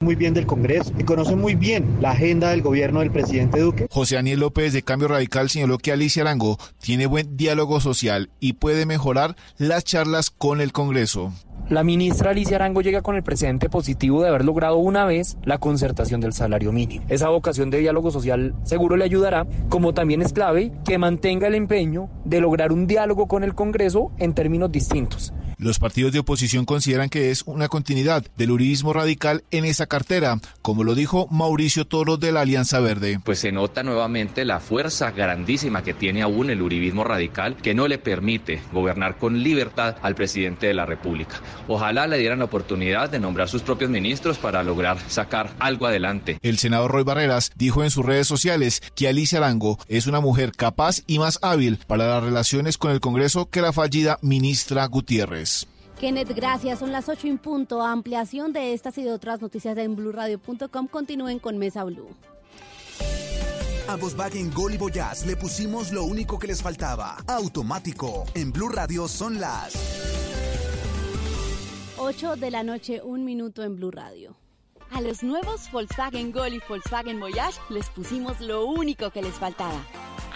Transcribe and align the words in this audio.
Muy 0.00 0.14
bien 0.14 0.32
del 0.32 0.46
Congreso 0.46 0.92
y 0.96 1.02
conoce 1.02 1.34
muy 1.34 1.56
bien 1.56 1.98
la 2.00 2.12
agenda 2.12 2.50
del 2.50 2.62
gobierno 2.62 3.00
del 3.00 3.10
presidente 3.10 3.58
Duque. 3.58 3.88
José 3.90 4.14
Daniel 4.14 4.38
López 4.38 4.72
de 4.72 4.84
Cambio 4.84 5.08
Radical 5.08 5.50
señaló 5.50 5.76
que 5.78 5.90
Alicia 5.90 6.22
Arango 6.22 6.56
tiene 6.80 7.06
buen 7.06 7.36
diálogo 7.36 7.80
social 7.80 8.30
y 8.38 8.52
puede 8.52 8.86
mejorar 8.86 9.34
las 9.56 9.82
charlas 9.82 10.30
con 10.30 10.60
el 10.60 10.70
Congreso. 10.70 11.32
La 11.68 11.82
ministra 11.82 12.30
Alicia 12.30 12.54
Arango 12.54 12.80
llega 12.80 13.02
con 13.02 13.16
el 13.16 13.24
precedente 13.24 13.68
positivo 13.68 14.22
de 14.22 14.28
haber 14.28 14.44
logrado 14.44 14.76
una 14.76 15.04
vez 15.04 15.36
la 15.42 15.58
concertación 15.58 16.20
del 16.20 16.32
salario 16.32 16.70
mínimo. 16.70 17.04
Esa 17.08 17.28
vocación 17.30 17.68
de 17.70 17.80
diálogo 17.80 18.12
social 18.12 18.54
seguro 18.62 18.96
le 18.96 19.04
ayudará, 19.04 19.48
como 19.68 19.94
también 19.94 20.22
es 20.22 20.32
clave 20.32 20.70
que 20.84 20.96
mantenga 20.98 21.48
el 21.48 21.56
empeño 21.56 22.08
de 22.24 22.40
lograr 22.40 22.70
un 22.70 22.86
diálogo 22.86 23.26
con 23.26 23.42
el 23.42 23.56
Congreso 23.56 24.12
en 24.18 24.32
términos 24.32 24.70
distintos. 24.70 25.32
Los 25.60 25.80
partidos 25.80 26.12
de 26.12 26.20
oposición 26.20 26.64
consideran 26.64 27.08
que 27.08 27.32
es 27.32 27.42
una 27.44 27.66
continuidad 27.66 28.24
del 28.36 28.52
uribismo 28.52 28.92
radical 28.92 29.42
en 29.50 29.64
esa 29.64 29.87
cartera, 29.88 30.40
como 30.62 30.84
lo 30.84 30.94
dijo 30.94 31.26
Mauricio 31.30 31.86
Toro 31.86 32.16
de 32.16 32.32
la 32.32 32.42
Alianza 32.42 32.80
Verde. 32.80 33.20
Pues 33.24 33.40
se 33.40 33.52
nota 33.52 33.82
nuevamente 33.82 34.44
la 34.44 34.60
fuerza 34.60 35.10
grandísima 35.10 35.82
que 35.82 35.94
tiene 35.94 36.22
aún 36.22 36.50
el 36.50 36.62
uribismo 36.62 37.04
radical, 37.04 37.56
que 37.56 37.74
no 37.74 37.88
le 37.88 37.98
permite 37.98 38.60
gobernar 38.72 39.16
con 39.16 39.42
libertad 39.42 39.96
al 40.02 40.14
presidente 40.14 40.66
de 40.66 40.74
la 40.74 40.86
República. 40.86 41.40
Ojalá 41.66 42.06
le 42.06 42.18
dieran 42.18 42.38
la 42.38 42.44
oportunidad 42.44 43.10
de 43.10 43.18
nombrar 43.18 43.48
sus 43.48 43.62
propios 43.62 43.90
ministros 43.90 44.38
para 44.38 44.62
lograr 44.62 44.98
sacar 45.08 45.50
algo 45.58 45.86
adelante. 45.86 46.38
El 46.42 46.58
senador 46.58 46.90
Roy 46.90 47.04
Barreras 47.04 47.50
dijo 47.56 47.82
en 47.82 47.90
sus 47.90 48.04
redes 48.04 48.26
sociales 48.26 48.82
que 48.94 49.08
Alicia 49.08 49.38
Arango 49.38 49.78
es 49.88 50.06
una 50.06 50.20
mujer 50.20 50.52
capaz 50.52 51.02
y 51.06 51.18
más 51.18 51.38
hábil 51.42 51.78
para 51.86 52.08
las 52.08 52.22
relaciones 52.22 52.78
con 52.78 52.90
el 52.90 53.00
Congreso 53.00 53.50
que 53.50 53.62
la 53.62 53.72
fallida 53.72 54.18
ministra 54.22 54.86
Gutiérrez. 54.86 55.66
Kenneth, 55.98 56.34
gracias. 56.34 56.78
Son 56.78 56.92
las 56.92 57.08
8 57.08 57.26
en 57.26 57.38
punto. 57.38 57.82
Ampliación 57.82 58.52
de 58.52 58.72
estas 58.72 58.96
y 58.98 59.02
de 59.02 59.12
otras 59.12 59.40
noticias 59.40 59.76
en 59.78 59.96
blurradio.com. 59.96 60.88
Continúen 60.88 61.38
con 61.38 61.58
Mesa 61.58 61.84
Blue. 61.84 62.08
A 63.88 63.96
Volkswagen 63.96 64.52
Gol 64.52 64.74
y 64.74 64.76
Voyage 64.76 65.26
le 65.26 65.34
pusimos 65.34 65.92
lo 65.92 66.04
único 66.04 66.38
que 66.38 66.46
les 66.46 66.62
faltaba. 66.62 67.16
Automático. 67.26 68.26
En 68.34 68.52
Blue 68.52 68.68
Radio 68.68 69.08
son 69.08 69.40
las 69.40 69.74
8 71.96 72.36
de 72.36 72.50
la 72.50 72.62
noche, 72.62 73.00
un 73.02 73.24
minuto 73.24 73.64
en 73.64 73.76
Blue 73.76 73.90
Radio. 73.90 74.36
A 74.90 75.00
los 75.00 75.22
nuevos 75.22 75.70
Volkswagen 75.72 76.32
Gol 76.32 76.54
y 76.54 76.60
Volkswagen 76.68 77.18
Voyage 77.18 77.58
les 77.70 77.88
pusimos 77.90 78.40
lo 78.40 78.66
único 78.66 79.10
que 79.10 79.22
les 79.22 79.34
faltaba. 79.34 79.82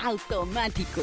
Automático. 0.02 1.02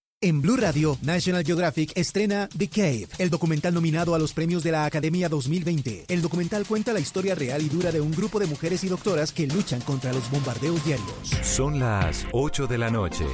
En 0.23 0.39
Blue 0.39 0.55
Radio, 0.55 0.99
National 1.01 1.43
Geographic 1.43 1.97
estrena 1.97 2.47
The 2.55 2.69
Cave, 2.69 3.07
el 3.17 3.31
documental 3.31 3.73
nominado 3.73 4.13
a 4.13 4.19
los 4.19 4.33
premios 4.33 4.61
de 4.61 4.71
la 4.71 4.85
Academia 4.85 5.29
2020. 5.29 6.05
El 6.09 6.21
documental 6.21 6.63
cuenta 6.67 6.93
la 6.93 6.99
historia 6.99 7.33
real 7.33 7.63
y 7.63 7.69
dura 7.69 7.91
de 7.91 8.01
un 8.01 8.11
grupo 8.11 8.39
de 8.39 8.45
mujeres 8.45 8.83
y 8.83 8.87
doctoras 8.87 9.31
que 9.31 9.47
luchan 9.47 9.81
contra 9.81 10.13
los 10.13 10.29
bombardeos 10.29 10.85
diarios. 10.85 11.29
Son 11.41 11.79
las 11.79 12.27
8 12.33 12.67
de 12.67 12.77
la 12.77 12.91
noche. 12.91 13.25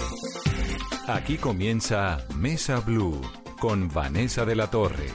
Aquí 1.08 1.36
comienza 1.36 2.26
Mesa 2.38 2.80
Blue 2.80 3.20
con 3.60 3.90
Vanessa 3.90 4.46
de 4.46 4.56
la 4.56 4.72
Torre. 4.72 5.08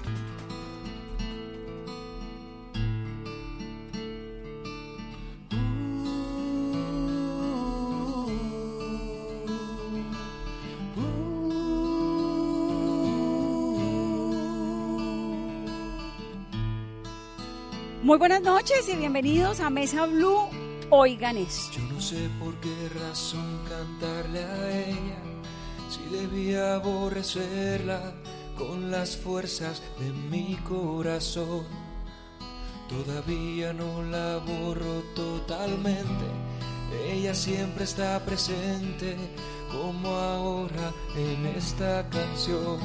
Muy 18.03 18.19
buenas 18.19 18.43
noches 18.43 18.89
y 18.89 18.97
bienvenidos 18.97 19.61
a 19.61 19.71
Mesa 19.71 20.07
Blue. 20.07 20.49
Oigan 20.91 21.37
esto. 21.37 21.79
Yo 21.79 21.85
no 21.85 22.01
sé 22.01 22.29
por 22.41 22.53
qué 22.57 22.75
razón 22.99 23.61
cantarle 23.69 24.43
a 24.45 24.87
ella, 24.89 25.19
si 25.89 26.13
debía 26.13 26.75
aborrecerla 26.75 28.13
con 28.59 28.91
las 28.91 29.17
fuerzas 29.17 29.81
de 30.01 30.11
mi 30.11 30.57
corazón. 30.69 31.65
Todavía 32.89 33.73
no 33.73 34.03
la 34.03 34.39
borro 34.39 35.03
totalmente, 35.15 36.25
ella 37.07 37.37
siempre 37.37 37.85
está 37.85 38.19
presente, 38.25 39.17
como 39.71 40.09
ahora 40.09 40.93
en 41.15 41.47
esta 41.47 42.09
canción. 42.11 42.81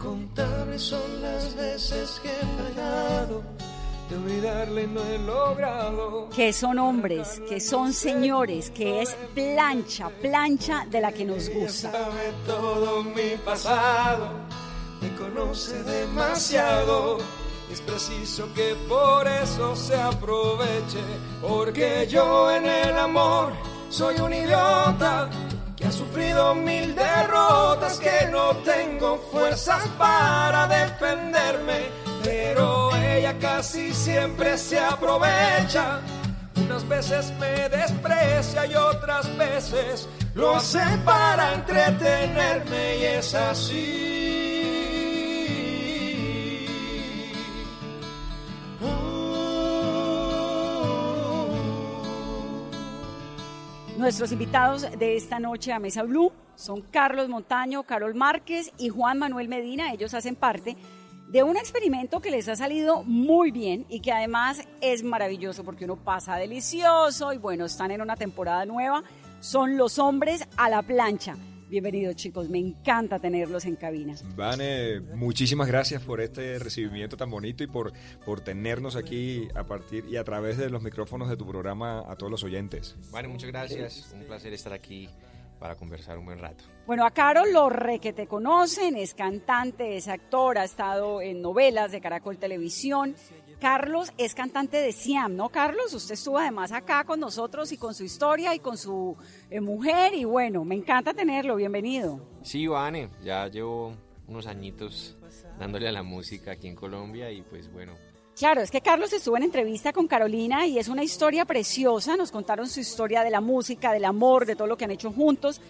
Contables 0.00 0.82
son 0.82 1.22
las 1.22 1.54
veces 1.54 2.20
que 2.20 2.30
he 2.30 2.74
fallado 2.74 3.44
de 4.08 4.16
olvidarle 4.16 4.86
no 4.86 5.02
he 5.04 5.18
logrado. 5.18 6.28
Que 6.34 6.52
son 6.52 6.78
hombres, 6.78 7.40
que 7.48 7.60
son 7.60 7.92
señores, 7.92 8.70
que 8.70 9.02
es 9.02 9.14
plancha, 9.34 10.10
plancha 10.20 10.86
de 10.90 11.00
la 11.00 11.12
que 11.12 11.24
nos 11.24 11.48
gusta. 11.48 11.92
Sabe 11.92 12.32
todo 12.46 13.02
mi 13.02 13.36
pasado, 13.44 14.28
me 15.00 15.14
conoce 15.16 15.82
demasiado. 15.82 17.18
Es 17.72 17.80
preciso 17.80 18.52
que 18.54 18.76
por 18.86 19.26
eso 19.26 19.74
se 19.74 19.96
aproveche, 19.96 21.00
porque 21.40 22.06
yo 22.06 22.50
en 22.50 22.66
el 22.66 22.98
amor 22.98 23.54
soy 23.88 24.20
un 24.20 24.32
idiota 24.32 25.30
que 25.74 25.86
ha 25.86 25.92
sufrido 25.92 26.54
mil 26.54 26.94
derrotas, 26.94 27.98
que 27.98 28.28
no 28.30 28.56
tengo 28.58 29.18
fuerzas 29.32 29.88
para 29.98 30.66
defenderme, 30.66 31.86
casi 33.62 33.94
siempre 33.94 34.58
se 34.58 34.76
aprovecha. 34.76 36.00
Unas 36.56 36.88
veces 36.88 37.32
me 37.38 37.68
desprecia 37.68 38.66
y 38.66 38.74
otras 38.74 39.36
veces 39.38 40.08
lo 40.34 40.56
hace 40.56 40.80
para 41.04 41.54
entretenerme 41.54 42.96
y 42.96 43.04
es 43.04 43.32
así. 43.36 44.08
Nuestros 53.96 54.32
invitados 54.32 54.88
de 54.98 55.16
esta 55.16 55.38
noche 55.38 55.72
a 55.72 55.78
Mesa 55.78 56.02
Blue 56.02 56.32
son 56.56 56.80
Carlos 56.80 57.28
Montaño, 57.28 57.84
Carol 57.84 58.16
Márquez 58.16 58.72
y 58.76 58.88
Juan 58.88 59.20
Manuel 59.20 59.46
Medina. 59.46 59.92
Ellos 59.92 60.14
hacen 60.14 60.34
parte 60.34 60.76
de 61.32 61.42
un 61.42 61.56
experimento 61.56 62.20
que 62.20 62.30
les 62.30 62.46
ha 62.48 62.56
salido 62.56 63.04
muy 63.04 63.50
bien 63.50 63.86
y 63.88 64.00
que 64.00 64.12
además 64.12 64.60
es 64.82 65.02
maravilloso 65.02 65.64
porque 65.64 65.86
uno 65.86 65.96
pasa 65.96 66.36
delicioso 66.36 67.32
y 67.32 67.38
bueno, 67.38 67.64
están 67.64 67.90
en 67.90 68.02
una 68.02 68.16
temporada 68.16 68.66
nueva. 68.66 69.02
Son 69.40 69.78
los 69.78 69.98
hombres 69.98 70.46
a 70.58 70.68
la 70.68 70.82
plancha. 70.82 71.34
Bienvenidos 71.70 72.16
chicos, 72.16 72.50
me 72.50 72.58
encanta 72.58 73.18
tenerlos 73.18 73.64
en 73.64 73.76
cabina. 73.76 74.14
Vane, 74.36 75.00
muchísimas 75.00 75.68
gracias 75.68 76.02
por 76.02 76.20
este 76.20 76.58
recibimiento 76.58 77.16
tan 77.16 77.30
bonito 77.30 77.64
y 77.64 77.66
por, 77.66 77.94
por 78.26 78.42
tenernos 78.42 78.94
aquí 78.94 79.48
a 79.54 79.64
partir 79.64 80.04
y 80.10 80.18
a 80.18 80.24
través 80.24 80.58
de 80.58 80.68
los 80.68 80.82
micrófonos 80.82 81.30
de 81.30 81.38
tu 81.38 81.46
programa 81.46 82.04
a 82.12 82.14
todos 82.16 82.30
los 82.30 82.44
oyentes. 82.44 82.94
Vane, 83.10 83.28
muchas 83.28 83.48
gracias, 83.48 84.14
un 84.14 84.26
placer 84.26 84.52
estar 84.52 84.74
aquí 84.74 85.08
para 85.62 85.76
conversar 85.76 86.18
un 86.18 86.24
buen 86.24 86.40
rato. 86.40 86.64
Bueno, 86.88 87.06
a 87.06 87.12
Carol 87.12 87.52
lo 87.52 87.70
re 87.70 88.00
que 88.00 88.12
te 88.12 88.26
conocen, 88.26 88.96
es 88.96 89.14
cantante, 89.14 89.96
es 89.96 90.08
actor, 90.08 90.58
ha 90.58 90.64
estado 90.64 91.22
en 91.22 91.40
novelas 91.40 91.92
de 91.92 92.00
Caracol 92.00 92.36
Televisión, 92.36 93.14
Carlos 93.60 94.12
es 94.18 94.34
cantante 94.34 94.78
de 94.78 94.90
Siam, 94.90 95.36
¿no, 95.36 95.50
Carlos? 95.50 95.94
Usted 95.94 96.14
estuvo 96.14 96.36
además 96.36 96.72
acá 96.72 97.04
con 97.04 97.20
nosotros 97.20 97.70
y 97.70 97.76
con 97.76 97.94
su 97.94 98.02
historia 98.02 98.56
y 98.56 98.58
con 98.58 98.76
su 98.76 99.16
eh, 99.50 99.60
mujer 99.60 100.14
y 100.14 100.24
bueno, 100.24 100.64
me 100.64 100.74
encanta 100.74 101.14
tenerlo, 101.14 101.54
bienvenido. 101.54 102.18
Sí, 102.42 102.66
Vane, 102.66 103.10
ya 103.22 103.46
llevo 103.46 103.94
unos 104.26 104.48
añitos 104.48 105.16
dándole 105.60 105.86
a 105.86 105.92
la 105.92 106.02
música 106.02 106.50
aquí 106.50 106.66
en 106.66 106.74
Colombia 106.74 107.30
y 107.30 107.42
pues 107.42 107.72
bueno. 107.72 107.92
Claro, 108.36 108.62
es 108.62 108.70
que 108.70 108.80
Carlos 108.80 109.12
estuvo 109.12 109.36
en 109.36 109.42
entrevista 109.42 109.92
con 109.92 110.08
Carolina 110.08 110.66
y 110.66 110.78
es 110.78 110.88
una 110.88 111.04
historia 111.04 111.44
preciosa, 111.44 112.16
nos 112.16 112.30
contaron 112.30 112.68
su 112.68 112.80
historia 112.80 113.22
de 113.22 113.30
la 113.30 113.40
música, 113.40 113.92
del 113.92 114.04
amor, 114.04 114.46
de 114.46 114.56
todo 114.56 114.66
lo 114.66 114.76
que 114.76 114.84
han 114.84 114.90
hecho 114.90 115.12
juntos. 115.12 115.60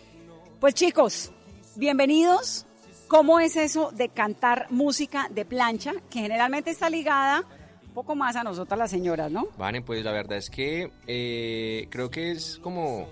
Pues 0.60 0.74
chicos, 0.74 1.32
bienvenidos. 1.74 2.66
¿Cómo 3.08 3.40
es 3.40 3.56
eso 3.56 3.90
de 3.92 4.08
cantar 4.08 4.68
música 4.70 5.28
de 5.30 5.44
plancha, 5.44 5.92
que 6.08 6.20
generalmente 6.20 6.70
está 6.70 6.88
ligada 6.88 7.44
poco 7.92 8.14
más 8.14 8.36
a 8.36 8.42
nosotras 8.42 8.78
las 8.78 8.90
señoras, 8.90 9.30
¿no? 9.30 9.48
Vale, 9.58 9.82
pues 9.82 10.02
la 10.04 10.12
verdad 10.12 10.38
es 10.38 10.48
que 10.48 10.90
eh, 11.06 11.88
creo 11.90 12.10
que 12.10 12.30
es 12.30 12.58
como 12.62 13.08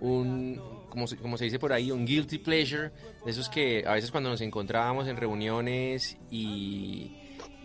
un, 0.00 0.60
como 0.88 1.36
se 1.36 1.44
dice 1.44 1.58
por 1.58 1.72
ahí, 1.72 1.90
un 1.90 2.06
guilty 2.06 2.38
pleasure, 2.38 2.90
de 3.24 3.30
esos 3.30 3.48
que 3.48 3.84
a 3.86 3.92
veces 3.92 4.10
cuando 4.10 4.30
nos 4.30 4.40
encontrábamos 4.40 5.08
en 5.08 5.16
reuniones 5.16 6.16
y, 6.30 7.15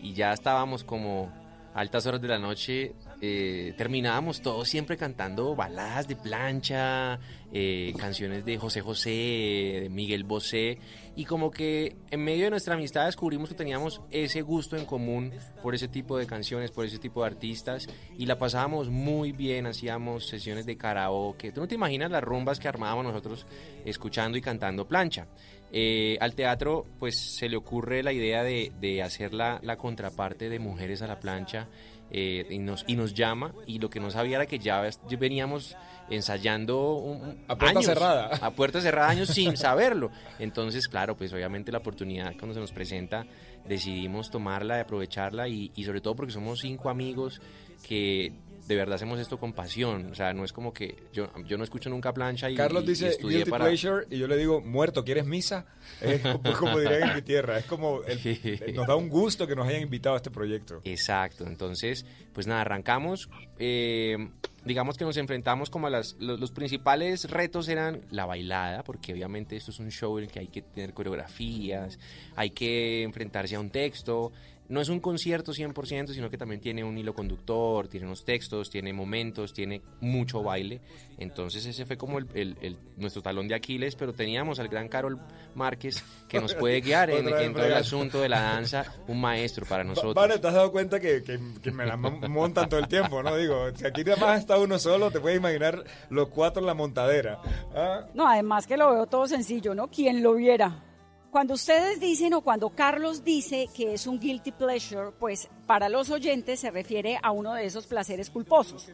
y 0.01 0.13
ya 0.13 0.31
estábamos 0.33 0.83
como 0.83 1.31
a 1.73 1.79
altas 1.79 2.05
horas 2.05 2.21
de 2.21 2.27
la 2.27 2.37
noche, 2.37 2.95
eh, 3.21 3.73
terminábamos 3.77 4.41
todos 4.41 4.67
siempre 4.67 4.97
cantando 4.97 5.55
baladas 5.55 6.07
de 6.07 6.15
plancha, 6.15 7.19
eh, 7.53 7.93
canciones 7.97 8.43
de 8.43 8.57
José 8.57 8.81
José, 8.81 9.79
de 9.83 9.89
Miguel 9.89 10.23
Bosé, 10.23 10.79
y 11.15 11.25
como 11.25 11.51
que 11.51 11.95
en 12.09 12.23
medio 12.23 12.45
de 12.45 12.49
nuestra 12.49 12.73
amistad 12.73 13.05
descubrimos 13.05 13.49
que 13.49 13.55
teníamos 13.55 14.01
ese 14.09 14.41
gusto 14.41 14.75
en 14.75 14.85
común 14.85 15.31
por 15.61 15.75
ese 15.75 15.87
tipo 15.87 16.17
de 16.17 16.25
canciones, 16.25 16.71
por 16.71 16.85
ese 16.85 16.99
tipo 16.99 17.21
de 17.21 17.27
artistas, 17.27 17.87
y 18.17 18.25
la 18.25 18.37
pasábamos 18.37 18.89
muy 18.89 19.31
bien, 19.31 19.65
hacíamos 19.65 20.27
sesiones 20.27 20.65
de 20.65 20.77
karaoke. 20.77 21.51
Tú 21.51 21.61
no 21.61 21.67
te 21.67 21.75
imaginas 21.75 22.11
las 22.11 22.23
rumbas 22.23 22.59
que 22.59 22.67
armábamos 22.67 23.05
nosotros 23.05 23.45
escuchando 23.85 24.37
y 24.37 24.41
cantando 24.41 24.87
plancha. 24.87 25.27
Eh, 25.73 26.17
al 26.19 26.35
teatro, 26.35 26.85
pues 26.99 27.17
se 27.17 27.47
le 27.47 27.55
ocurre 27.55 28.03
la 28.03 28.11
idea 28.11 28.43
de, 28.43 28.71
de 28.81 29.01
hacer 29.01 29.33
la, 29.33 29.59
la 29.63 29.77
contraparte 29.77 30.49
de 30.49 30.59
Mujeres 30.59 31.01
a 31.01 31.07
la 31.07 31.19
plancha 31.19 31.69
eh, 32.13 32.45
y, 32.49 32.59
nos, 32.59 32.83
y 32.87 32.97
nos 32.97 33.13
llama 33.13 33.53
y 33.65 33.79
lo 33.79 33.89
que 33.89 34.01
no 34.01 34.11
sabía 34.11 34.35
era 34.35 34.45
que 34.45 34.59
ya 34.59 34.85
veníamos 35.17 35.77
ensayando 36.09 36.95
un, 36.95 37.45
a 37.47 37.57
puerta 37.57 37.81
cerrada. 37.81 38.25
a 38.41 38.51
puerta 38.51 38.81
cerrada 38.81 39.07
años 39.07 39.29
sin 39.29 39.55
saberlo. 39.55 40.11
Entonces 40.37 40.89
claro 40.89 41.15
pues 41.15 41.31
obviamente 41.31 41.71
la 41.71 41.77
oportunidad 41.77 42.33
cuando 42.37 42.53
se 42.53 42.59
nos 42.59 42.73
presenta 42.73 43.25
decidimos 43.65 44.29
tomarla 44.29 44.77
y 44.77 44.81
aprovecharla 44.81 45.47
y, 45.47 45.71
y 45.73 45.85
sobre 45.85 46.01
todo 46.01 46.17
porque 46.17 46.33
somos 46.33 46.59
cinco 46.59 46.89
amigos 46.89 47.41
que 47.87 48.33
de 48.67 48.75
verdad 48.75 48.95
hacemos 48.95 49.19
esto 49.19 49.37
con 49.39 49.53
pasión. 49.53 50.09
O 50.11 50.15
sea, 50.15 50.33
no 50.33 50.43
es 50.43 50.53
como 50.53 50.73
que 50.73 50.95
yo, 51.13 51.29
yo 51.45 51.57
no 51.57 51.63
escucho 51.63 51.89
nunca 51.89 52.13
plancha 52.13 52.49
y. 52.49 52.55
Carlos 52.55 52.85
dice 52.85 53.09
estudié 53.09 53.37
guilty 53.39 53.51
para... 53.51 53.65
pleasure 53.65 54.05
y 54.09 54.17
yo 54.17 54.27
le 54.27 54.37
digo, 54.37 54.61
muerto, 54.61 55.03
¿quieres 55.03 55.25
misa? 55.25 55.65
Es 56.01 56.21
como, 56.21 56.41
como 56.57 56.79
dirían 56.79 57.09
en 57.09 57.15
mi 57.15 57.21
tierra. 57.21 57.57
Es 57.59 57.65
como. 57.65 58.01
el- 58.03 58.73
nos 58.75 58.87
da 58.87 58.95
un 58.95 59.09
gusto 59.09 59.45
que 59.47 59.55
nos 59.55 59.67
hayan 59.67 59.81
invitado 59.81 60.15
a 60.15 60.17
este 60.17 60.31
proyecto. 60.31 60.81
Exacto, 60.83 61.45
entonces, 61.45 62.05
pues 62.33 62.47
nada, 62.47 62.61
arrancamos. 62.61 63.29
eh, 63.59 64.17
digamos 64.63 64.95
que 64.95 65.03
nos 65.05 65.17
enfrentamos 65.17 65.71
como 65.71 65.87
a 65.87 65.89
las, 65.89 66.15
los, 66.19 66.39
los 66.39 66.51
principales 66.51 67.29
retos 67.31 67.67
eran 67.67 68.01
la 68.11 68.27
bailada, 68.27 68.83
porque 68.83 69.11
obviamente 69.11 69.55
esto 69.55 69.71
es 69.71 69.79
un 69.79 69.89
show 69.89 70.19
en 70.19 70.25
el 70.25 70.29
que 70.31 70.39
hay 70.39 70.47
que 70.49 70.61
tener 70.61 70.93
coreografías, 70.93 71.97
hay 72.35 72.51
que 72.51 73.01
enfrentarse 73.03 73.55
a 73.55 73.59
un 73.59 73.69
texto. 73.71 74.31
No 74.71 74.79
es 74.81 74.89
un 74.89 74.99
concierto 75.01 75.51
100%, 75.53 76.13
sino 76.13 76.29
que 76.29 76.37
también 76.37 76.61
tiene 76.61 76.83
un 76.83 76.97
hilo 76.97 77.13
conductor, 77.13 77.87
tiene 77.87 78.05
unos 78.07 78.23
textos, 78.23 78.69
tiene 78.69 78.93
momentos, 78.93 79.53
tiene 79.53 79.81
mucho 79.99 80.41
baile. 80.41 80.79
Entonces 81.17 81.65
ese 81.65 81.85
fue 81.85 81.97
como 81.97 82.17
el, 82.19 82.27
el- 82.33 82.57
el- 82.61 82.77
nuestro 82.97 83.21
talón 83.21 83.47
de 83.47 83.55
Aquiles, 83.55 83.95
pero 83.95 84.13
teníamos 84.13 84.59
al 84.59 84.69
gran 84.69 84.87
Carol 84.87 85.19
Márquez 85.55 86.03
que 86.27 86.39
nos 86.39 86.55
puede 86.55 86.79
guiar 86.81 87.09
en, 87.11 87.25
todo 87.53 87.65
el 87.65 87.73
asunto 87.73 88.21
de 88.21 88.29
la 88.29 88.41
danza, 88.41 88.85
un 89.07 89.19
maestro 89.21 89.65
para 89.65 89.83
nosotros. 89.83 90.15
Vale, 90.15 90.39
te 90.39 90.47
has 90.47 90.53
dado 90.53 90.71
cuenta 90.71 90.99
que, 90.99 91.21
que- 91.21 91.39
que 91.61 91.71
me 91.71 91.85
la 91.85 91.97
mon- 91.97 92.21
montan 92.31 92.69
todo 92.69 92.79
el 92.79 92.87
tiempo, 92.87 93.21
¿no? 93.21 93.35
Digo, 93.35 93.69
si 93.75 93.85
aquí 93.85 94.03
nada 94.05 94.17
más 94.25 94.39
está 94.39 94.57
uno 94.57 94.79
solo, 94.79 95.11
te 95.11 95.19
puedes 95.19 95.37
imaginar 95.37 95.83
los 96.09 96.29
cuatro 96.29 96.61
en 96.61 96.67
la 96.67 96.73
montadera. 96.73 97.39
¿Ah? 97.75 98.05
No, 98.13 98.27
además 98.27 98.65
que 98.67 98.77
lo 98.77 98.89
veo 98.93 99.05
todo 99.05 99.27
sencillo, 99.27 99.75
¿no? 99.75 99.89
Quien 99.89 100.23
lo 100.23 100.33
viera. 100.35 100.85
Cuando 101.31 101.53
ustedes 101.53 102.01
dicen 102.01 102.33
o 102.33 102.41
cuando 102.41 102.69
Carlos 102.71 103.23
dice 103.23 103.69
que 103.73 103.93
es 103.93 104.05
un 104.05 104.19
guilty 104.19 104.51
pleasure, 104.51 105.11
pues 105.17 105.47
para 105.65 105.87
los 105.87 106.09
oyentes 106.09 106.59
se 106.59 106.69
refiere 106.71 107.17
a 107.23 107.31
uno 107.31 107.53
de 107.53 107.65
esos 107.65 107.87
placeres 107.87 108.29
culposos. 108.29 108.89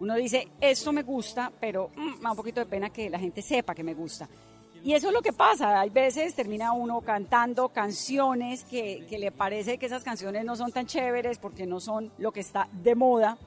Uno 0.00 0.16
dice, 0.16 0.48
esto 0.60 0.92
me 0.92 1.04
gusta, 1.04 1.52
pero 1.60 1.92
mm, 1.94 2.16
me 2.16 2.22
da 2.22 2.30
un 2.32 2.36
poquito 2.36 2.58
de 2.58 2.66
pena 2.66 2.90
que 2.90 3.08
la 3.08 3.20
gente 3.20 3.40
sepa 3.40 3.72
que 3.72 3.84
me 3.84 3.94
gusta. 3.94 4.28
Y 4.82 4.94
eso 4.94 5.08
es 5.08 5.14
lo 5.14 5.22
que 5.22 5.32
pasa. 5.32 5.80
Hay 5.80 5.90
veces 5.90 6.34
termina 6.34 6.72
uno 6.72 7.02
cantando 7.02 7.68
canciones 7.68 8.64
que, 8.64 9.06
que 9.08 9.16
le 9.16 9.30
parece 9.30 9.78
que 9.78 9.86
esas 9.86 10.02
canciones 10.02 10.44
no 10.44 10.56
son 10.56 10.72
tan 10.72 10.86
chéveres 10.86 11.38
porque 11.38 11.66
no 11.66 11.78
son 11.78 12.10
lo 12.18 12.32
que 12.32 12.40
está 12.40 12.68
de 12.72 12.96
moda 12.96 13.38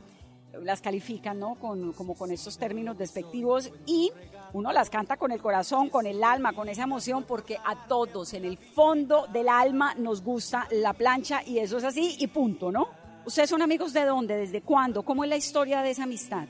las 0.64 0.82
califican, 0.82 1.40
¿no? 1.40 1.56
Con, 1.56 1.94
como 1.94 2.16
con 2.16 2.32
estos 2.32 2.58
términos 2.58 2.98
despectivos 2.98 3.72
y 3.86 4.12
uno 4.54 4.72
las 4.72 4.90
canta 4.90 5.18
con 5.18 5.32
el 5.32 5.42
corazón, 5.42 5.90
con 5.90 6.06
el 6.06 6.24
alma, 6.24 6.54
con 6.54 6.70
esa 6.70 6.84
emoción, 6.84 7.24
porque 7.24 7.58
a 7.64 7.88
todos 7.88 8.34
en 8.34 8.46
el 8.46 8.58
fondo 8.58 9.28
del 9.32 9.50
alma 9.50 9.94
nos 9.96 10.22
gusta 10.24 10.68
la 10.72 10.94
plancha 10.94 11.42
y 11.46 11.60
eso 11.60 11.78
es 11.78 11.84
así 11.84 12.16
y 12.20 12.28
punto, 12.28 12.72
¿no? 12.72 12.90
¿Ustedes 13.26 13.50
son 13.50 13.62
amigos 13.62 13.94
de 13.94 14.06
dónde? 14.06 14.36
¿Desde 14.38 14.62
cuándo? 14.62 15.04
¿Cómo 15.04 15.24
es 15.24 15.30
la 15.30 15.38
historia 15.38 15.82
de 15.82 15.92
esa 15.92 16.04
amistad? 16.04 16.48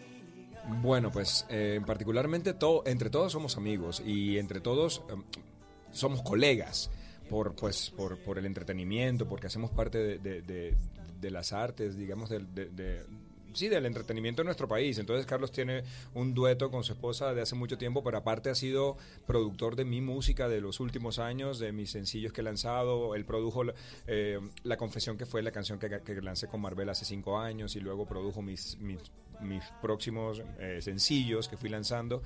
Bueno, 0.82 1.12
pues 1.12 1.46
eh, 1.50 1.82
particularmente 1.86 2.54
todo, 2.54 2.84
entre 2.86 3.10
todos 3.10 3.32
somos 3.32 3.58
amigos 3.58 4.02
y 4.06 4.38
entre 4.38 4.62
todos 4.62 5.02
em, 5.10 5.24
somos 5.92 6.22
colegas 6.22 6.92
por, 7.28 7.56
pues, 7.56 7.90
por, 7.90 8.18
por 8.20 8.38
el 8.38 8.46
entretenimiento, 8.46 9.28
porque 9.28 9.48
hacemos 9.48 9.72
parte 9.72 9.98
de, 9.98 10.18
de- 10.20 10.42
de- 10.42 10.78
de 11.20 11.32
las 11.32 11.52
artes, 11.54 11.98
digamos, 11.98 12.30
de- 12.30 12.40
sí, 13.54 13.68
del 13.68 13.86
entretenimiento 13.86 14.42
en 14.42 14.48
nuestro 14.48 14.68
país. 14.68 14.98
Entonces 14.98 15.26
Carlos 15.26 15.52
tiene 15.52 15.84
un 16.14 16.34
dueto 16.34 16.70
con 16.72 16.84
su 16.84 16.94
esposa 16.94 17.34
de 17.34 17.42
hace 17.42 17.56
mucho 17.56 17.78
tiempo, 17.78 18.04
pero 18.04 18.18
aparte 18.18 18.50
ha 18.50 18.56
sido 18.56 18.98
productor 19.28 19.76
de 19.76 19.86
mi 19.86 20.02
música 20.02 20.48
de 20.48 20.62
los 20.62 20.80
últimos 20.80 21.20
años, 21.20 21.60
de 21.60 21.72
mis 21.72 21.92
sencillos 21.92 22.34
que 22.34 22.42
he 22.42 22.44
lanzado. 22.44 23.16
Él 23.16 23.26
produjo 23.26 23.64
eh, 24.08 24.40
La 24.64 24.78
Confesión, 24.78 25.18
que 25.18 25.26
fue 25.26 25.42
la 25.42 25.52
canción 25.52 25.80
que, 25.80 26.02
que 26.02 26.22
lancé 26.22 26.48
con 26.48 26.62
Marvel 26.62 26.90
hace 26.90 27.06
cinco 27.06 27.38
años, 27.38 27.76
y 27.76 27.80
luego 27.80 28.06
produjo 28.06 28.42
mis, 28.42 28.78
mis, 28.80 29.00
mis 29.42 29.64
próximos 29.82 30.42
eh, 30.60 30.80
sencillos 30.82 31.48
que 31.48 31.58
fui 31.58 31.70
lanzando. 31.70 32.22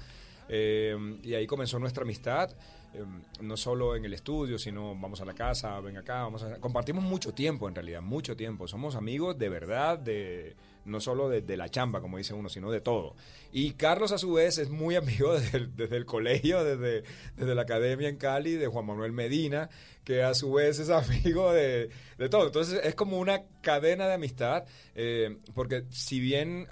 Eh, 0.49 1.19
y 1.23 1.33
ahí 1.35 1.47
comenzó 1.47 1.79
nuestra 1.79 2.03
amistad, 2.03 2.51
eh, 2.93 3.03
no 3.41 3.55
solo 3.55 3.95
en 3.95 4.03
el 4.03 4.13
estudio, 4.13 4.57
sino 4.59 4.93
vamos 4.99 5.21
a 5.21 5.25
la 5.25 5.33
casa, 5.33 5.79
ven 5.79 5.98
acá, 5.98 6.24
vamos 6.24 6.43
a... 6.43 6.59
Compartimos 6.59 7.03
mucho 7.03 7.33
tiempo 7.33 7.69
en 7.69 7.75
realidad, 7.75 8.01
mucho 8.01 8.36
tiempo. 8.36 8.67
Somos 8.67 8.95
amigos 8.95 9.38
de 9.38 9.50
verdad, 9.50 9.98
de 9.98 10.55
no 10.85 10.99
solo 10.99 11.29
de, 11.29 11.57
la 11.57 11.69
chamba, 11.69 12.01
como 12.01 12.17
dice 12.17 12.33
uno, 12.33 12.49
sino 12.49 12.71
de 12.71 12.81
todo. 12.81 13.15
Y 13.51 13.71
Carlos 13.73 14.11
a 14.11 14.17
su 14.17 14.33
vez 14.33 14.57
es 14.57 14.69
muy 14.69 14.95
amigo 14.95 15.33
desde 15.39 15.57
el, 15.57 15.75
desde 15.75 15.97
el 15.97 16.05
colegio, 16.05 16.63
desde, 16.63 17.03
desde 17.35 17.55
la 17.55 17.61
academia 17.63 18.09
en 18.09 18.17
Cali, 18.17 18.55
de 18.55 18.67
Juan 18.67 18.85
Manuel 18.85 19.11
Medina, 19.11 19.69
que 20.03 20.23
a 20.23 20.33
su 20.33 20.53
vez 20.53 20.79
es 20.79 20.89
amigo 20.89 21.51
de, 21.53 21.89
de 22.17 22.29
todo. 22.29 22.47
Entonces 22.47 22.81
es 22.83 22.95
como 22.95 23.19
una 23.19 23.43
cadena 23.61 24.07
de 24.07 24.13
amistad, 24.13 24.65
eh, 24.95 25.37
porque 25.53 25.85
si 25.89 26.19
bien 26.19 26.67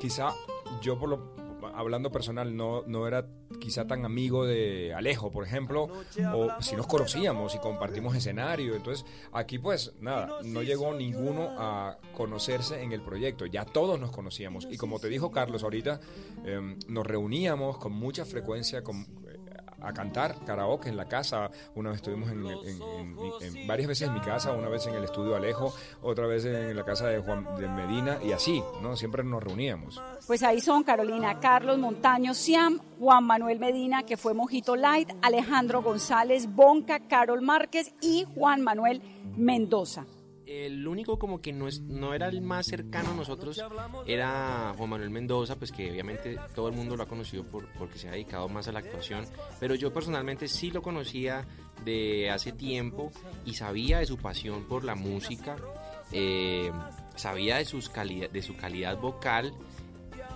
quizá 0.00 0.34
yo 0.82 0.98
por 0.98 1.08
lo 1.08 1.33
hablando 1.74 2.10
personal, 2.10 2.56
no, 2.56 2.82
no 2.86 3.06
era 3.06 3.26
quizá 3.60 3.86
tan 3.86 4.04
amigo 4.04 4.44
de 4.44 4.92
Alejo, 4.94 5.30
por 5.30 5.44
ejemplo, 5.44 5.88
o 6.32 6.48
si 6.60 6.76
nos 6.76 6.86
conocíamos 6.86 7.54
y 7.54 7.58
compartimos 7.58 8.16
escenario. 8.16 8.74
Entonces, 8.74 9.06
aquí 9.32 9.58
pues 9.58 9.92
nada, 10.00 10.38
no 10.44 10.62
llegó 10.62 10.94
ninguno 10.94 11.50
a 11.56 11.98
conocerse 12.12 12.82
en 12.82 12.92
el 12.92 13.02
proyecto, 13.02 13.46
ya 13.46 13.64
todos 13.64 13.98
nos 13.98 14.10
conocíamos. 14.10 14.66
Y 14.70 14.76
como 14.76 14.98
te 14.98 15.08
dijo 15.08 15.30
Carlos 15.30 15.62
ahorita, 15.62 16.00
eh, 16.44 16.76
nos 16.88 17.06
reuníamos 17.06 17.78
con 17.78 17.92
mucha 17.92 18.24
frecuencia 18.24 18.82
con, 18.82 19.06
a 19.84 19.92
cantar 19.92 20.36
karaoke 20.44 20.88
en 20.88 20.96
la 20.96 21.06
casa. 21.06 21.50
Una 21.74 21.90
vez 21.90 21.96
estuvimos 21.96 22.30
en, 22.30 23.66
varias 23.66 23.88
veces 23.88 24.08
en 24.08 24.14
mi 24.14 24.20
casa, 24.20 24.52
una 24.52 24.68
vez 24.68 24.86
en 24.86 24.94
el 24.94 25.04
estudio 25.04 25.36
Alejo, 25.36 25.74
otra 26.02 26.26
vez 26.26 26.44
en 26.44 26.74
la 26.74 26.84
casa 26.84 27.08
de 27.08 27.18
Juan 27.18 27.54
de 27.56 27.68
Medina 27.68 28.18
y 28.22 28.32
así, 28.32 28.62
¿no? 28.82 28.96
Siempre 28.96 29.22
nos 29.24 29.42
reuníamos. 29.42 30.02
Pues 30.26 30.42
ahí 30.42 30.60
son 30.60 30.82
Carolina, 30.82 31.38
Carlos 31.40 31.78
Montaño, 31.78 32.34
Siam, 32.34 32.80
Juan 32.98 33.24
Manuel 33.24 33.58
Medina, 33.58 34.04
que 34.04 34.16
fue 34.16 34.34
Mojito 34.34 34.76
Light, 34.76 35.10
Alejandro 35.22 35.82
González, 35.82 36.48
Bonca, 36.54 37.00
Carol 37.00 37.42
Márquez 37.42 37.92
y 38.00 38.24
Juan 38.34 38.62
Manuel 38.62 39.02
Mendoza. 39.36 40.06
El 40.46 40.86
único 40.86 41.18
como 41.18 41.40
que 41.40 41.52
no, 41.52 41.68
es, 41.68 41.80
no 41.80 42.12
era 42.14 42.28
el 42.28 42.40
más 42.42 42.66
cercano 42.66 43.12
a 43.12 43.14
nosotros 43.14 43.62
era 44.06 44.74
Juan 44.76 44.90
Manuel 44.90 45.10
Mendoza, 45.10 45.56
pues 45.56 45.72
que 45.72 45.90
obviamente 45.90 46.38
todo 46.54 46.68
el 46.68 46.74
mundo 46.74 46.96
lo 46.96 47.02
ha 47.02 47.06
conocido 47.06 47.44
por, 47.44 47.66
porque 47.78 47.98
se 47.98 48.08
ha 48.08 48.12
dedicado 48.12 48.48
más 48.48 48.68
a 48.68 48.72
la 48.72 48.80
actuación, 48.80 49.24
pero 49.58 49.74
yo 49.74 49.92
personalmente 49.92 50.48
sí 50.48 50.70
lo 50.70 50.82
conocía 50.82 51.46
de 51.84 52.30
hace 52.30 52.52
tiempo 52.52 53.10
y 53.44 53.54
sabía 53.54 53.98
de 53.98 54.06
su 54.06 54.18
pasión 54.18 54.64
por 54.64 54.84
la 54.84 54.94
música. 54.94 55.56
eh, 56.12 56.70
sabía 57.16 57.56
de, 57.58 57.64
sus 57.64 57.90
de 57.92 58.42
su 58.42 58.56
calidad 58.56 58.98
vocal 58.98 59.54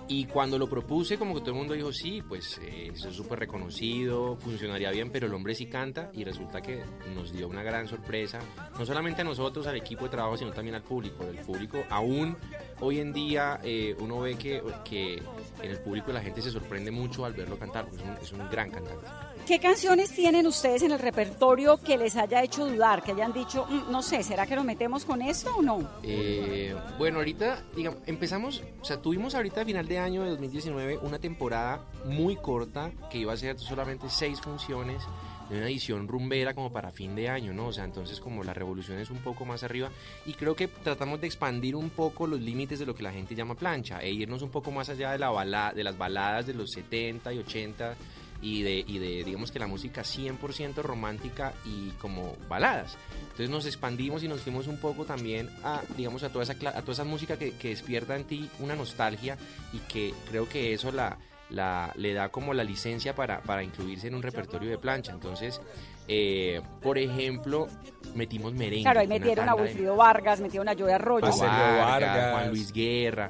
y 0.09 0.25
cuando 0.25 0.57
lo 0.57 0.67
propuse, 0.67 1.19
como 1.19 1.35
que 1.35 1.41
todo 1.41 1.51
el 1.51 1.57
mundo 1.57 1.75
dijo, 1.75 1.93
sí, 1.93 2.23
pues 2.27 2.59
eh, 2.63 2.89
eso 2.91 3.09
es 3.09 3.15
súper 3.15 3.37
reconocido, 3.37 4.35
funcionaría 4.37 4.89
bien, 4.89 5.11
pero 5.11 5.27
el 5.27 5.33
hombre 5.35 5.53
sí 5.53 5.67
canta 5.67 6.09
y 6.13 6.23
resulta 6.23 6.61
que 6.61 6.83
nos 7.13 7.31
dio 7.31 7.47
una 7.47 7.61
gran 7.61 7.87
sorpresa, 7.87 8.39
no 8.77 8.85
solamente 8.87 9.21
a 9.21 9.23
nosotros, 9.23 9.67
al 9.67 9.77
equipo 9.77 10.05
de 10.05 10.09
trabajo, 10.09 10.35
sino 10.35 10.51
también 10.51 10.75
al 10.75 10.81
público. 10.81 11.23
El 11.23 11.37
público, 11.37 11.83
aún 11.91 12.35
hoy 12.79 12.99
en 12.99 13.13
día, 13.13 13.59
eh, 13.63 13.95
uno 13.99 14.21
ve 14.21 14.33
que, 14.35 14.63
que 14.83 15.21
en 15.61 15.71
el 15.71 15.79
público 15.79 16.11
la 16.11 16.21
gente 16.21 16.41
se 16.41 16.49
sorprende 16.49 16.89
mucho 16.89 17.23
al 17.23 17.33
verlo 17.33 17.59
cantar, 17.59 17.85
porque 17.85 18.01
es 18.01 18.09
un, 18.09 18.17
es 18.17 18.31
un 18.33 18.49
gran 18.49 18.71
cantante. 18.71 19.05
¿Qué 19.49 19.57
canciones 19.59 20.11
tienen 20.11 20.45
ustedes 20.45 20.83
en 20.83 20.91
el 20.91 20.99
repertorio 20.99 21.77
que 21.77 21.97
les 21.97 22.15
haya 22.15 22.43
hecho 22.43 22.67
dudar, 22.67 23.01
que 23.01 23.13
hayan 23.13 23.33
dicho, 23.33 23.65
"Mm, 23.67 23.91
no 23.91 24.03
sé, 24.03 24.21
¿será 24.21 24.45
que 24.45 24.55
nos 24.55 24.63
metemos 24.63 25.05
con 25.05 25.23
esto 25.23 25.55
o 25.57 25.63
no? 25.63 25.89
Eh, 26.03 26.75
bueno, 26.99 27.17
ahorita, 27.17 27.63
digamos, 27.75 27.99
empezamos, 28.05 28.61
o 28.79 28.85
sea, 28.85 29.01
tuvimos 29.01 29.33
ahorita 29.33 29.65
final 29.65 29.87
de 29.87 29.97
año 29.97 30.21
de 30.23 30.29
2019 30.29 30.99
una 31.01 31.17
temporada 31.17 31.83
muy 32.05 32.35
corta 32.35 32.91
que 33.09 33.17
iba 33.17 33.33
a 33.33 33.37
ser 33.37 33.57
solamente 33.57 34.07
seis 34.11 34.39
funciones 34.39 35.01
de 35.49 35.57
una 35.57 35.65
edición 35.67 36.07
rumbera 36.07 36.53
como 36.53 36.71
para 36.71 36.91
fin 36.91 37.15
de 37.15 37.27
año, 37.27 37.51
¿no? 37.51 37.69
O 37.69 37.73
sea, 37.73 37.85
entonces 37.85 38.19
como 38.19 38.43
la 38.43 38.53
revolución 38.53 38.99
es 38.99 39.09
un 39.09 39.17
poco 39.17 39.45
más 39.45 39.63
arriba 39.63 39.89
y 40.27 40.33
creo 40.33 40.55
que 40.55 40.67
tratamos 40.67 41.21
de 41.21 41.25
expandir 41.25 41.75
un 41.75 41.89
poco 41.89 42.27
los 42.27 42.39
límites 42.39 42.77
de 42.77 42.85
lo 42.85 42.93
que 42.93 43.01
la 43.01 43.11
gente 43.11 43.33
llama 43.33 43.55
plancha 43.55 43.99
e 43.99 44.11
irnos 44.11 44.43
un 44.43 44.51
poco 44.51 44.69
más 44.69 44.89
allá 44.89 45.11
de, 45.11 45.17
la 45.17 45.31
bala- 45.31 45.73
de 45.73 45.83
las 45.83 45.97
baladas 45.97 46.45
de 46.45 46.53
los 46.53 46.69
70 46.69 47.33
y 47.33 47.39
80 47.39 47.95
y 48.41 48.61
de, 48.63 48.83
y 48.87 48.99
de 48.99 49.23
digamos 49.23 49.51
que 49.51 49.59
la 49.59 49.67
música 49.67 50.01
100% 50.03 50.75
romántica 50.81 51.53
y 51.65 51.89
como 51.99 52.35
baladas. 52.47 52.97
Entonces 53.23 53.49
nos 53.49 53.65
expandimos 53.65 54.23
y 54.23 54.27
nos 54.27 54.41
fuimos 54.41 54.67
un 54.67 54.77
poco 54.79 55.05
también 55.05 55.49
a, 55.63 55.81
digamos, 55.97 56.23
a 56.23 56.29
toda 56.29 56.43
esa, 56.43 56.53
a 56.53 56.81
toda 56.81 56.93
esa 56.93 57.03
música 57.03 57.37
que, 57.37 57.51
que 57.51 57.69
despierta 57.69 58.15
en 58.15 58.25
ti 58.25 58.49
una 58.59 58.75
nostalgia 58.75 59.37
y 59.73 59.79
que 59.79 60.13
creo 60.29 60.47
que 60.47 60.73
eso 60.73 60.91
la, 60.91 61.17
la, 61.49 61.91
le 61.95 62.13
da 62.13 62.29
como 62.29 62.53
la 62.53 62.63
licencia 62.63 63.13
para, 63.15 63.41
para 63.41 63.63
incluirse 63.63 64.07
en 64.07 64.15
un 64.15 64.21
repertorio 64.21 64.69
de 64.69 64.77
plancha. 64.77 65.11
Entonces, 65.11 65.59
eh, 66.07 66.61
por 66.81 66.97
ejemplo, 66.97 67.67
metimos 68.15 68.53
merengue. 68.53 68.83
Claro, 68.83 68.99
ahí 69.01 69.07
metieron 69.07 69.47
a 69.49 69.55
de- 69.55 69.61
Wilfrido 69.61 69.95
Vargas, 69.95 70.39
metieron 70.41 70.67
a 70.69 70.73
Joey 70.75 70.93
Arroyo. 70.93 71.25
Vargas, 71.27 71.41
Vargas. 71.85 72.31
Juan 72.33 72.49
Luis 72.49 72.71
Guerra. 72.71 73.29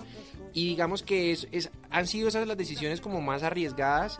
Y 0.53 0.69
digamos 0.69 1.03
que 1.03 1.31
es, 1.31 1.47
es- 1.51 1.69
han 1.91 2.07
sido 2.07 2.27
esas 2.29 2.47
las 2.47 2.57
decisiones 2.57 3.01
como 3.01 3.21
más 3.21 3.43
arriesgadas, 3.43 4.19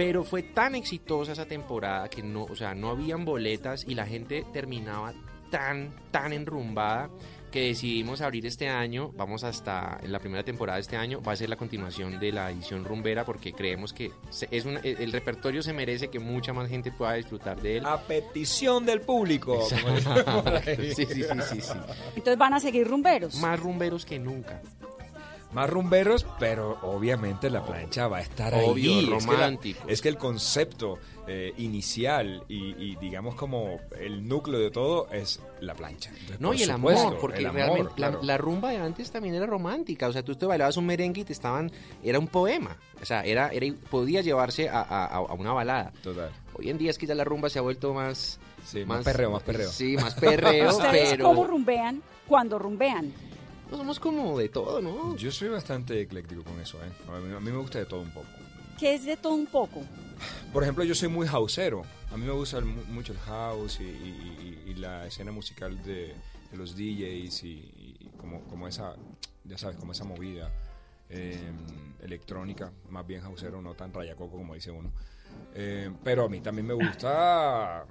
pero 0.00 0.24
fue 0.24 0.42
tan 0.42 0.74
exitosa 0.74 1.32
esa 1.32 1.44
temporada 1.44 2.08
que 2.08 2.22
no, 2.22 2.44
o 2.44 2.56
sea, 2.56 2.74
no 2.74 2.88
habían 2.88 3.26
boletas 3.26 3.84
y 3.86 3.94
la 3.94 4.06
gente 4.06 4.46
terminaba 4.50 5.12
tan, 5.50 5.94
tan 6.10 6.32
enrumbada 6.32 7.10
que 7.50 7.60
decidimos 7.66 8.22
abrir 8.22 8.46
este 8.46 8.66
año, 8.70 9.10
vamos 9.14 9.44
hasta 9.44 9.98
en 10.02 10.10
la 10.10 10.18
primera 10.18 10.42
temporada 10.42 10.76
de 10.76 10.80
este 10.82 10.96
año, 10.96 11.20
va 11.20 11.32
a 11.32 11.36
ser 11.36 11.50
la 11.50 11.56
continuación 11.56 12.18
de 12.18 12.32
la 12.32 12.50
edición 12.50 12.82
rumbera 12.86 13.26
porque 13.26 13.52
creemos 13.52 13.92
que 13.92 14.10
es 14.50 14.64
una- 14.64 14.80
el 14.80 15.12
repertorio 15.12 15.62
se 15.62 15.74
merece 15.74 16.08
que 16.08 16.18
mucha 16.18 16.54
más 16.54 16.70
gente 16.70 16.90
pueda 16.92 17.12
disfrutar 17.12 17.60
de 17.60 17.76
él. 17.76 17.84
A 17.84 18.00
petición 18.00 18.86
del 18.86 19.02
público. 19.02 19.60
sí, 19.68 20.94
sí, 20.94 21.04
sí, 21.04 21.60
sí. 21.60 21.72
Entonces 22.16 22.38
van 22.38 22.54
a 22.54 22.60
seguir 22.60 22.88
rumberos. 22.88 23.34
Más 23.36 23.60
rumberos 23.60 24.06
que 24.06 24.18
nunca. 24.18 24.62
Más 25.52 25.68
rumberos, 25.68 26.24
pero 26.38 26.78
obviamente 26.82 27.50
la 27.50 27.64
plancha 27.64 28.06
va 28.06 28.18
a 28.18 28.20
estar 28.20 28.54
Obvio, 28.54 28.92
ahí. 28.92 28.98
Es 29.00 29.04
que 29.04 29.10
la- 29.10 29.36
romántico. 29.36 29.88
Es 29.88 30.00
que, 30.00 30.08
el 30.08 30.16
concepto 30.16 30.98
eh, 31.26 31.52
inicial 31.58 32.44
y, 32.48 32.74
y 32.82 32.96
digamos 32.96 33.34
como 33.34 33.80
el 33.98 34.26
núcleo 34.28 34.58
de 34.60 34.70
todo 34.70 35.08
es 35.10 35.40
la 35.60 35.74
plancha. 35.74 36.10
Entonces, 36.10 36.40
No, 36.40 36.48
por 36.50 36.56
y 36.56 36.62
el 36.62 36.70
supuesto, 36.70 37.06
amor, 37.08 37.18
porque 37.20 37.38
el 37.38 37.46
amor, 37.46 37.56
realmente 37.56 37.88
la- 37.90 37.94
claro. 37.96 38.20
la, 38.22 38.38
rumba 38.38 38.70
de 38.70 38.76
antes 38.78 39.10
también 39.10 39.34
era 39.34 39.46
romántica. 39.46 40.06
O 40.08 40.12
sea, 40.12 40.22
tú 40.24 40.34
te 40.36 40.46
bailabas 40.46 40.76
un 40.76 40.86
merengue 40.86 41.22
y 41.22 41.24
te 41.24 41.32
estaban. 41.32 41.70
Era 42.02 42.18
un 42.18 42.28
poema. 42.28 42.76
O 43.02 43.04
sea, 43.04 43.22
era, 43.24 43.48
era 43.48 43.66
podía 43.90 44.20
llevarse 44.22 44.68
a, 44.68 44.80
a- 44.82 45.06
a 45.06 45.32
una 45.34 45.52
balada. 45.52 45.92
Total. 46.02 46.30
Hoy 46.54 46.70
en 46.70 46.78
día 46.78 46.90
es 46.90 46.98
que 46.98 47.06
ya 47.06 47.14
la 47.14 47.24
rumba 47.24 47.48
se 47.50 47.58
ha 47.58 47.62
vuelto 47.62 47.92
más. 47.94 48.38
Sí, 48.64 48.84
más 48.84 49.04
perreo, 49.04 49.30
más 49.30 49.42
perreo. 49.42 49.70
Sí, 49.70 49.96
más 49.96 50.14
perreo, 50.20 50.70
¿Ustedes 50.70 51.10
pero. 51.10 51.24
cómo 51.24 51.44
rumbean 51.44 52.02
cuando 52.28 52.58
rumbean? 52.58 53.12
No 53.70 53.76
somos 53.76 54.00
como 54.00 54.38
de 54.38 54.48
todo, 54.48 54.80
¿no? 54.80 55.16
Yo 55.16 55.30
soy 55.30 55.48
bastante 55.48 56.00
ecléctico 56.00 56.42
con 56.42 56.58
eso, 56.60 56.78
¿eh? 56.84 56.90
A 57.08 57.18
mí, 57.20 57.34
a 57.34 57.40
mí 57.40 57.50
me 57.50 57.58
gusta 57.58 57.78
de 57.78 57.86
todo 57.86 58.00
un 58.00 58.10
poco. 58.10 58.26
Que 58.78 58.94
es 58.94 59.04
de 59.04 59.16
todo 59.16 59.34
un 59.34 59.46
poco. 59.46 59.82
Por 60.52 60.62
ejemplo, 60.62 60.82
yo 60.84 60.94
soy 60.94 61.08
muy 61.08 61.26
houseero. 61.26 61.82
A 62.12 62.16
mí 62.16 62.24
me 62.26 62.32
gusta 62.32 62.58
el 62.58 62.64
mucho 62.64 63.12
el 63.12 63.18
house 63.20 63.78
y, 63.80 63.84
y- 63.84 64.62
y- 64.66 64.70
y 64.70 64.74
la 64.74 65.06
escena 65.06 65.30
musical 65.32 65.80
de, 65.84 66.14
de 66.50 66.56
los 66.56 66.74
DJs 66.76 67.44
y, 67.44 67.48
y 68.00 68.10
como, 68.18 68.40
como 68.44 68.66
esa, 68.66 68.96
ya 69.44 69.56
sabes, 69.56 69.76
como 69.76 69.92
esa 69.92 70.04
movida 70.04 70.50
eh, 71.08 71.52
electrónica, 72.02 72.72
más 72.88 73.06
bien 73.06 73.20
houseero, 73.22 73.62
no 73.62 73.74
tan 73.74 73.92
rayacoco 73.92 74.36
como 74.36 74.54
dice 74.54 74.70
uno. 74.70 74.90
Eh, 75.54 75.90
pero 76.02 76.24
a 76.24 76.28
mí 76.28 76.40
también 76.40 76.66
me 76.66 76.74
gusta 76.74 77.84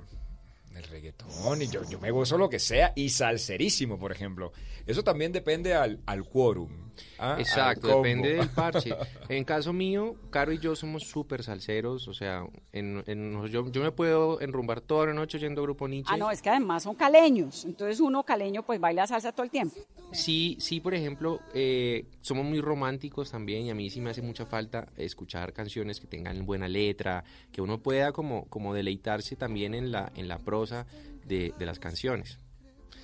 el 0.76 0.84
reggaetón 0.84 1.62
y 1.62 1.68
yo, 1.68 1.84
yo 1.90 2.00
me 2.00 2.12
gozo 2.12 2.38
lo 2.38 2.50
que 2.50 2.60
sea 2.60 2.94
y 2.96 3.10
salserísimo, 3.10 3.98
por 4.00 4.12
ejemplo. 4.12 4.52
Eso 4.86 5.04
también 5.04 5.32
depende 5.32 5.74
al, 5.74 6.02
al 6.06 6.26
quórum. 6.26 6.89
¿Ah? 7.18 7.36
Exacto, 7.40 7.88
depende 7.88 8.34
del 8.34 8.50
parche. 8.56 8.96
En 9.28 9.44
caso 9.44 9.74
mío, 9.74 10.16
Caro 10.30 10.52
y 10.52 10.60
yo 10.60 10.76
somos 10.76 11.04
súper 11.04 11.44
salseros, 11.44 12.08
o 12.08 12.14
sea, 12.14 12.44
en, 12.72 13.04
en- 13.08 13.46
yo, 13.48 13.70
yo 13.70 13.82
me 13.82 13.92
puedo 13.92 14.42
enrumbar 14.42 14.82
toda 14.82 15.08
la 15.08 15.14
noche 15.14 15.38
oyendo 15.38 15.62
Grupo 15.64 15.88
Nietzsche. 15.88 16.14
Ah, 16.14 16.18
no, 16.18 16.32
es 16.32 16.42
que 16.42 16.50
además 16.50 16.84
son 16.84 16.96
caleños. 16.96 17.66
Entonces 17.66 18.00
uno 18.00 18.24
caleño 18.24 18.64
pues 18.64 18.80
baila 18.80 19.06
salsa 19.08 19.32
todo 19.32 19.44
el 19.44 19.50
tiempo. 19.52 19.76
Sí, 20.12 20.58
sí, 20.60 20.80
por 20.80 20.94
ejemplo, 20.96 21.40
eh, 21.54 22.06
somos 22.22 22.44
muy 22.46 22.62
románticos 22.62 23.30
también 23.32 23.66
y 23.66 23.70
a 23.70 23.76
mí 23.76 23.90
sí 23.90 24.02
me 24.02 24.10
hace 24.10 24.22
mucha 24.22 24.46
falta 24.46 24.88
escuchar 24.98 25.54
canciones 25.54 26.00
que 26.00 26.08
tengan 26.08 26.46
buena 26.46 26.68
letra, 26.68 27.24
que 27.52 27.62
uno 27.62 27.80
pueda 27.84 28.12
como, 28.12 28.46
como 28.46 28.74
deleitarse 28.74 29.36
también 29.36 29.74
en 29.76 29.92
la, 29.92 30.12
en 30.16 30.28
la 30.28 30.40
prosa 30.40 30.88
de, 31.26 31.54
de 31.60 31.66
las 31.66 31.78
canciones. 31.80 32.40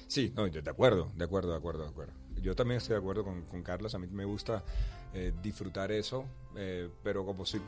Sí, 0.07 0.31
no, 0.35 0.47
de 0.47 0.59
acuerdo, 0.69 1.11
de 1.15 1.25
acuerdo, 1.25 1.51
de 1.51 1.57
acuerdo, 1.57 1.83
de 1.83 1.89
acuerdo. 1.89 2.13
Yo 2.41 2.55
también 2.55 2.77
estoy 2.77 2.93
de 2.93 2.99
acuerdo 2.99 3.23
con, 3.23 3.43
con 3.43 3.63
Carlos, 3.63 3.95
a 3.95 3.99
mí 3.99 4.07
me 4.07 4.25
gusta 4.25 4.63
eh, 5.13 5.33
disfrutar 5.41 5.91
eso, 5.91 6.25
eh, 6.55 6.89
pero 7.03 7.25
como 7.25 7.45
soy 7.45 7.61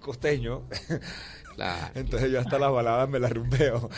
costeño, 0.00 0.62
entonces 1.94 2.30
yo 2.30 2.38
hasta 2.38 2.58
las 2.58 2.70
baladas 2.70 3.08
me 3.08 3.18
las 3.18 3.32
rumbeo. 3.32 3.88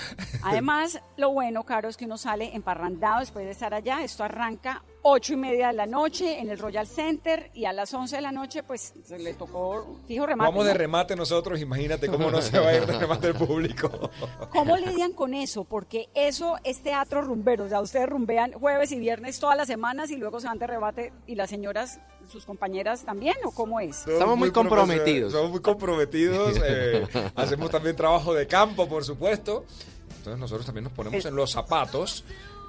Además, 0.43 1.01
lo 1.17 1.31
bueno, 1.31 1.65
Caro, 1.65 1.89
es 1.89 1.97
que 1.97 2.05
uno 2.05 2.17
sale 2.17 2.55
emparrandado 2.55 3.21
después 3.21 3.45
de 3.45 3.51
estar 3.51 3.75
allá. 3.75 4.03
Esto 4.03 4.25
arranca 4.25 4.83
ocho 5.09 5.35
y 5.35 5.37
media 5.37 5.69
de 5.69 5.75
la 5.75 5.87
noche 5.87 6.41
en 6.41 6.51
el 6.51 6.59
Royal 6.59 6.85
Center 6.85 7.51
y 7.55 7.65
a 7.65 7.73
las 7.73 7.95
11 7.95 8.17
de 8.17 8.23
la 8.23 8.33
noche 8.33 8.65
pues 8.65 8.93
se 9.05 9.19
le 9.19 9.35
tocó 9.35 10.01
fijo 10.09 10.27
remate. 10.27 10.51
Vamos 10.51 10.67
de 10.67 10.75
remate 10.75 11.15
nosotros, 11.15 11.61
imagínate 11.61 12.09
cómo 12.09 12.29
no 12.29 12.43
se 12.43 12.59
va 12.59 12.71
a 12.71 12.77
ir 12.77 12.87
de 12.87 12.99
remate 12.99 13.29
el 13.29 13.35
público. 13.35 14.11
¿Cómo 14.51 14.77
lidian 14.77 15.13
con 15.13 15.33
eso? 15.33 15.63
Porque 15.63 16.09
eso 16.15 16.57
es 16.65 16.83
teatro 16.83 17.23
rumbero. 17.23 17.65
O 17.65 17.69
sea, 17.69 17.81
ustedes 17.81 18.09
rumbean 18.09 18.53
jueves 18.53 18.91
y 18.91 18.99
viernes 18.99 19.39
todas 19.39 19.57
las 19.57 19.69
semanas 19.69 20.11
y 20.11 20.17
luego 20.17 20.41
se 20.41 20.49
van 20.49 20.59
de 20.59 20.67
rebate 20.67 21.13
y 21.29 21.37
las 21.37 21.51
señoras, 21.51 22.01
sus 22.29 22.45
compañeras 22.45 23.05
también, 23.05 23.37
¿o 23.45 23.53
cómo 23.53 23.79
es? 23.79 24.09
Estamos 24.09 24.37
muy 24.37 24.51
comprometidos. 24.51 25.33
Somos 25.33 25.53
muy 25.53 25.61
comprometidos. 25.61 26.59
eh, 26.65 27.07
hacemos 27.37 27.71
también 27.71 27.95
trabajo 27.95 28.35
de 28.35 28.49
campo, 28.49 28.89
por 28.89 29.05
supuesto. 29.05 29.65
Entonces 30.19 30.41
nosotros 30.41 30.67
también 30.67 30.83
nos 30.83 30.93
ponemos 30.93 31.25
en 31.25 31.37
los 31.37 31.53
zapatos, 31.53 32.25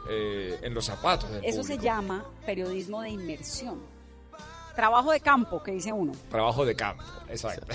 eh, 0.10 0.60
en 0.62 0.74
los 0.74 0.86
zapatos 0.86 1.30
del 1.32 1.44
Eso 1.44 1.64
se 1.64 1.78
llama 1.78 2.26
periodismo 2.46 3.02
de 3.02 3.10
inmersión. 3.10 3.80
Trabajo 4.76 5.12
de 5.12 5.20
campo, 5.20 5.64
que 5.64 5.72
dice 5.72 5.92
uno. 5.92 6.12
Trabajo 6.30 6.64
de 6.64 6.76
campo, 6.76 7.04
exacto. 7.30 7.66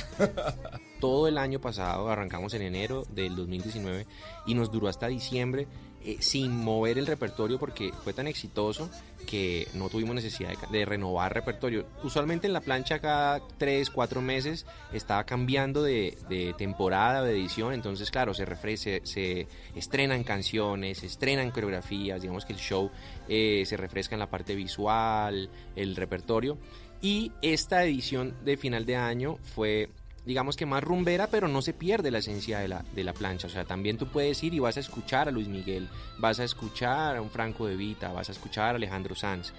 Todo 1.01 1.27
el 1.27 1.37
año 1.37 1.61
pasado, 1.61 2.09
arrancamos 2.09 2.55
en 2.55 2.63
enero 2.63 3.05
del 3.11 3.35
2019 3.35 4.07
y 4.47 4.55
nos 4.55 4.71
duró 4.71 4.87
hasta 4.87 5.09
diciembre 5.09 5.67
eh, 6.05 6.17
sin 6.21 6.57
mover 6.57 6.99
el 6.99 7.07
repertorio 7.07 7.59
porque 7.59 7.93
fue 8.05 8.13
tan 8.13 8.27
exitoso 8.27 8.91
que 9.27 9.69
no 9.75 9.89
tuvimos 9.89 10.15
necesidad 10.17 10.51
de, 10.51 10.79
de 10.79 10.85
renovar 10.85 11.33
repertorio. 11.33 11.87
Usualmente 12.03 12.47
en 12.49 12.53
la 12.53 12.61
plancha 12.61 12.99
cada 12.99 13.41
3, 13.59 13.89
4 13.91 14.21
meses 14.21 14.67
estaba 14.93 15.25
cambiando 15.25 15.83
de, 15.83 16.17
temporada, 16.59 17.23
de 17.23 17.33
edición, 17.33 17.73
entonces 17.73 18.11
claro, 18.11 18.35
se, 18.35 18.45
refre- 18.47 18.77
se, 18.77 19.01
se 19.05 19.47
estrenan 19.77 20.25
canciones, 20.25 20.99
se 20.99 21.07
estrenan 21.07 21.51
coreografías, 21.53 22.21
digamos 22.21 22.45
que 22.45 22.53
el 22.53 22.59
show 22.59 22.91
eh, 23.29 23.63
se 23.67 23.77
refresca 23.77 24.15
en 24.15 24.21
la 24.21 24.29
parte 24.31 24.55
visual, 24.57 25.49
el 25.77 25.97
repertorio. 25.97 26.59
Y 27.01 27.33
esta 27.43 27.85
edición 27.85 28.37
de 28.45 28.57
final 28.57 28.87
de 28.87 28.97
año 28.97 29.39
fue 29.43 29.89
digamos 30.25 30.57
que 30.57 30.67
más 30.67 30.83
rumbera, 30.85 31.27
pero 31.29 31.49
no 31.49 31.63
se 31.63 31.73
pierde 31.73 32.11
la 32.11 32.19
esencia 32.19 32.59
de 32.61 32.69
la, 32.69 32.85
de 32.95 33.05
la 33.05 33.13
plancha. 33.13 33.47
O 33.47 33.51
sea, 33.51 33.65
también 33.65 33.99
tú 33.99 34.07
puedes 34.07 34.43
ir 34.45 34.55
y 34.55 34.59
vas 34.59 34.77
a 34.77 34.81
escuchar 34.81 35.29
a 35.29 35.31
Luis 35.33 35.49
Miguel, 35.49 35.89
vas 36.19 36.39
a 36.41 36.45
escuchar 36.45 37.17
a 37.17 37.23
un 37.23 37.31
Franco 37.31 37.67
de 37.67 37.77
Vita, 37.77 38.13
vas 38.13 38.29
a 38.29 38.33
escuchar 38.33 38.75
a 38.75 38.77
Alejandro 38.77 39.15
Sanz. 39.15 39.53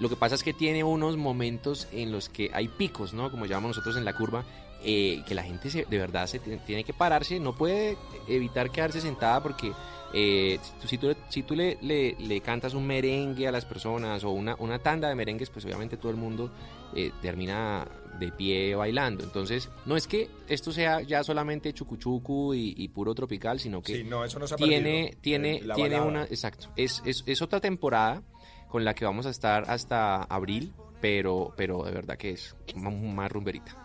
Lo 0.00 0.08
que 0.08 0.16
pasa 0.16 0.34
es 0.36 0.42
que 0.42 0.52
tiene 0.52 0.84
unos 0.84 1.16
momentos 1.16 1.88
en 1.92 2.12
los 2.12 2.28
que 2.28 2.50
hay 2.54 2.68
picos, 2.68 3.14
¿no? 3.14 3.30
Como 3.30 3.46
llamamos 3.46 3.70
nosotros 3.76 3.96
en 3.96 4.04
la 4.04 4.12
curva, 4.14 4.44
eh, 4.84 5.22
que 5.26 5.34
la 5.34 5.42
gente 5.42 5.70
se- 5.70 5.86
de 5.86 5.98
verdad 5.98 6.26
se 6.28 6.38
tiene, 6.38 6.84
que 6.84 6.92
pararse, 6.92 7.40
no 7.40 7.56
puede 7.56 7.96
evitar 8.28 8.70
quedarse 8.70 9.00
sentada 9.00 9.42
porque 9.42 9.72
eh, 10.14 10.58
si 10.86 10.98
tú, 10.98 11.14
si 11.28 11.42
tú 11.42 11.56
le, 11.56 11.78
le- 11.82 12.14
le 12.20 12.40
cantas 12.40 12.74
un 12.74 12.86
merengue 12.86 13.48
a 13.48 13.52
las 13.52 13.64
personas 13.64 14.22
o 14.24 14.30
una, 14.30 14.54
una 14.60 14.78
tanda 14.78 15.08
de 15.08 15.16
merengues, 15.16 15.50
pues 15.50 15.64
obviamente 15.64 15.96
todo 15.96 16.10
el 16.12 16.16
mundo 16.16 16.50
eh, 16.94 17.10
termina 17.20 17.84
de 18.18 18.32
pie 18.32 18.74
bailando. 18.74 19.24
Entonces, 19.24 19.68
no 19.86 19.96
es 19.96 20.06
que 20.06 20.28
esto 20.48 20.72
sea 20.72 21.00
ya 21.02 21.22
solamente 21.24 21.72
chucuchucu 21.72 22.54
y, 22.54 22.74
y 22.76 22.88
puro 22.88 23.14
tropical, 23.14 23.60
sino 23.60 23.82
que 23.82 23.96
Sí, 23.98 24.04
no, 24.04 24.24
eso 24.24 24.38
no 24.38 24.46
se 24.46 24.54
ha 24.54 24.56
tiene, 24.56 25.04
perdido. 25.04 25.20
tiene, 25.20 25.56
Eh, 25.56 25.68
tiene 25.74 26.00
una, 26.00 26.24
exacto, 26.24 26.68
es, 26.76 27.02
es, 27.04 27.22
es 27.26 27.42
otra 27.42 27.60
temporada 27.60 28.22
con 28.68 28.84
la 28.84 28.94
que 28.94 29.04
vamos 29.04 29.26
a 29.26 29.30
estar 29.30 29.64
hasta 29.70 30.22
abril, 30.24 30.72
pero, 31.00 31.54
pero 31.56 31.84
de 31.84 31.92
verdad 31.92 32.16
que 32.16 32.30
es 32.32 32.54
más 32.74 33.30
rumberita. 33.32 33.84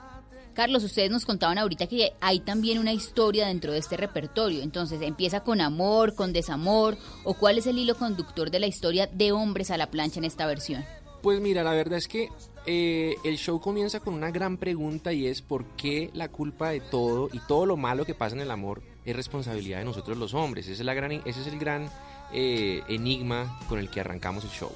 Carlos, 0.53 0.83
ustedes 0.83 1.09
nos 1.09 1.25
contaban 1.25 1.57
ahorita 1.57 1.87
que 1.87 2.11
hay 2.21 2.39
también 2.41 2.77
una 2.77 2.93
historia 2.93 3.47
dentro 3.47 3.71
de 3.71 3.79
este 3.79 3.97
repertorio. 3.97 4.61
Entonces, 4.61 5.01
¿empieza 5.01 5.39
con 5.43 5.61
amor, 5.61 6.13
con 6.13 6.31
desamor? 6.31 6.95
¿O 7.23 7.33
cuál 7.33 7.57
es 7.57 7.65
el 7.65 7.79
hilo 7.79 7.95
conductor 7.95 8.51
de 8.51 8.59
la 8.59 8.67
historia 8.67 9.07
de 9.07 9.31
hombres 9.31 9.71
a 9.71 9.77
la 9.77 9.89
plancha 9.89 10.19
en 10.19 10.25
esta 10.25 10.45
versión? 10.45 10.85
Pues 11.24 11.39
mira, 11.39 11.63
la 11.63 11.72
verdad 11.72 11.98
es 11.98 12.10
que 12.10 12.30
eh, 12.65 13.15
el 13.24 13.38
show 13.38 13.62
comienza 13.62 14.01
con 14.01 14.13
una 14.13 14.30
gran 14.30 14.58
pregunta 14.58 15.13
y 15.13 15.25
es 15.25 15.42
por 15.42 15.63
qué 15.77 16.10
la 16.13 16.27
culpa 16.27 16.72
de 16.72 16.82
todo 16.82 17.30
y 17.32 17.39
todo 17.39 17.65
lo 17.65 17.77
malo 17.77 18.03
que 18.03 18.13
pasa 18.13 18.36
en 18.36 18.42
el 18.42 18.51
amor 18.51 18.82
es 19.06 19.15
responsabilidad 19.15 19.80
de 19.80 19.86
nosotros 19.86 20.18
los 20.18 20.34
hombres. 20.34 20.65
Ese 20.65 20.74
es, 20.82 20.86
la 20.86 20.94
gran, 20.94 21.13
ese 21.13 21.39
es 21.39 21.48
el 21.48 21.58
gran 21.58 21.89
eh, 22.34 22.84
enigma 22.89 23.58
con 23.70 23.80
el 23.80 23.89
que 23.89 24.01
arrancamos 24.01 24.44
el 24.44 24.50
show. 24.50 24.74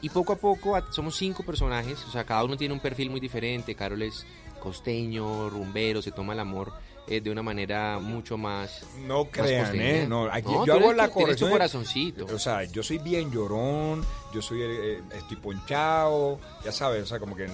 Y 0.00 0.08
poco 0.08 0.32
a 0.32 0.36
poco 0.36 0.74
somos 0.90 1.16
cinco 1.16 1.42
personajes, 1.42 2.02
o 2.08 2.10
sea, 2.10 2.24
cada 2.24 2.44
uno 2.44 2.56
tiene 2.56 2.72
un 2.72 2.80
perfil 2.80 3.10
muy 3.10 3.20
diferente. 3.20 3.74
Carol 3.74 4.00
es 4.00 4.24
costeño, 4.58 5.50
rumbero, 5.50 6.00
se 6.00 6.12
toma 6.12 6.32
el 6.32 6.40
amor 6.40 6.72
eh, 7.10 7.20
de 7.20 7.30
una 7.30 7.42
manera 7.42 7.98
mucho 7.98 8.38
más... 8.38 8.84
No 9.06 9.26
crean. 9.26 9.78
¿eh? 9.80 10.06
No, 10.08 10.30
aquí 10.30 10.50
No, 10.52 10.64
yo 10.64 10.74
hago 10.74 10.84
eres 10.86 10.96
la 10.96 11.08
tienes 11.08 11.14
tu 11.14 11.20
corrección. 11.20 11.50
corazoncito. 11.50 12.24
O 12.26 12.38
sea, 12.38 12.64
yo 12.64 12.82
soy 12.82 12.98
bien 12.98 13.30
llorón, 13.32 14.04
yo 14.32 14.40
soy, 14.40 14.62
eh, 14.62 15.02
estoy 15.14 15.36
ponchado, 15.36 16.38
ya 16.64 16.72
sabes, 16.72 17.02
o 17.02 17.06
sea, 17.06 17.18
como 17.18 17.34
que 17.36 17.44
eh, 17.46 17.50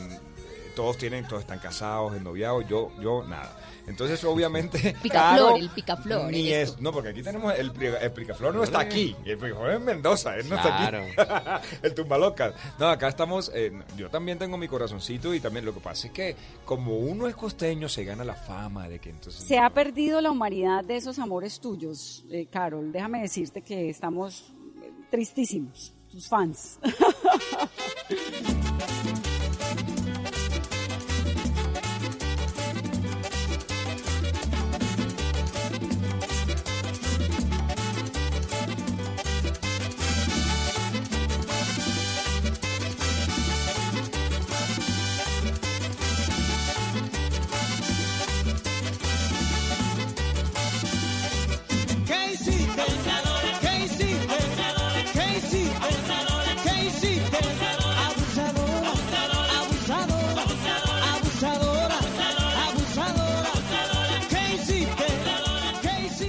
todos 0.76 0.98
tienen, 0.98 1.26
todos 1.26 1.42
están 1.42 1.58
casados, 1.58 2.14
ennoviados, 2.16 2.68
yo, 2.68 2.92
yo 3.00 3.24
nada. 3.26 3.56
Entonces, 3.86 4.22
obviamente, 4.24 4.96
Picaflor, 5.02 5.52
Caro 5.52 5.56
el 5.56 5.70
picaflor, 5.70 6.30
Ni 6.32 6.52
es, 6.52 6.80
no, 6.80 6.92
porque 6.92 7.10
aquí 7.10 7.22
tenemos 7.22 7.54
el, 7.56 7.70
el 8.00 8.12
picaflor 8.12 8.54
no 8.54 8.64
está 8.64 8.80
aquí, 8.80 9.14
el 9.24 9.38
picaflor 9.38 9.70
es 9.70 9.76
en 9.76 9.84
Mendoza, 9.84 10.36
él 10.36 10.48
no 10.48 10.56
Claro. 10.60 10.98
está 11.04 11.56
aquí. 11.56 11.66
el 11.82 11.94
tumbalocas. 11.94 12.54
No, 12.78 12.88
acá 12.88 13.08
estamos, 13.08 13.50
eh, 13.54 13.72
yo 13.96 14.10
también 14.10 14.38
tengo 14.38 14.56
mi 14.58 14.68
corazoncito 14.68 15.32
y 15.34 15.40
también 15.40 15.64
lo 15.64 15.72
que 15.72 15.80
pasa 15.80 16.08
es 16.08 16.12
que 16.12 16.36
como 16.64 16.96
uno 16.98 17.28
es 17.28 17.36
costeño 17.36 17.88
se 17.88 18.04
gana 18.04 18.24
la 18.24 18.34
fama 18.34 18.88
de 18.88 18.98
que 18.98 19.10
entonces 19.10 19.42
Se 19.44 19.58
ha 19.58 19.70
perdido 19.70 20.20
la 20.20 20.30
humanidad 20.30 20.84
de 20.84 20.96
esos 20.96 21.18
amores 21.18 21.60
tuyos, 21.60 22.24
eh, 22.30 22.46
Carol. 22.50 22.90
Déjame 22.92 23.20
decirte 23.22 23.62
que 23.62 23.88
estamos 23.90 24.52
eh, 24.82 24.90
tristísimos, 25.10 25.92
tus 26.10 26.28
fans. 26.28 26.78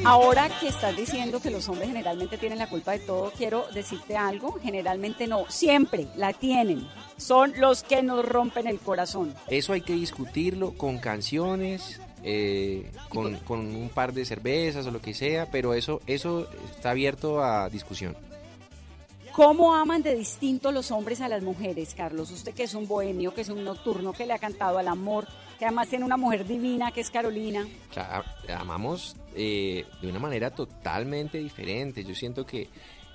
Ahora 0.09 0.47
que 0.61 0.69
estás 0.69 0.95
diciendo 0.95 1.41
que 1.41 1.51
los 1.51 1.67
hombres 1.67 1.89
generalmente 1.89 2.37
tienen 2.37 2.59
la 2.59 2.69
culpa 2.69 2.93
de 2.93 2.99
todo, 2.99 3.29
quiero 3.37 3.65
decirte 3.73 4.15
algo. 4.15 4.57
Generalmente 4.63 5.27
no, 5.27 5.43
siempre 5.49 6.07
la 6.15 6.31
tienen. 6.31 6.87
Son 7.17 7.51
los 7.57 7.83
que 7.83 8.01
nos 8.01 8.23
rompen 8.23 8.67
el 8.67 8.79
corazón. 8.79 9.35
Eso 9.49 9.73
hay 9.73 9.81
que 9.81 9.91
discutirlo 9.91 10.71
con 10.77 10.99
canciones, 10.99 11.99
eh, 12.23 12.89
con, 13.09 13.35
con 13.39 13.59
un 13.75 13.89
par 13.89 14.13
de 14.13 14.23
cervezas 14.23 14.87
o 14.87 14.91
lo 14.91 15.01
que 15.01 15.13
sea, 15.13 15.51
pero 15.51 15.73
eso, 15.73 15.99
eso 16.07 16.47
está 16.73 16.91
abierto 16.91 17.43
a 17.43 17.67
discusión. 17.67 18.15
¿Cómo 19.33 19.75
aman 19.75 20.01
de 20.03 20.15
distinto 20.15 20.71
los 20.71 20.89
hombres 20.89 21.19
a 21.19 21.27
las 21.27 21.43
mujeres, 21.43 21.93
Carlos? 21.93 22.31
Usted 22.31 22.53
que 22.53 22.63
es 22.63 22.73
un 22.73 22.87
bohemio, 22.87 23.35
que 23.35 23.41
es 23.41 23.49
un 23.49 23.63
nocturno, 23.63 24.13
que 24.13 24.25
le 24.25 24.33
ha 24.33 24.39
cantado 24.39 24.77
al 24.77 24.87
amor, 24.87 25.27
que 25.59 25.65
además 25.65 25.89
tiene 25.89 26.05
una 26.05 26.17
mujer 26.17 26.47
divina 26.47 26.91
que 26.91 27.01
es 27.01 27.11
Carolina. 27.11 27.67
O 27.91 27.93
sea, 27.93 28.23
amamos 28.57 29.15
eh, 29.37 29.85
de 30.01 30.07
una 30.09 30.19
manera 30.19 30.49
totalmente 30.49 31.37
diferente. 31.37 32.03
Yo 32.03 32.13
siento 32.15 32.45
que 32.45 32.67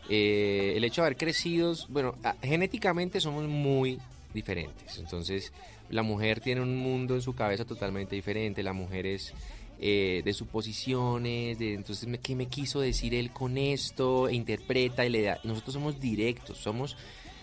eh, 0.08 0.72
el 0.76 0.84
hecho 0.84 1.02
de 1.02 1.06
haber 1.08 1.18
crecido, 1.18 1.74
bueno, 1.88 2.14
genéticamente 2.42 3.20
somos 3.20 3.46
muy 3.48 3.98
diferentes. 4.32 4.98
Entonces, 4.98 5.52
la 5.90 6.02
mujer 6.02 6.40
tiene 6.40 6.60
un 6.62 6.76
mundo 6.76 7.14
en 7.14 7.22
su 7.22 7.34
cabeza 7.34 7.64
totalmente 7.64 8.14
diferente. 8.16 8.62
La 8.62 8.72
mujer 8.72 9.06
es 9.06 9.34
eh, 9.80 10.22
de 10.24 10.32
suposiciones, 10.32 11.58
de 11.58 11.74
entonces 11.74 12.08
qué 12.22 12.34
me 12.36 12.46
quiso 12.46 12.80
decir 12.80 13.14
él 13.14 13.32
con 13.32 13.58
esto, 13.58 14.28
e 14.28 14.34
interpreta 14.34 15.04
y 15.04 15.10
le 15.10 15.22
da. 15.22 15.38
Nosotros 15.44 15.74
somos 15.74 16.00
directos, 16.00 16.58
somos 16.58 16.96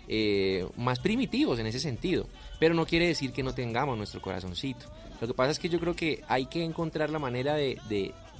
eh, 0.07 0.65
más 0.77 0.99
primitivos 0.99 1.59
en 1.59 1.67
ese 1.67 1.79
sentido, 1.79 2.27
pero 2.59 2.73
no 2.73 2.85
quiere 2.85 3.07
decir 3.07 3.31
que 3.33 3.43
no 3.43 3.53
tengamos 3.53 3.97
nuestro 3.97 4.21
corazoncito. 4.21 4.85
Lo 5.21 5.27
que 5.27 5.33
pasa 5.33 5.51
es 5.51 5.59
que 5.59 5.69
yo 5.69 5.79
creo 5.79 5.95
que 5.95 6.23
hay 6.27 6.45
que 6.45 6.63
encontrar 6.63 7.09
la 7.09 7.19
manera 7.19 7.55
de- 7.55 7.77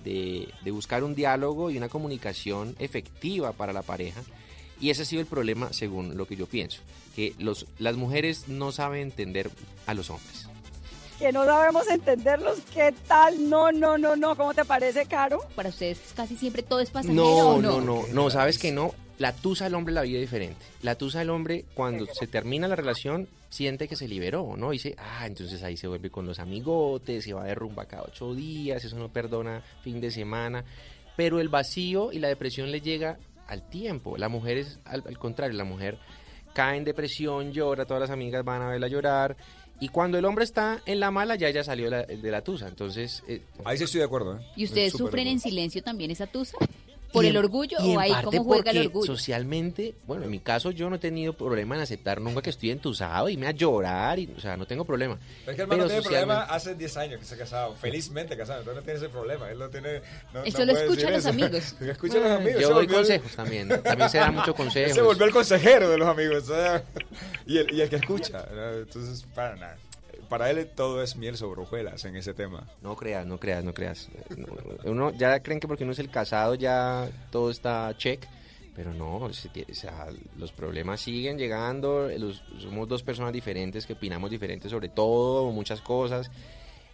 de- 0.03 0.49
de 0.63 0.71
buscar 0.71 1.03
un 1.03 1.15
diálogo 1.15 1.71
y 1.71 1.77
una 1.77 1.89
comunicación 1.89 2.75
efectiva 2.79 3.51
para 3.53 3.73
la 3.73 3.81
pareja. 3.81 4.21
Y 4.81 4.89
ese 4.91 5.01
ha 5.01 5.05
sido 5.05 5.21
el 5.21 5.27
problema, 5.27 5.73
según 5.73 6.15
lo 6.17 6.25
que 6.25 6.35
yo 6.37 6.45
pienso, 6.47 6.81
que 7.15 7.33
los, 7.37 7.65
las 7.79 7.97
mujeres 7.97 8.47
no 8.47 8.71
saben 8.71 9.01
entender 9.01 9.49
a 9.85 9.93
los 9.93 10.09
hombres. 10.09 10.47
Que 11.19 11.33
no 11.33 11.43
sabemos 11.43 11.85
entenderlos. 11.89 12.59
¿Qué 12.73 12.93
tal? 13.05 13.49
No, 13.49 13.73
no, 13.73 13.97
no, 13.97 14.15
no. 14.15 14.37
¿Cómo 14.37 14.53
te 14.53 14.63
parece, 14.63 15.05
Caro? 15.05 15.41
Para 15.53 15.67
ustedes 15.67 15.99
casi 16.15 16.37
siempre 16.37 16.63
todo 16.63 16.79
es 16.79 16.91
pasajero 16.91 17.13
No, 17.21 17.27
o 17.49 17.61
no, 17.61 17.81
no. 17.81 18.03
no, 18.03 18.07
no, 18.13 18.29
sabes 18.29 18.57
que 18.57 18.71
no. 18.71 18.93
La 19.17 19.33
tusa 19.33 19.65
del 19.65 19.75
hombre 19.75 19.93
la 19.93 20.03
vida 20.03 20.17
diferente. 20.21 20.65
La 20.81 20.95
tusa 20.95 21.19
del 21.19 21.29
hombre, 21.29 21.65
cuando 21.73 22.05
se 22.05 22.25
termina 22.25 22.69
la 22.69 22.77
relación, 22.77 23.27
siente 23.49 23.87
que 23.87 23.95
se 23.95 24.07
liberó, 24.07 24.55
¿no? 24.57 24.71
Dice, 24.71 24.95
ah, 24.97 25.25
entonces 25.25 25.61
ahí 25.63 25.75
se 25.77 25.87
vuelve 25.87 26.09
con 26.09 26.25
los 26.25 26.39
amigotes, 26.39 27.23
se 27.23 27.33
va 27.33 27.43
de 27.45 27.55
rumba 27.55 27.85
cada 27.85 28.03
ocho 28.03 28.33
días, 28.35 28.83
eso 28.83 28.97
no 28.97 29.11
perdona 29.11 29.61
fin 29.83 29.99
de 29.99 30.11
semana. 30.11 30.63
Pero 31.17 31.39
el 31.39 31.49
vacío 31.49 32.11
y 32.11 32.19
la 32.19 32.27
depresión 32.29 32.71
le 32.71 32.81
llega 32.81 33.17
al 33.47 33.67
tiempo. 33.69 34.17
La 34.17 34.29
mujer 34.29 34.57
es 34.59 34.79
al, 34.85 35.03
al 35.05 35.17
contrario, 35.17 35.57
la 35.57 35.63
mujer 35.65 35.97
cae 36.53 36.77
en 36.77 36.83
depresión, 36.83 37.51
llora, 37.51 37.85
todas 37.85 38.01
las 38.01 38.09
amigas 38.09 38.43
van 38.45 38.61
a 38.61 38.69
verla 38.69 38.87
llorar. 38.87 39.35
Y 39.81 39.87
cuando 39.89 40.17
el 40.17 40.25
hombre 40.25 40.43
está 40.43 40.81
en 40.85 40.99
la 40.99 41.09
mala, 41.09 41.35
ya 41.35 41.47
ella 41.47 41.63
salió 41.63 41.85
de 41.85 41.91
la, 41.91 42.03
de 42.03 42.31
la 42.31 42.41
tusa. 42.41 42.67
Entonces. 42.67 43.23
eh, 43.27 43.41
Ahí 43.63 43.77
sí 43.77 43.85
estoy 43.85 43.99
de 43.99 44.05
acuerdo, 44.05 44.37
¿eh? 44.37 44.45
¿Y 44.57 44.65
ustedes 44.65 44.91
sufren 44.93 45.27
en 45.27 45.39
silencio 45.39 45.81
también 45.81 46.11
esa 46.11 46.27
tusa? 46.27 46.57
¿Por 47.11 47.25
el 47.25 47.37
orgullo 47.37 47.77
y 47.83 47.95
o 47.95 47.99
ahí 47.99 48.11
cómo 48.23 48.43
juega 48.43 48.71
el 48.71 48.87
orgullo? 48.87 49.05
Socialmente, 49.05 49.95
bueno, 50.05 50.25
en 50.25 50.31
mi 50.31 50.39
caso 50.39 50.71
yo 50.71 50.89
no 50.89 50.97
he 50.97 50.99
tenido 50.99 51.33
problema 51.33 51.75
en 51.75 51.81
aceptar 51.81 52.21
nunca 52.21 52.41
que 52.41 52.49
estoy 52.51 52.71
entusado 52.71 53.29
y 53.29 53.37
me 53.37 53.47
a 53.47 53.51
llorar, 53.51 54.19
y, 54.19 54.31
o 54.35 54.39
sea, 54.39 54.57
no 54.57 54.65
tengo 54.65 54.85
problema. 54.85 55.17
Pero 55.45 55.51
es 55.51 55.55
que 55.55 55.61
el 55.63 55.71
hermano 55.71 55.85
tiene 55.87 56.01
problema 56.01 56.43
hace 56.43 56.75
10 56.75 56.97
años 56.97 57.19
que 57.19 57.25
se 57.25 57.35
ha 57.35 57.37
casado, 57.37 57.75
felizmente 57.75 58.37
casado, 58.37 58.59
entonces 58.59 58.81
no 58.81 58.85
tiene 58.85 58.99
ese 58.99 59.09
problema, 59.09 59.49
él 59.49 59.57
no 59.59 59.69
tiene... 59.69 60.01
No, 60.33 60.43
Él 60.43 60.51
no 60.53 60.59
solo 60.59 60.71
puede 60.73 60.85
escucha 60.85 61.07
a 61.07 61.11
los 61.11 61.19
eso. 61.19 61.29
amigos. 61.29 61.75
escucha 61.81 62.17
a 62.17 62.21
los 62.21 62.31
amigos. 62.31 62.61
Yo 62.61 62.69
doy 62.73 62.87
consejos 62.87 63.35
también, 63.35 63.67
también 63.83 64.09
se 64.09 64.17
dan 64.19 64.35
muchos 64.35 64.49
Él 64.49 64.55
consejos. 64.55 64.93
se 64.93 65.01
volvió 65.01 65.25
el 65.25 65.31
consejero 65.31 65.89
de 65.89 65.97
los 65.97 66.07
amigos, 66.07 66.43
o 66.49 66.55
sea, 66.55 66.83
y, 67.45 67.57
el, 67.57 67.73
y 67.73 67.81
el 67.81 67.89
que 67.89 67.95
escucha, 67.97 68.45
¿no? 68.53 68.71
entonces, 68.73 69.25
para 69.33 69.55
nada. 69.55 69.77
Para 70.29 70.49
él 70.51 70.69
todo 70.75 71.01
es 71.01 71.15
miel 71.15 71.37
sobre 71.37 71.61
hojuelas 71.61 72.05
en 72.05 72.15
ese 72.15 72.33
tema. 72.35 72.67
No 72.81 72.95
creas, 72.95 73.25
no 73.25 73.39
creas, 73.39 73.63
no 73.63 73.73
creas. 73.73 74.09
No, 74.37 74.45
Uno 74.91 75.11
ya 75.11 75.39
creen 75.39 75.59
que 75.59 75.67
porque 75.67 75.83
uno 75.83 75.93
es 75.93 75.99
el 75.99 76.09
casado 76.11 76.53
ya 76.55 77.09
todo 77.31 77.49
está 77.49 77.91
check, 77.97 78.25
pero 78.75 78.93
no, 78.93 79.15
o 79.17 79.33
sea, 79.33 80.07
los 80.37 80.51
problemas 80.51 81.01
siguen 81.01 81.37
llegando, 81.37 82.07
los- 82.17 82.43
somos 82.59 82.87
dos 82.87 83.01
personas 83.03 83.33
diferentes 83.33 83.85
que 83.87 83.93
opinamos 83.93 84.29
diferentes 84.29 84.69
sobre 84.71 84.89
todo, 84.89 85.51
muchas 85.51 85.81
cosas. 85.81 86.29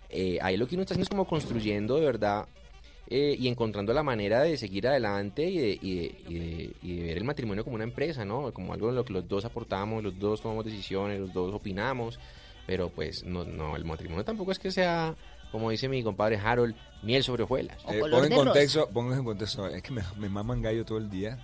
Eh, 0.09 0.39
ahí 0.41 0.55
lo 0.55 0.65
que 0.67 0.75
uno 0.75 0.83
está 0.83 0.93
haciendo 0.93 1.03
es 1.03 1.09
como 1.09 1.25
construyendo 1.27 1.95
de 1.97 2.05
verdad 2.05 2.47
eh, 3.07 3.35
y 3.37 3.47
encontrando 3.49 3.93
la 3.93 4.01
manera 4.01 4.41
de 4.41 4.57
seguir 4.57 4.87
adelante 4.87 5.43
y 5.47 5.57
de, 5.59 5.79
y 5.81 5.95
de- 5.99 6.15
y 6.29 6.33
de- 6.39 6.71
y 6.81 6.95
de 6.95 7.03
ver 7.03 7.17
el 7.17 7.23
matrimonio 7.23 7.63
como 7.63 7.75
una 7.75 7.83
empresa, 7.83 8.23
¿no? 8.25 8.51
Como 8.53 8.73
algo 8.73 8.89
en 8.89 8.95
lo 8.95 9.03
que 9.05 9.13
los 9.13 9.27
dos 9.27 9.45
aportamos, 9.45 10.01
los 10.03 10.17
dos 10.17 10.41
tomamos 10.41 10.65
decisiones, 10.65 11.19
los 11.19 11.31
dos 11.33 11.53
opinamos, 11.53 12.17
pero 12.65 12.89
pues 12.89 13.23
no, 13.23 13.43
no 13.45 13.75
el 13.75 13.85
matrimonio 13.85 14.23
tampoco 14.25 14.51
es 14.51 14.59
que 14.59 14.71
sea 14.71 15.15
como 15.51 15.69
dice 15.69 15.87
mi 15.87 16.03
compadre 16.03 16.37
Harold, 16.37 16.75
miel 17.01 17.23
sobre 17.23 17.43
hojuelas. 17.43 17.77
Eh, 17.89 17.99
pongo 18.01 18.23
en 18.25 18.33
contexto, 18.33 18.89
pongo 18.89 19.13
en 19.13 19.23
contexto, 19.23 19.67
es 19.67 19.81
que 19.81 19.91
me, 19.91 20.03
me 20.17 20.27
maman 20.27 20.61
gallo 20.61 20.83
todo 20.83 20.97
el 20.97 21.09
día 21.09 21.37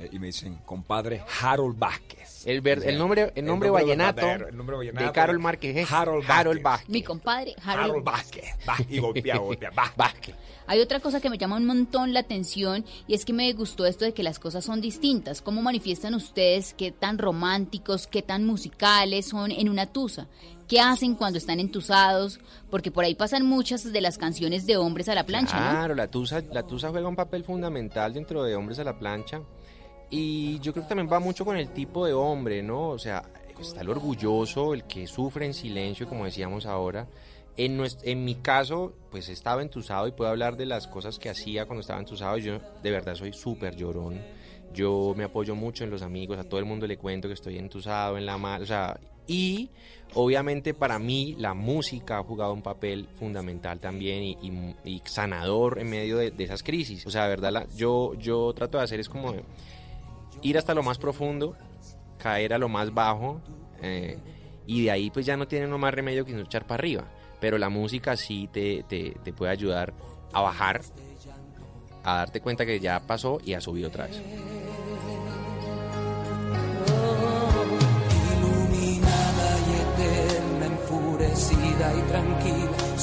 eh, 0.00 0.08
y 0.10 0.18
me 0.18 0.26
dicen, 0.28 0.56
compadre 0.64 1.22
Harold 1.40 1.78
Vázquez. 1.78 2.44
El, 2.48 2.62
ver- 2.62 2.82
el 2.84 2.98
nombre, 2.98 3.32
el 3.36 3.44
nombre 3.44 3.70
vallenato 3.70 4.16
verdadero, 4.22 4.48
el 4.48 4.56
nombre 4.56 4.76
vallenato 4.76 5.06
de 5.06 5.12
Carol 5.12 5.38
Márquez 5.38 5.76
es 5.76 5.92
Harold 5.92 6.24
Harold, 6.28 6.62
Vázquez. 6.62 6.88
Mi 6.88 7.02
compadre 7.02 7.54
Harold, 7.62 7.90
Harold 7.90 8.04
Vázquez. 8.04 8.44
Y 8.88 8.98
golpea, 8.98 9.36
golpea, 9.38 9.70
va. 9.70 9.92
Vázquez. 9.96 10.34
Hay 10.66 10.80
otra 10.80 10.98
cosa 10.98 11.20
que 11.20 11.28
me 11.30 11.36
llama 11.38 11.56
un 11.58 11.66
montón 11.66 12.12
la 12.14 12.20
atención 12.20 12.84
y 13.06 13.14
es 13.14 13.24
que 13.26 13.32
me 13.34 13.52
gustó 13.52 13.84
esto 13.86 14.04
de 14.06 14.14
que 14.14 14.22
las 14.22 14.38
cosas 14.38 14.64
son 14.64 14.80
distintas. 14.80 15.42
¿Cómo 15.42 15.60
manifiestan 15.62 16.14
ustedes 16.14 16.74
qué 16.74 16.90
tan 16.90 17.18
románticos, 17.18 18.06
qué 18.06 18.22
tan 18.22 18.44
musicales 18.46 19.28
son 19.28 19.50
en 19.52 19.68
una 19.68 19.86
tusa? 19.86 20.26
¿Qué 20.68 20.80
hacen 20.80 21.14
cuando 21.14 21.38
están 21.38 21.60
entusados? 21.60 22.40
Porque 22.70 22.90
por 22.90 23.04
ahí 23.04 23.14
pasan 23.14 23.44
muchas 23.46 23.92
de 23.92 24.00
las 24.00 24.16
canciones 24.18 24.66
de 24.66 24.76
hombres 24.76 25.08
a 25.08 25.14
la 25.14 25.24
plancha, 25.26 25.58
¿no? 25.60 25.70
Claro, 25.70 25.94
la 25.94 26.08
tusa, 26.10 26.42
la 26.52 26.62
tusa 26.66 26.90
juega 26.90 27.08
un 27.08 27.16
papel 27.16 27.44
fundamental 27.44 28.14
dentro 28.14 28.42
de 28.44 28.56
Hombres 28.56 28.78
a 28.78 28.84
la 28.84 28.98
Plancha. 28.98 29.42
Y 30.10 30.58
yo 30.60 30.72
creo 30.72 30.84
que 30.84 30.88
también 30.88 31.10
va 31.12 31.18
mucho 31.20 31.44
con 31.44 31.56
el 31.56 31.68
tipo 31.70 32.06
de 32.06 32.12
hombre, 32.12 32.62
¿no? 32.62 32.88
O 32.88 32.98
sea, 32.98 33.24
está 33.60 33.80
el 33.80 33.88
orgulloso, 33.88 34.74
el 34.74 34.84
que 34.84 35.06
sufre 35.06 35.46
en 35.46 35.54
silencio, 35.54 36.08
como 36.08 36.24
decíamos 36.24 36.66
ahora. 36.66 37.06
En, 37.56 37.78
nues- 37.78 37.98
en 38.02 38.24
mi 38.24 38.36
caso, 38.36 38.94
pues 39.10 39.28
estaba 39.28 39.62
entusado 39.62 40.08
y 40.08 40.12
puedo 40.12 40.30
hablar 40.30 40.56
de 40.56 40.66
las 40.66 40.86
cosas 40.88 41.18
que 41.18 41.30
hacía 41.30 41.66
cuando 41.66 41.80
estaba 41.82 42.00
entusado. 42.00 42.36
Yo 42.38 42.58
de 42.82 42.90
verdad 42.90 43.14
soy 43.14 43.32
súper 43.32 43.76
llorón. 43.76 44.20
Yo 44.72 45.14
me 45.16 45.24
apoyo 45.24 45.54
mucho 45.54 45.84
en 45.84 45.90
los 45.90 46.02
amigos, 46.02 46.38
a 46.38 46.44
todo 46.44 46.58
el 46.58 46.66
mundo 46.66 46.86
le 46.86 46.96
cuento 46.96 47.28
que 47.28 47.34
estoy 47.34 47.58
entusado 47.58 48.18
en 48.18 48.26
la 48.26 48.36
mano, 48.38 48.64
o 48.64 48.66
sea, 48.66 48.98
y 49.24 49.70
obviamente 50.14 50.74
para 50.74 50.98
mí 50.98 51.34
la 51.38 51.54
música 51.54 52.18
ha 52.18 52.22
jugado 52.22 52.52
un 52.52 52.62
papel 52.62 53.08
fundamental 53.18 53.80
también 53.80 54.22
y, 54.22 55.02
sanador 55.04 55.78
en 55.78 55.90
medio 55.90 56.16
de, 56.18 56.32
esas 56.38 56.62
crisis. 56.62 57.06
O 57.06 57.10
sea, 57.10 57.24
de 57.24 57.28
verdad, 57.30 57.52
la- 57.52 57.66
yo, 57.76 58.14
yo 58.14 58.52
trato 58.54 58.78
de 58.78 58.84
hacer 58.84 59.00
es 59.00 59.08
como 59.08 59.34
ir 60.42 60.58
hasta 60.58 60.74
lo 60.74 60.82
más 60.82 60.98
profundo, 60.98 61.56
caer 62.18 62.54
a 62.54 62.58
lo 62.58 62.68
más 62.68 62.92
bajo 62.92 63.40
eh, 63.82 64.18
y 64.66 64.84
de 64.84 64.90
ahí 64.90 65.10
pues 65.10 65.26
ya 65.26 65.36
no 65.36 65.46
tiene 65.46 65.66
más 65.66 65.92
remedio 65.92 66.24
que 66.24 66.32
no 66.32 66.42
echar 66.42 66.66
para 66.66 66.80
arriba. 66.80 67.04
Pero 67.40 67.58
la 67.58 67.68
música 67.68 68.16
sí 68.16 68.48
te, 68.52 68.84
te, 68.88 69.10
te 69.22 69.32
puede 69.32 69.52
ayudar 69.52 69.92
a 70.32 70.40
bajar, 70.40 70.80
a 72.02 72.16
darte 72.16 72.40
cuenta 72.40 72.64
que 72.64 72.80
ya 72.80 73.00
pasó 73.00 73.38
y 73.44 73.52
a 73.52 73.60
subir 73.60 73.84
otra 73.86 74.06
vez. 74.06 74.20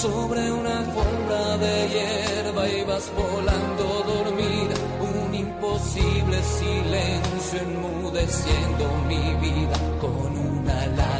Sobre 0.01 0.51
una 0.51 0.79
alfombra 0.79 1.57
de 1.57 1.87
hierba 1.89 2.67
ibas 2.67 3.11
volando 3.15 3.83
dormida, 4.11 4.75
un 4.99 5.35
imposible 5.35 6.41
silencio 6.41 7.59
enmudeciendo 7.59 8.83
mi 9.07 9.35
vida, 9.35 9.77
con 9.99 10.35
una 10.57 10.87
lágrima 10.87 11.10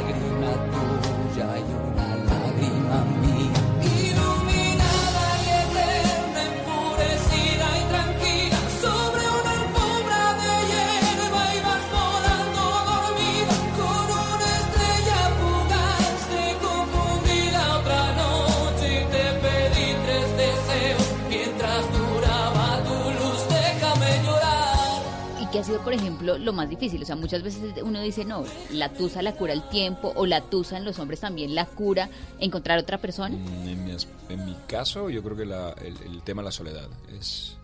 ha 25.62 25.64
sido, 25.64 25.80
por 25.82 25.92
ejemplo, 25.92 26.36
lo 26.38 26.52
más 26.52 26.68
difícil? 26.68 27.02
O 27.02 27.06
sea, 27.06 27.16
muchas 27.16 27.42
veces 27.42 27.74
uno 27.82 28.00
dice, 28.02 28.24
no, 28.24 28.44
la 28.70 28.92
tusa 28.92 29.22
la 29.22 29.34
cura 29.34 29.52
el 29.52 29.62
tiempo 29.68 30.12
o 30.16 30.26
la 30.26 30.40
tusa 30.42 30.76
en 30.76 30.84
los 30.84 30.98
hombres 30.98 31.20
también 31.20 31.54
la 31.54 31.66
cura 31.66 32.10
encontrar 32.38 32.78
otra 32.78 32.98
persona. 32.98 33.36
Mm, 33.36 33.68
En 33.68 33.84
mi, 33.84 33.96
en 34.28 34.44
mi 34.44 34.54
caso, 34.66 35.08
yo 35.10 35.22
creo 35.22 35.36
que 35.36 35.46
la- 35.46 35.70
el, 35.82 35.96
el 36.02 36.22
tema 36.22 36.42
de 36.42 36.46
la 36.46 36.52
soledad 36.52 36.88
es, 37.18 37.56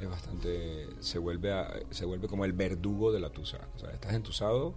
es 0.00 0.08
bastante. 0.08 0.88
Se 1.00 1.18
vuelve, 1.18 1.52
a- 1.52 1.72
se 1.90 2.04
vuelve 2.04 2.26
como 2.28 2.44
el 2.44 2.52
verdugo 2.52 3.12
de 3.12 3.20
la 3.20 3.30
tusa. 3.30 3.58
O 3.76 3.78
sea, 3.78 3.90
estás 3.90 4.12
entusado 4.14 4.74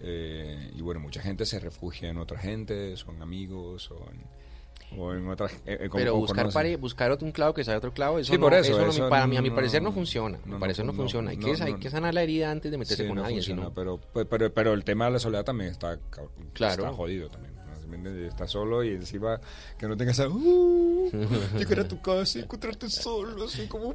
eh, 0.00 0.72
y 0.76 0.80
bueno, 0.80 1.00
mucha 1.00 1.20
gente 1.20 1.44
se 1.44 1.58
refugia 1.58 2.08
en 2.08 2.18
otra 2.18 2.38
gente, 2.38 2.96
son 2.96 3.20
amigos, 3.22 3.82
son. 3.84 4.37
O 4.96 5.12
en 5.12 5.30
eh, 5.30 5.36
eh, 5.66 5.88
Pero 5.92 6.16
buscar, 6.16 6.50
pare- 6.50 6.76
buscar 6.76 7.10
otro, 7.10 7.26
un 7.26 7.32
clavo 7.32 7.52
que 7.52 7.62
sabe 7.62 7.76
otro 7.78 7.92
clavo, 7.92 8.18
eso, 8.18 8.32
Sí, 8.32 8.38
no, 8.38 8.44
por 8.46 8.54
eso, 8.54 8.72
eso 8.72 8.82
no- 8.84 8.90
eso 8.90 9.08
para 9.08 9.26
mí, 9.26 9.36
a 9.36 9.42
mi 9.42 9.50
no- 9.50 9.54
parecer 9.54 9.82
no 9.82 9.92
funciona. 9.92 10.38
no, 10.46 10.54
mi 10.54 10.60
parecer 10.60 10.84
no, 10.84 10.92
no, 10.92 10.96
funciona. 10.96 11.30
Hay, 11.30 11.36
no, 11.36 11.46
que, 11.46 11.58
no, 11.58 11.64
hay 11.66 11.72
no. 11.74 11.78
que 11.80 11.90
sanar 11.90 12.14
la 12.14 12.22
herida 12.22 12.50
antes 12.50 12.70
de 12.70 12.78
meterse 12.78 13.02
Sí, 13.02 13.08
con 13.08 13.16
no 13.16 13.22
alguien. 13.24 13.40
funciona, 13.40 13.62
si 13.62 13.68
no- 13.68 13.74
pero, 13.74 14.00
pues, 14.12 14.26
pero, 14.28 14.52
pero 14.52 14.72
el 14.72 14.84
tema 14.84 15.04
de 15.06 15.10
la 15.12 15.18
soledad 15.18 15.44
también 15.44 15.70
está, 15.70 15.98
Claro. 16.54 16.84
está 16.84 16.94
jodido 16.94 17.28
también. 17.28 17.54
¿no? 17.54 17.58
Estás 18.26 18.50
solo 18.50 18.84
y 18.84 18.90
encima 18.90 19.40
que 19.78 19.88
no 19.88 19.96
tengas 19.96 20.18
esa... 20.18 20.28
Uh, 20.28 21.10
llegar 21.56 21.80
a 21.80 21.88
tu 21.88 22.00
casa 22.02 22.38
y 22.38 22.42
encontrarte 22.42 22.88
solo, 22.90 23.44
así 23.44 23.66
como... 23.66 23.94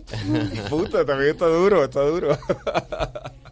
Puta, 0.70 1.06
también 1.06 1.32
está 1.32 1.46
duro, 1.48 1.84
está 1.84 2.02
duro. 2.02 2.36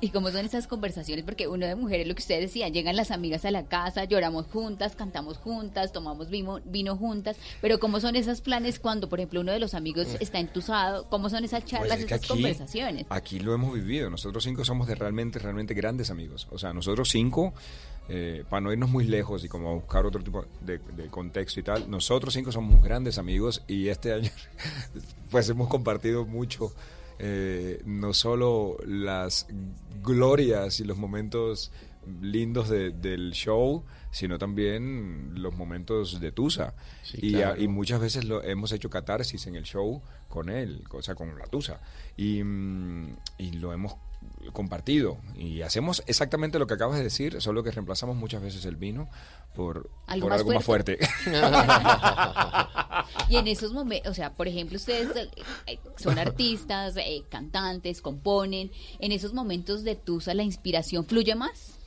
¿Y 0.00 0.10
cómo 0.10 0.30
son 0.30 0.46
esas 0.46 0.68
conversaciones? 0.68 1.24
Porque 1.24 1.48
uno 1.48 1.66
de 1.66 1.74
mujeres, 1.74 2.06
lo 2.06 2.14
que 2.14 2.20
ustedes 2.22 2.40
decían, 2.42 2.72
llegan 2.72 2.94
las 2.94 3.10
amigas 3.10 3.44
a 3.44 3.50
la 3.50 3.64
casa, 3.66 4.04
lloramos 4.04 4.46
juntas, 4.46 4.94
cantamos 4.94 5.38
juntas, 5.38 5.90
tomamos 5.92 6.30
vino, 6.30 6.60
vino 6.64 6.96
juntas, 6.96 7.36
pero 7.60 7.80
¿cómo 7.80 7.98
son 7.98 8.14
esos 8.14 8.40
planes 8.40 8.78
cuando, 8.78 9.08
por 9.08 9.18
ejemplo, 9.18 9.40
uno 9.40 9.50
de 9.50 9.58
los 9.58 9.74
amigos 9.74 10.06
está 10.20 10.38
entusado? 10.38 11.08
¿Cómo 11.08 11.28
son 11.30 11.42
esas 11.44 11.64
charlas, 11.64 11.88
Pues 11.88 12.00
es 12.02 12.06
que 12.06 12.14
esas 12.14 12.24
aquí- 12.24 12.28
conversaciones? 12.32 13.06
Aquí 13.08 13.40
lo 13.40 13.52
hemos 13.54 13.74
vivido. 13.74 14.08
Nosotros 14.08 14.44
cinco 14.44 14.64
somos 14.64 14.86
de 14.86 14.94
realmente, 14.94 15.40
realmente 15.40 15.74
grandes 15.74 16.10
amigos. 16.12 16.46
O 16.52 16.58
sea, 16.58 16.72
nosotros 16.72 17.08
cinco, 17.08 17.52
eh, 18.08 18.44
para 18.48 18.60
no 18.60 18.72
irnos 18.72 18.90
muy 18.90 19.02
lejos 19.04 19.44
y 19.44 19.48
como 19.48 19.74
buscar 19.74 20.06
otro 20.06 20.22
tipo 20.22 20.44
de, 20.60 20.78
de 20.78 21.08
contexto 21.08 21.58
y 21.58 21.64
tal, 21.64 21.90
nosotros 21.90 22.32
cinco 22.34 22.52
somos 22.52 22.80
grandes 22.84 23.18
amigos 23.18 23.64
y 23.66 23.88
este 23.88 24.12
año 24.12 24.30
pues 25.32 25.48
hemos 25.48 25.66
compartido 25.68 26.24
mucho. 26.24 26.72
Eh, 27.18 27.82
no 27.84 28.12
solo 28.12 28.76
las 28.86 29.46
glorias 30.02 30.80
y 30.80 30.84
los 30.84 30.98
momentos 30.98 31.72
lindos 32.22 32.68
de- 32.70 32.90
del 32.90 33.32
show, 33.32 33.84
sino 34.10 34.38
también 34.38 35.32
los 35.34 35.54
momentos 35.54 36.20
de 36.20 36.32
Tusa. 36.32 36.74
Sí, 37.02 37.18
y, 37.20 37.32
claro. 37.34 37.60
y 37.60 37.68
muchas 37.68 38.00
veces 38.00 38.24
lo 38.24 38.42
hemos 38.42 38.72
hecho 38.72 38.88
catarsis 38.88 39.46
en 39.46 39.56
el 39.56 39.64
show 39.64 40.00
con 40.28 40.48
él, 40.48 40.84
o 40.90 41.02
sea, 41.02 41.14
con 41.14 41.36
la 41.38 41.46
Tusa. 41.46 41.80
Y, 42.16 42.42
mm, 42.42 43.16
y 43.38 43.52
lo 43.52 43.72
hemos 43.74 43.94
compartido. 44.52 45.18
Y 45.36 45.62
hacemos 45.62 46.02
exactamente 46.06 46.58
lo 46.58 46.66
que 46.66 46.74
acabas 46.74 46.98
de 46.98 47.04
decir, 47.04 47.40
solo 47.40 47.62
que 47.62 47.70
reemplazamos 47.70 48.16
muchas 48.16 48.42
veces 48.42 48.64
el 48.64 48.76
vino 48.76 49.08
por 49.54 49.90
Algo 50.06 50.26
por 50.26 50.30
más 50.30 50.40
algo 50.40 50.54
más 50.54 50.64
fuerte. 50.64 50.98
Y 53.28 53.36
en 53.36 53.48
esos 53.48 53.72
momentos, 53.72 54.10
o 54.10 54.14
sea, 54.14 54.34
por 54.34 54.48
ejemplo, 54.48 54.76
ustedes 54.76 55.14
eh, 55.16 55.28
eh, 55.66 55.78
son 55.96 56.18
artistas, 56.18 56.96
eh, 56.96 57.22
cantantes, 57.28 58.00
componen, 58.00 58.70
en 58.98 59.12
esos 59.12 59.32
momentos 59.32 59.84
de 59.84 59.96
tusa 59.96 60.34
la 60.34 60.42
inspiración 60.42 61.04
fluye 61.04 61.34
más. 61.34 61.78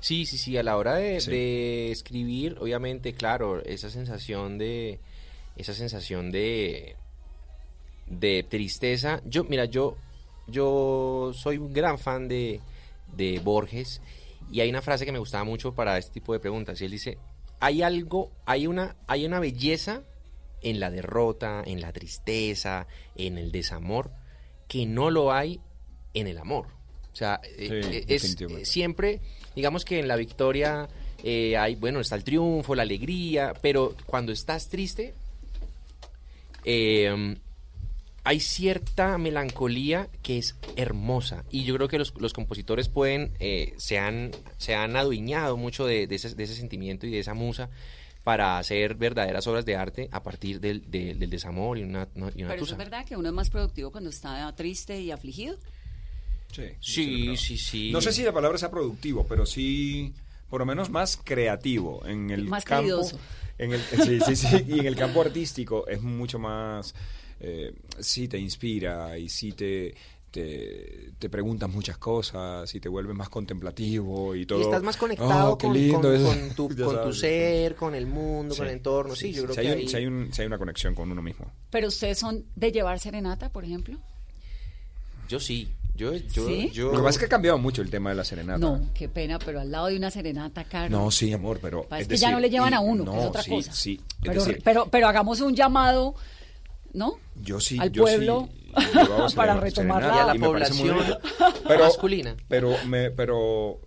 Sí, 0.00 0.26
sí, 0.26 0.36
sí, 0.36 0.56
a 0.56 0.62
la 0.62 0.76
hora 0.76 0.94
de, 0.94 1.20
de 1.20 1.90
escribir, 1.90 2.56
obviamente, 2.60 3.14
claro, 3.14 3.62
esa 3.64 3.90
sensación 3.90 4.58
de 4.58 5.00
esa 5.56 5.74
sensación 5.74 6.30
de 6.30 6.96
de 8.06 8.44
tristeza. 8.48 9.20
Yo, 9.24 9.44
mira, 9.44 9.64
yo 9.64 9.96
yo 10.48 11.32
soy 11.34 11.58
un 11.58 11.72
gran 11.72 11.98
fan 11.98 12.28
de, 12.28 12.60
de 13.16 13.38
Borges 13.40 14.00
y 14.50 14.60
hay 14.60 14.70
una 14.70 14.82
frase 14.82 15.04
que 15.04 15.12
me 15.12 15.18
gustaba 15.18 15.44
mucho 15.44 15.74
para 15.74 15.98
este 15.98 16.12
tipo 16.12 16.32
de 16.32 16.40
preguntas. 16.40 16.80
Y 16.80 16.86
él 16.86 16.90
dice, 16.90 17.18
hay 17.60 17.82
algo, 17.82 18.32
hay 18.46 18.66
una, 18.66 18.96
hay 19.06 19.26
una 19.26 19.40
belleza 19.40 20.02
en 20.62 20.80
la 20.80 20.90
derrota, 20.90 21.62
en 21.64 21.80
la 21.80 21.92
tristeza, 21.92 22.86
en 23.14 23.38
el 23.38 23.52
desamor, 23.52 24.10
que 24.66 24.86
no 24.86 25.10
lo 25.10 25.32
hay 25.32 25.60
en 26.14 26.26
el 26.26 26.38
amor. 26.38 26.66
O 27.12 27.16
sea, 27.18 27.40
eh, 27.44 27.80
eh, 27.84 28.04
es 28.08 28.36
siempre, 28.62 29.20
digamos 29.54 29.84
que 29.84 29.98
en 29.98 30.08
la 30.08 30.16
victoria 30.16 30.88
eh, 31.22 31.56
hay, 31.56 31.74
bueno, 31.74 32.00
está 32.00 32.14
el 32.14 32.24
triunfo, 32.24 32.74
la 32.74 32.82
alegría, 32.82 33.52
pero 33.60 33.94
cuando 34.06 34.32
estás 34.32 34.68
triste, 34.68 35.14
eh, 36.64 37.36
hay 38.24 38.40
cierta 38.40 39.16
melancolía 39.18 40.08
que 40.22 40.38
es 40.38 40.56
hermosa 40.76 41.44
y 41.50 41.64
yo 41.64 41.74
creo 41.76 41.88
que 41.88 41.98
los, 41.98 42.12
los 42.20 42.32
compositores 42.32 42.88
pueden 42.88 43.32
eh, 43.40 43.74
se 43.78 43.98
han 43.98 44.32
se 44.58 44.74
han 44.74 44.96
adueñado 44.96 45.56
mucho 45.56 45.86
de, 45.86 46.06
de 46.06 46.14
ese, 46.16 46.34
de 46.34 46.44
ese 46.44 46.54
sentimiento 46.54 47.06
y 47.06 47.10
de 47.10 47.20
esa 47.20 47.34
musa 47.34 47.70
para 48.24 48.58
hacer 48.58 48.94
verdaderas 48.96 49.46
obras 49.46 49.64
de 49.64 49.76
arte 49.76 50.08
a 50.12 50.22
partir 50.22 50.60
del, 50.60 50.90
del- 50.90 51.18
del 51.18 51.30
desamor 51.30 51.78
y 51.78 51.84
una, 51.84 52.08
no- 52.14 52.28
y 52.34 52.42
una 52.42 52.48
Pero 52.50 52.54
eso 52.56 52.64
tusa. 52.64 52.72
es 52.74 52.78
verdad 52.78 53.06
que 53.06 53.16
uno 53.16 53.28
es 53.28 53.34
más 53.34 53.48
productivo 53.48 53.90
cuando 53.90 54.10
está 54.10 54.54
triste 54.54 55.00
y 55.00 55.10
afligido. 55.10 55.56
Sí, 56.52 56.64
Sí, 56.80 57.36
sí, 57.36 57.56
sí. 57.58 57.90
No 57.92 58.00
sé 58.00 58.12
si 58.12 58.22
la 58.22 58.32
palabra 58.32 58.58
sea 58.58 58.70
productivo, 58.70 59.26
pero 59.26 59.46
sí, 59.46 60.12
por 60.50 60.60
lo 60.60 60.66
menos 60.66 60.90
más 60.90 61.16
creativo 61.22 62.04
en 62.06 62.30
el 62.30 62.44
Más 62.44 62.64
campo. 62.64 62.80
caridoso. 62.82 63.18
En 63.58 63.72
el, 63.72 63.80
sí, 63.80 64.20
sí, 64.20 64.36
sí. 64.36 64.64
Y 64.68 64.78
en 64.80 64.86
el 64.86 64.96
campo 64.96 65.20
artístico 65.22 65.86
es 65.88 66.00
mucho 66.02 66.38
más. 66.38 66.94
Eh, 67.40 67.72
sí, 68.00 68.26
te 68.28 68.38
inspira 68.38 69.16
y 69.18 69.28
sí 69.28 69.52
te, 69.52 69.94
te, 70.30 71.12
te 71.18 71.28
preguntas 71.30 71.70
muchas 71.70 71.96
cosas 71.98 72.74
y 72.74 72.80
te 72.80 72.88
vuelves 72.88 73.14
más 73.16 73.28
contemplativo 73.28 74.34
y 74.34 74.44
todo. 74.46 74.58
Y 74.58 74.62
estás 74.62 74.82
más 74.82 74.96
conectado 74.96 75.52
Oh, 75.52 75.58
qué 75.58 75.66
con, 75.68 75.76
lindo 75.76 76.00
con- 76.02 76.14
eso. 76.14 76.26
con 76.26 76.50
tu, 76.54 76.68
con 76.84 77.02
tu 77.04 77.12
ser, 77.12 77.74
con 77.76 77.94
el 77.94 78.06
mundo, 78.06 78.54
con 78.56 78.66
el 78.66 78.72
entorno. 78.74 79.14
Sí, 79.14 79.28
sí, 79.28 79.32
yo 79.34 79.44
creo 79.44 79.54
Si 79.54 79.60
que 79.60 79.66
hay, 79.68 79.72
un- 79.74 79.78
ahí- 79.80 79.88
si 79.88 79.96
hay 79.96 80.06
un- 80.06 80.32
si 80.32 80.42
hay 80.42 80.46
una 80.46 80.58
conexión 80.58 80.94
con 80.94 81.10
uno 81.12 81.22
mismo. 81.22 81.50
Pero 81.70 81.88
ustedes 81.88 82.18
son 82.18 82.44
de 82.56 82.72
llevar 82.72 82.98
serenata, 82.98 83.50
por 83.50 83.64
ejemplo. 83.64 83.98
Yo 85.28 85.40
sí. 85.40 85.68
Yo, 85.94 86.14
yo, 86.14 86.46
¿Sí? 86.46 86.70
yo... 86.72 86.92
Lo 86.92 86.98
que 86.98 87.02
pasa 87.02 87.10
es 87.10 87.18
que 87.18 87.24
ha 87.24 87.28
cambiado 87.28 87.58
mucho 87.58 87.82
el 87.82 87.90
tema 87.90 88.10
de 88.10 88.16
la 88.16 88.24
serenata. 88.24 88.58
No, 88.60 88.88
qué 88.94 89.08
pena, 89.08 89.40
pero 89.40 89.58
al 89.60 89.68
lado 89.70 89.88
de 89.88 89.96
una 89.96 90.12
serenata, 90.12 90.62
Carlos. 90.62 90.90
No, 91.00 91.10
sí, 91.10 91.32
amor, 91.32 91.58
pero. 91.60 91.88
Es 91.98 92.06
que 92.06 92.16
ya 92.16 92.30
no 92.30 92.38
le 92.38 92.48
llevan 92.50 92.72
y- 92.72 92.76
a 92.76 92.80
uno, 92.80 93.04
que 93.04 93.10
no, 93.10 93.20
es 93.20 93.26
otra 93.26 93.42
sí, 93.42 93.50
cosa. 93.50 93.72
Sí, 93.72 94.00
Pero, 94.22 94.44
decir, 94.44 94.60
pero, 94.62 94.86
pero 94.88 95.08
hagamos 95.08 95.40
un 95.40 95.56
llamado, 95.56 96.14
¿no? 96.92 97.14
yo 97.36 97.60
sí. 97.60 97.78
al 97.80 97.90
yo 97.92 98.06
sí 98.06 98.16
pueblo 98.16 98.48
llevaba 98.94 99.28
para 99.34 99.56
retomar 99.56 100.02
la- 100.02 100.32
a 100.32 100.34
población 100.34 100.96
masculina. 101.78 102.36
Pero, 102.48 102.74
me, 102.86 103.10
pero 103.10 103.80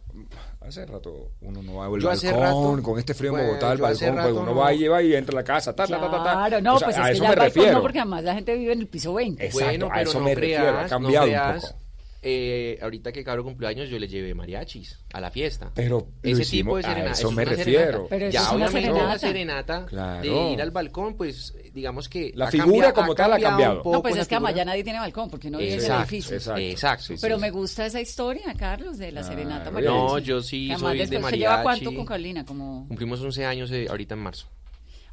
hace 0.61 0.85
rato 0.85 1.31
uno 1.41 1.61
no 1.63 1.75
va 1.75 1.85
al 1.87 1.99
Yo 1.99 2.09
hace 2.09 2.31
balcón, 2.31 2.77
rato- 2.77 2.83
con 2.83 2.99
este 2.99 3.13
frío 3.13 3.37
en 3.37 3.45
Bogotá, 3.47 3.71
al 3.71 3.77
balcón, 3.79 4.15
pues 4.15 4.31
uno 4.33 4.45
no. 4.45 4.55
va 4.55 4.73
y 4.73 4.77
lleva 4.79 5.01
y 5.01 5.13
entra 5.15 5.33
a 5.33 5.41
la 5.41 5.43
casa, 5.43 5.75
ta, 5.75 5.85
ta, 5.87 5.99
ta, 5.99 6.11
ta, 6.11 6.23
ta. 6.23 6.31
Claro, 6.47 6.61
no, 6.61 6.75
O 6.75 6.79
sea, 6.79 6.87
pues 6.87 6.97
a 6.97 7.01
es 7.01 7.07
que 7.07 7.13
eso 7.13 7.23
ya 7.23 7.29
me 7.29 7.33
el 7.33 7.39
balcón 7.39 7.55
refiero. 7.55 7.77
no, 7.77 7.81
porque 7.81 7.99
además 7.99 8.23
la 8.23 8.33
gente 8.35 8.55
vive 8.55 8.73
en 8.73 8.79
el 8.79 8.87
piso 8.87 9.13
20. 9.13 9.45
Exacto, 9.45 9.65
bueno, 9.65 9.85
a 9.87 9.93
pero 9.95 10.09
eso 10.09 10.19
no 10.19 10.25
me 10.25 10.35
refiero, 10.35 10.79
ha 10.79 10.85
cambiado 10.87 11.25
no 11.27 11.31
un 11.31 11.37
creas. 11.39 11.65
poco. 11.65 11.80
Eh, 12.23 12.77
ahorita 12.81 13.11
que 13.11 13.23
Caro 13.23 13.43
cumpleaños 13.43 13.89
yo 13.89 13.97
le 13.97 14.07
llevé 14.07 14.33
mariachis 14.35 14.99
a 15.13 15.19
la 15.19 15.31
fiesta. 15.31 15.71
Pero 15.73 16.07
ese 16.21 16.43
hicimos- 16.43 16.51
tipo 16.51 16.77
de 16.77 16.83
a 16.85 16.89
serenata. 16.89 17.11
eso 17.13 17.29
es 17.29 17.35
me 17.35 17.45
refiero. 17.45 17.71
serenata. 17.81 18.07
Pero 18.09 18.25
eso 18.27 18.33
ya 18.33 18.39
es 18.41 18.45
una 18.45 18.53
obviamente 18.65 18.81
serenata. 18.81 19.05
una 19.05 19.17
serenata 19.19 19.85
Claro. 19.87 20.21
de 20.21 20.51
ir 20.53 20.61
al 20.61 20.71
balcón, 20.71 21.17
pues 21.17 21.53
digamos 21.73 22.07
que 22.09 22.31
La 22.35 22.51
figura 22.51 22.67
cambiado- 22.69 22.93
como 22.93 23.15
tal 23.15 23.33
ha 23.33 23.35
un 23.37 23.41
cambiado. 23.41 23.77
poco 23.81 23.91
No, 23.95 24.01
pues 24.03 24.15
es 24.17 24.27
que 24.27 24.35
figura. 24.35 24.51
ya 24.51 24.65
nadie 24.65 24.83
tiene 24.83 24.99
balcón, 24.99 25.29
porque 25.31 25.49
no 25.49 25.57
vive 25.57 25.71
en 25.71 25.77
el 25.79 25.83
Exacto, 25.85 26.01
edificio. 26.03 26.35
exacto. 26.35 26.61
Exacto. 26.61 27.13
Pero 27.21 27.39
me 27.39 27.49
gusta 27.49 27.85
esa 27.87 27.99
historia, 28.01 28.53
Carlos, 28.57 28.97
de 28.99 29.11
la 29.11 29.23
serenata 29.23 29.71
mariachi. 29.71 29.93
No, 29.95 30.19
yo 30.19 30.41
sí 30.41 30.67
Que 30.69 30.77
soy 30.77 30.97
de 30.99 31.05
mariachi. 31.19 31.31
¿Se 31.31 31.37
lleva 31.37 31.63
cuánto 31.63 31.93
con 31.93 32.05
Carolina? 32.05 32.45
Como, 32.45 32.87
Cumplimos 32.87 33.19
11 33.21 33.45
años 33.45 33.71
eh, 33.71 33.87
ahorita 33.89 34.13
en 34.13 34.19
marzo. 34.21 34.47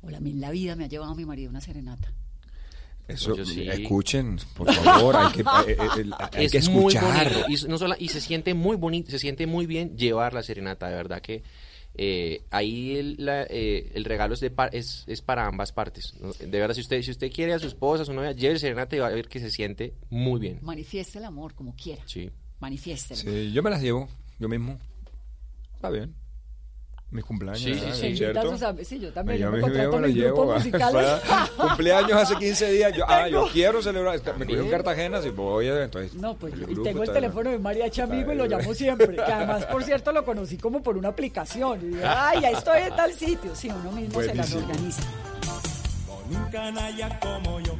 hola, 0.02 0.18
a 0.18 0.20
mí 0.20 0.30
en 0.32 0.40
la 0.40 0.50
vida 0.50 0.76
me 0.76 0.84
ha 0.84 0.88
llevado 0.88 1.14
mi 1.14 1.24
marido 1.24 1.48
una 1.50 1.60
serenata. 1.60 2.12
Eso, 3.08 3.34
Yo 3.34 3.44
sí. 3.46 3.66
escuchen, 3.68 4.38
por 4.54 4.70
favor, 4.72 5.16
hay 5.16 5.32
que, 5.32 5.40
eh, 5.40 5.44
eh, 5.98 6.10
hay 6.32 6.44
es 6.44 6.52
que 6.52 6.60
muy 6.70 6.94
escuchar. 6.94 7.32
bonito 7.32 7.46
y, 7.48 7.68
no 7.68 7.78
sola- 7.78 7.96
y 7.98 8.08
se 8.08 8.20
siente 8.20 8.52
muy 8.52 8.76
bonito, 8.76 9.10
se 9.10 9.18
siente 9.18 9.46
muy 9.46 9.64
bien 9.66 9.96
llevar 9.96 10.34
la 10.34 10.42
serenata, 10.42 10.88
de 10.90 10.94
verdad 10.94 11.22
que 11.22 11.42
eh, 12.00 12.42
ahí 12.50 12.96
el, 12.96 13.16
la- 13.18 13.44
eh, 13.48 13.90
el 13.94 14.04
regalo 14.04 14.34
es, 14.34 14.40
de 14.40 14.50
par- 14.50 14.68
es, 14.74 15.04
es 15.06 15.22
para 15.22 15.46
ambas 15.46 15.72
partes. 15.72 16.14
¿no? 16.20 16.32
De 16.34 16.46
verdad, 16.60 16.74
si 16.74 16.82
usted, 16.82 17.00
si 17.02 17.10
usted 17.10 17.32
quiere 17.32 17.54
a 17.54 17.58
su 17.58 17.66
esposa, 17.66 18.02
a 18.02 18.06
su 18.06 18.12
novia, 18.12 18.32
lleve 18.32 18.58
serenata 18.58 18.94
y 18.94 18.98
va 18.98 19.06
a 19.06 19.10
ver 19.10 19.26
que 19.26 19.40
se 19.40 19.50
siente 19.50 19.94
muy 20.10 20.38
bien. 20.38 20.58
Manifieste 20.62 21.18
el 21.18 21.24
amor 21.24 21.54
como 21.54 21.74
quiera. 21.74 22.02
Sí. 22.06 22.30
Manifiéstelo. 22.60 23.20
Sí, 23.20 23.52
yo 23.52 23.62
me 23.62 23.70
las 23.70 23.80
llevo, 23.82 24.06
yo 24.38 24.48
mismo. 24.48 24.78
Está 25.74 25.88
bien. 25.90 26.14
Mis 27.10 27.24
cumpleaños, 27.24 27.62
Sí, 27.62 27.72
sí, 27.74 27.80
Se 27.80 28.08
invita 28.08 28.26
a 28.28 28.32
¿cierto? 28.32 28.50
sus 28.52 28.62
am- 28.62 28.76
sí, 28.84 28.98
yo 28.98 29.08
Me 29.08 29.12
también. 29.14 29.38
Yo 29.38 29.50
me 29.50 29.60
contrato 29.62 29.98
me 29.98 30.08
mis 30.08 30.16
llevo. 30.16 30.36
grupos 30.42 30.56
musicales. 30.56 31.20
Cumpleaños 31.56 32.12
hace 32.12 32.34
15 32.36 32.70
días. 32.72 32.92
Yo, 32.94 33.04
ah, 33.08 33.28
yo 33.28 33.48
quiero 33.50 33.80
celebrar. 33.82 34.20
Me 34.36 34.44
cogí 34.44 34.58
en. 34.58 34.70
Cartagena, 34.70 35.22
si 35.22 35.30
voy, 35.30 35.68
entonces. 35.68 36.12
No, 36.14 36.36
pues 36.36 36.52
el 36.52 36.60
yo- 36.60 36.66
y 36.68 36.74
grupo 36.74 36.82
tengo 36.90 37.02
el 37.04 37.12
teléfono 37.12 37.50
de 37.50 37.58
mariachi 37.58 38.02
amigo 38.02 38.32
y 38.32 38.36
lo 38.36 38.44
llamo 38.46 38.74
siempre. 38.74 39.16
Que 39.16 39.22
además, 39.32 39.64
por 39.64 39.82
cierto, 39.84 40.12
lo 40.12 40.22
conocí 40.24 40.58
como 40.58 40.82
por 40.82 40.98
una 40.98 41.08
aplicación. 41.08 41.80
Y 41.94 41.96
ay, 42.04 42.42
ya 42.42 42.50
estoy 42.50 42.82
en 42.82 42.94
tal 42.96 43.12
sitio. 43.14 43.56
Sí, 43.56 43.70
uno 43.70 43.90
mismo 43.92 44.20
se 44.20 44.34
las 44.34 44.52
Buenísimo. 44.52 44.66
organiza. 44.70 45.02
Con 46.06 46.36
un 46.36 46.50
canalla 46.50 47.20
como 47.20 47.60
yo 47.60 47.74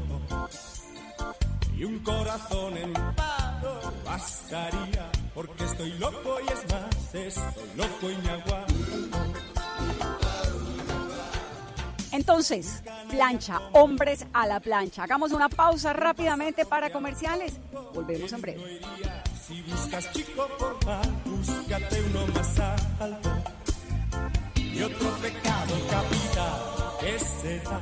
y 1.76 1.84
un 1.84 1.98
corazón 2.00 2.76
en 2.76 2.92
paro 2.92 3.80
bastaría 4.04 5.08
porque 5.32 5.62
estoy 5.64 5.90
loco 5.92 6.38
y 6.44 6.52
es 6.52 6.72
más, 6.72 7.14
estoy 7.14 7.70
loco 7.76 8.10
y 8.10 8.16
me 8.26 8.30
aguanto. 8.30 9.17
Entonces, 12.12 12.82
plancha, 13.10 13.60
hombres 13.72 14.26
a 14.32 14.46
la 14.46 14.60
plancha. 14.60 15.04
Hagamos 15.04 15.32
una 15.32 15.48
pausa 15.48 15.92
rápidamente 15.92 16.64
para 16.64 16.90
comerciales. 16.90 17.54
Volvemos 17.94 18.32
en 18.32 18.40
breve. 18.40 18.80
Si 19.46 19.62
buscas 19.62 20.12
chico 20.12 20.46
búscate 21.24 22.02
uno 22.10 22.26
más 22.34 22.58
alto. 23.00 23.30
Y 24.56 24.82
otro 24.82 25.10
pecado 25.16 25.74
capital, 25.90 26.60
¿qué 27.00 27.18
será? 27.18 27.80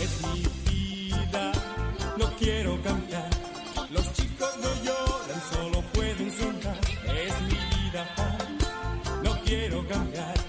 Es 0.00 0.22
mi 0.32 0.42
vida, 0.70 1.52
no 2.16 2.26
quiero 2.38 2.80
cambiar. 2.82 3.28
Los 3.90 4.12
chicos 4.14 4.50
no 4.62 4.84
lloran, 4.84 5.42
solo 5.52 5.82
pueden 5.92 6.30
soñar. 6.32 6.78
Es 7.14 7.40
mi 7.42 7.58
vida, 7.82 8.06
no 9.22 9.38
quiero 9.44 9.86
cambiar. 9.88 10.39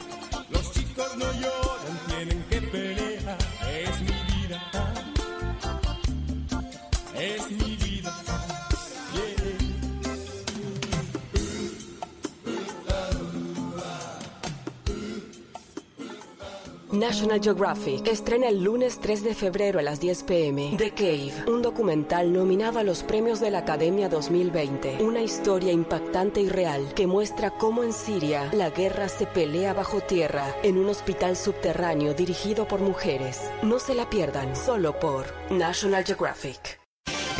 National 17.01 17.41
Geographic 17.41 18.07
estrena 18.07 18.47
el 18.47 18.63
lunes 18.63 18.99
3 18.99 19.23
de 19.23 19.33
febrero 19.33 19.79
a 19.79 19.81
las 19.81 19.99
10 19.99 20.21
pm 20.21 20.75
The 20.77 20.91
Cave, 20.91 21.33
un 21.47 21.63
documental 21.63 22.31
nominado 22.31 22.77
a 22.77 22.83
los 22.83 23.01
premios 23.01 23.39
de 23.39 23.49
la 23.49 23.57
Academia 23.57 24.07
2020. 24.07 25.03
Una 25.03 25.23
historia 25.23 25.71
impactante 25.71 26.41
y 26.41 26.49
real 26.49 26.93
que 26.93 27.07
muestra 27.07 27.49
cómo 27.57 27.83
en 27.83 27.91
Siria 27.91 28.51
la 28.53 28.69
guerra 28.69 29.09
se 29.09 29.25
pelea 29.25 29.73
bajo 29.73 30.01
tierra 30.01 30.55
en 30.61 30.77
un 30.77 30.89
hospital 30.89 31.35
subterráneo 31.35 32.13
dirigido 32.13 32.67
por 32.67 32.81
mujeres. 32.81 33.49
No 33.63 33.79
se 33.79 33.95
la 33.95 34.07
pierdan, 34.07 34.55
solo 34.55 34.99
por 34.99 35.25
National 35.49 36.05
Geographic. 36.05 36.80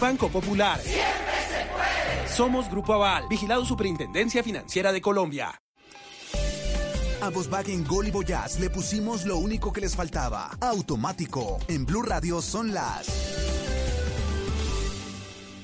Banco 0.00 0.28
Popular. 0.28 0.80
Somos 2.28 2.68
Grupo 2.70 2.92
Aval, 2.92 3.24
vigilado 3.28 3.64
Superintendencia 3.64 4.42
Financiera 4.42 4.92
de 4.92 5.00
Colombia. 5.00 5.60
A 7.22 7.30
Volkswagen 7.30 7.84
Gol 7.86 8.08
y 8.08 8.10
Voyage 8.10 8.60
le 8.60 8.68
pusimos 8.68 9.24
lo 9.24 9.38
único 9.38 9.72
que 9.72 9.80
les 9.80 9.96
faltaba. 9.96 10.50
Automático. 10.60 11.58
En 11.68 11.86
Blue 11.86 12.02
Radio 12.02 12.42
son 12.42 12.74
las 12.74 13.06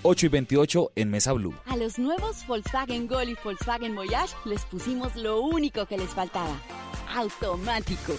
8 0.05 0.27
y 0.27 0.29
28 0.29 0.93
en 0.97 1.11
Mesa 1.11 1.33
Blue. 1.33 1.55
A 1.67 1.77
los 1.77 1.97
nuevos 1.97 2.45
Volkswagen 2.49 3.07
Gol 3.07 3.29
y 3.29 3.37
Volkswagen 3.45 3.95
Voyage 3.95 4.35
les 4.45 4.65
pusimos 4.65 5.15
lo 5.15 5.41
único 5.41 5.87
que 5.87 5.97
les 5.97 6.11
faltaba. 6.11 6.57
Automático. 7.15 8.15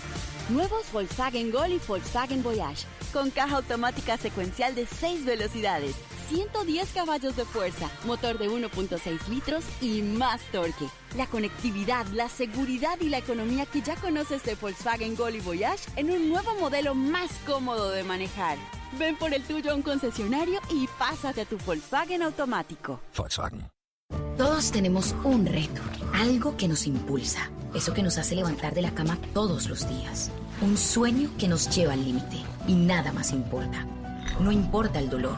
Nuevos 0.50 0.90
Volkswagen 0.94 1.52
Gol 1.52 1.74
y 1.74 1.82
Volkswagen 1.86 2.42
Voyage. 2.42 2.86
Con 3.12 3.32
caja 3.32 3.58
automática 3.58 4.18
secuencial 4.18 4.76
de 4.76 4.86
6 4.86 5.26
velocidades, 5.26 5.96
110 6.34 6.94
caballos 6.94 7.36
de 7.36 7.46
fuerza, 7.46 7.90
motor 8.06 8.40
de 8.40 8.50
1.6 8.50 9.28
litros 9.28 9.64
y 9.82 10.02
más 10.02 10.42
torque. 10.52 10.88
La 11.16 11.28
conectividad, 11.28 12.08
la 12.08 12.28
seguridad 12.28 13.00
y 13.02 13.10
la 13.10 13.20
economía 13.20 13.68
que 13.68 13.82
ya 13.82 13.96
conoces 13.96 14.44
de 14.44 14.56
Volkswagen 14.56 15.16
Gol 15.16 15.36
y 15.36 15.42
Voyage 15.42 15.90
en 15.96 16.10
un 16.10 16.30
nuevo 16.30 16.56
modelo 16.60 16.96
más 16.96 17.30
cómodo 17.46 17.92
de 17.92 18.04
manejar. 18.04 18.58
Ven 18.98 19.16
por 19.16 19.34
el 19.34 19.44
tuyo 19.44 19.72
a 19.72 19.76
un 19.76 19.84
concesionario 19.84 20.60
y 20.72 20.88
pásate 20.98 21.42
a 21.42 21.46
tu 21.46 21.58
Volkswagen 21.58 22.24
automático. 22.24 23.00
Volkswagen. 23.16 23.68
Todos 24.38 24.72
tenemos 24.72 25.16
un 25.24 25.46
reto, 25.46 25.82
algo 26.14 26.58
que 26.58 26.68
nos 26.68 26.88
impulsa, 26.88 27.52
eso 27.76 27.94
que 27.94 28.02
nos 28.02 28.18
hace 28.18 28.36
levantar 28.36 28.74
de 28.74 28.82
la 28.82 28.96
cama 28.96 29.20
todos 29.34 29.70
los 29.70 29.88
días, 29.88 30.32
un 30.62 30.76
sueño 30.78 31.30
que 31.38 31.48
nos 31.48 31.70
lleva 31.76 31.94
al 31.94 32.04
límite 32.04 32.38
y 32.68 32.74
nada 32.74 33.12
más 33.12 33.32
importa. 33.32 33.86
No 34.40 34.52
importa 34.52 34.98
el 34.98 35.10
dolor, 35.12 35.38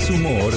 Humor, 0.11 0.53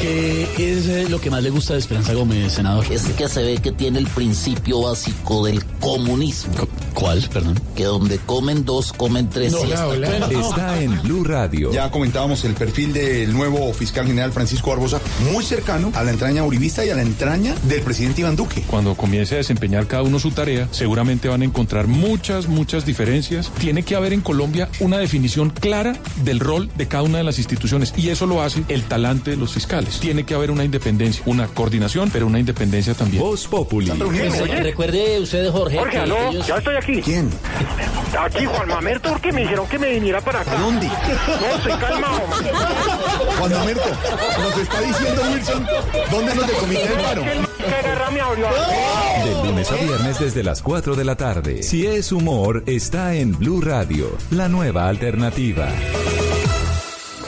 ¿qué 0.00 0.72
es 0.78 0.88
eh, 0.88 1.06
lo 1.08 1.20
que 1.20 1.30
más 1.30 1.42
le 1.42 1.50
gusta 1.50 1.74
de 1.74 1.80
Esperanza 1.80 2.12
Gómez, 2.14 2.52
senador? 2.52 2.84
Es 2.90 3.02
que 3.04 3.28
se 3.28 3.42
ve 3.42 3.58
que 3.58 3.72
tiene 3.72 3.98
el 3.98 4.06
principio 4.06 4.82
básico 4.82 5.44
del 5.44 5.64
comunismo. 5.80 6.52
¿Cuál, 6.94 7.22
perdón? 7.32 7.58
Que 7.74 7.84
donde 7.84 8.18
comen 8.18 8.64
dos, 8.64 8.92
comen 8.92 9.28
tres. 9.30 9.52
y 9.66 9.72
hasta- 9.72 10.30
Está 10.30 10.80
en 10.82 11.00
Blue 11.02 11.24
Radio. 11.24 11.72
Ya 11.72 11.90
comentábamos 11.90 12.44
el 12.44 12.54
perfil 12.54 12.92
del 12.92 13.32
nuevo 13.32 13.72
fiscal 13.72 14.06
general 14.06 14.32
Francisco 14.32 14.70
Barbosa, 14.70 15.00
muy 15.32 15.44
cercano 15.44 15.90
a 15.94 16.02
la 16.04 16.10
entraña 16.10 16.44
uribista 16.44 16.84
y 16.84 16.90
a 16.90 16.94
la 16.94 17.02
entraña 17.02 17.54
del 17.64 17.80
presidente 17.82 18.20
Iván 18.20 18.36
Duque. 18.36 18.62
Cuando 18.66 18.94
comience 18.94 19.34
a 19.34 19.38
desempeñar 19.38 19.86
cada 19.86 20.02
uno 20.02 20.18
su 20.18 20.30
tarea, 20.30 20.68
seguramente 20.70 21.28
van 21.28 21.42
a 21.42 21.44
encontrar 21.44 21.86
muchas, 21.86 22.46
muchas 22.46 22.84
diferencias. 22.86 23.50
Tiene 23.58 23.82
que 23.82 23.96
haber 23.96 24.12
en 24.12 24.20
Colombia 24.20 24.68
una 24.80 24.98
definición 24.98 25.50
clara 25.50 25.94
del 26.24 26.40
rol 26.40 26.68
de 26.76 26.88
cada 26.88 27.02
una 27.04 27.18
de 27.18 27.24
las 27.24 27.38
instituciones 27.38 27.94
y 27.96 28.10
eso 28.10 28.26
lo 28.26 28.42
hace 28.42 28.62
el 28.68 28.82
talante 28.92 29.30
de 29.30 29.36
los 29.38 29.54
fiscales. 29.54 30.00
Tiene 30.00 30.24
que 30.24 30.34
haber 30.34 30.50
una 30.50 30.64
independencia, 30.64 31.22
una 31.24 31.46
coordinación, 31.46 32.10
pero 32.10 32.26
una 32.26 32.38
independencia 32.38 32.92
también. 32.92 33.22
Voz 33.22 33.46
Populi. 33.48 33.90
Pues, 33.90 34.62
recuerde 34.62 35.18
usted, 35.18 35.50
Jorge. 35.50 35.78
Jorge, 35.78 35.96
aló, 35.96 36.28
ellos- 36.30 36.46
ya 36.46 36.56
estoy 36.58 36.76
aquí. 36.76 37.00
¿Quién? 37.00 37.30
Aquí, 38.20 38.44
Juan 38.44 38.68
Mamerto, 38.68 39.08
porque 39.08 39.32
me 39.32 39.40
dijeron 39.40 39.66
que 39.66 39.78
me 39.78 39.88
viniera 39.94 40.20
para 40.20 40.42
acá. 40.42 40.52
¿A 40.58 40.60
dónde? 40.60 40.86
No, 40.88 41.56
estoy 41.56 41.72
calmado. 41.80 42.20
Juan 43.38 43.50
Mamerto, 43.52 43.88
nos 44.42 44.58
está 44.58 44.80
diciendo 44.82 45.22
Wilson, 45.32 45.66
¿dónde 46.10 46.34
nos 46.34 46.46
decomité 46.46 46.82
el 46.84 46.92
paro? 47.02 47.22
De 49.24 49.46
lunes 49.48 49.70
a 49.70 49.74
viernes 49.76 50.18
desde 50.20 50.42
las 50.42 50.60
4 50.60 50.96
de 50.96 51.04
la 51.06 51.16
tarde. 51.16 51.62
Si 51.62 51.86
es 51.86 52.12
humor, 52.12 52.62
está 52.66 53.14
en 53.14 53.38
Blue 53.38 53.62
Radio, 53.62 54.18
la 54.30 54.48
nueva 54.48 54.86
alternativa. 54.90 55.68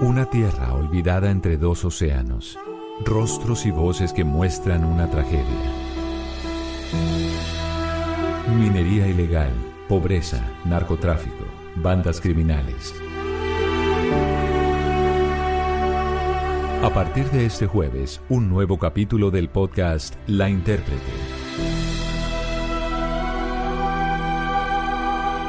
Una 0.00 0.24
tierra 0.24 0.72
olvidada 0.72 1.30
entre 1.30 1.58
dos 1.58 1.84
océanos. 1.84 2.58
Rostros 3.04 3.66
y 3.66 3.70
voces 3.70 4.14
que 4.14 4.24
muestran 4.24 4.82
una 4.82 5.10
tragedia. 5.10 5.44
Minería 8.58 9.06
ilegal, 9.08 9.52
pobreza, 9.90 10.42
narcotráfico, 10.64 11.44
bandas 11.76 12.18
criminales. 12.18 12.94
A 16.82 16.90
partir 16.94 17.26
de 17.30 17.44
este 17.44 17.66
jueves, 17.66 18.22
un 18.30 18.48
nuevo 18.48 18.78
capítulo 18.78 19.30
del 19.30 19.50
podcast 19.50 20.14
La 20.26 20.48
Intérprete. 20.48 21.12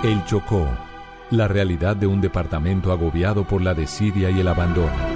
El 0.03 0.25
Chocó, 0.25 0.67
la 1.31 1.47
realidad 1.47 1.95
de 1.95 2.07
un 2.07 2.21
departamento 2.21 2.91
agobiado 2.91 3.43
por 3.45 3.61
la 3.61 3.73
desidia 3.73 4.29
y 4.29 4.39
el 4.39 4.47
abandono. 4.47 5.10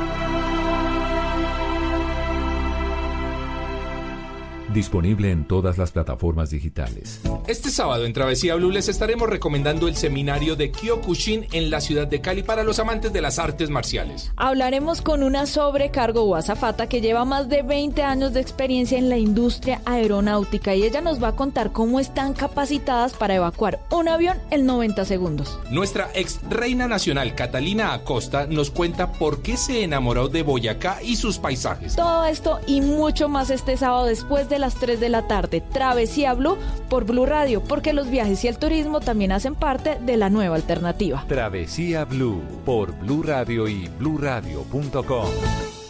Disponible 4.75 5.31
en 5.31 5.47
todas 5.47 5.77
las 5.77 5.91
plataformas 5.91 6.49
digitales. 6.49 7.21
Este 7.47 7.69
sábado 7.69 8.05
en 8.05 8.11
Travesía 8.11 8.55
Blue 8.55 8.71
les 8.71 8.89
estaremos 8.89 9.29
recomendando 9.29 9.87
el 9.87 9.95
seminario 9.95 10.57
de 10.57 10.69
Kyokushin 10.69 11.47
en 11.53 11.69
la 11.69 11.79
ciudad 11.79 12.07
de 12.07 12.19
Cali 12.19 12.43
para 12.43 12.65
los 12.65 12.77
amantes 12.79 13.13
de 13.13 13.21
las 13.21 13.39
artes 13.39 13.69
marciales. 13.69 14.33
Hablaremos 14.35 15.01
con 15.01 15.23
una 15.23 15.45
sobrecargo 15.45 16.23
o 16.23 16.35
azafata 16.35 16.89
que 16.89 16.99
lleva 16.99 17.23
más 17.23 17.47
de 17.47 17.61
20 17.61 18.03
años 18.03 18.33
de 18.33 18.41
experiencia 18.41 18.97
en 18.97 19.07
la 19.07 19.17
industria 19.17 19.79
aeronáutica 19.85 20.75
y 20.75 20.83
ella 20.83 20.99
nos 20.99 21.23
va 21.23 21.29
a 21.29 21.35
contar 21.37 21.71
cómo 21.71 22.01
están 22.01 22.33
capacitadas 22.33 23.13
para 23.13 23.35
evacuar 23.35 23.79
un 23.91 24.09
avión 24.09 24.37
en 24.51 24.65
90 24.65 25.05
segundos. 25.05 25.57
Nuestra 25.71 26.09
ex 26.13 26.41
reina 26.49 26.89
nacional 26.89 27.33
Catalina 27.33 27.93
Acosta 27.93 28.45
nos 28.45 28.71
cuenta 28.71 29.13
por 29.13 29.41
qué 29.41 29.55
se 29.55 29.85
enamoró 29.85 30.27
de 30.27 30.43
Boyacá 30.43 31.01
y 31.01 31.15
sus 31.15 31.37
paisajes. 31.37 31.95
Todo 31.95 32.25
esto 32.25 32.59
y 32.67 32.81
mucho 32.81 33.29
más 33.29 33.49
este 33.51 33.77
sábado 33.77 34.07
después 34.07 34.49
de 34.49 34.64
las 34.65 34.75
3 34.79 34.99
de 34.99 35.09
la 35.09 35.27
tarde. 35.27 35.61
Travesía 35.61 36.33
Blue 36.33 36.57
por 36.89 37.05
Blue 37.05 37.27
Radio, 37.27 37.61
porque 37.61 37.93
los 37.93 38.09
viajes 38.09 38.43
y 38.43 38.47
el 38.47 38.57
turismo 38.57 38.99
también 38.99 39.31
hacen 39.31 39.53
parte 39.53 39.99
de 39.99 40.17
la 40.17 40.31
nueva 40.31 40.55
alternativa. 40.55 41.23
Travesía 41.27 42.03
Blue 42.03 42.41
por 42.65 42.91
Blue 42.97 43.21
Radio 43.21 43.67
y 43.67 43.87
bluradio.com. 43.99 45.29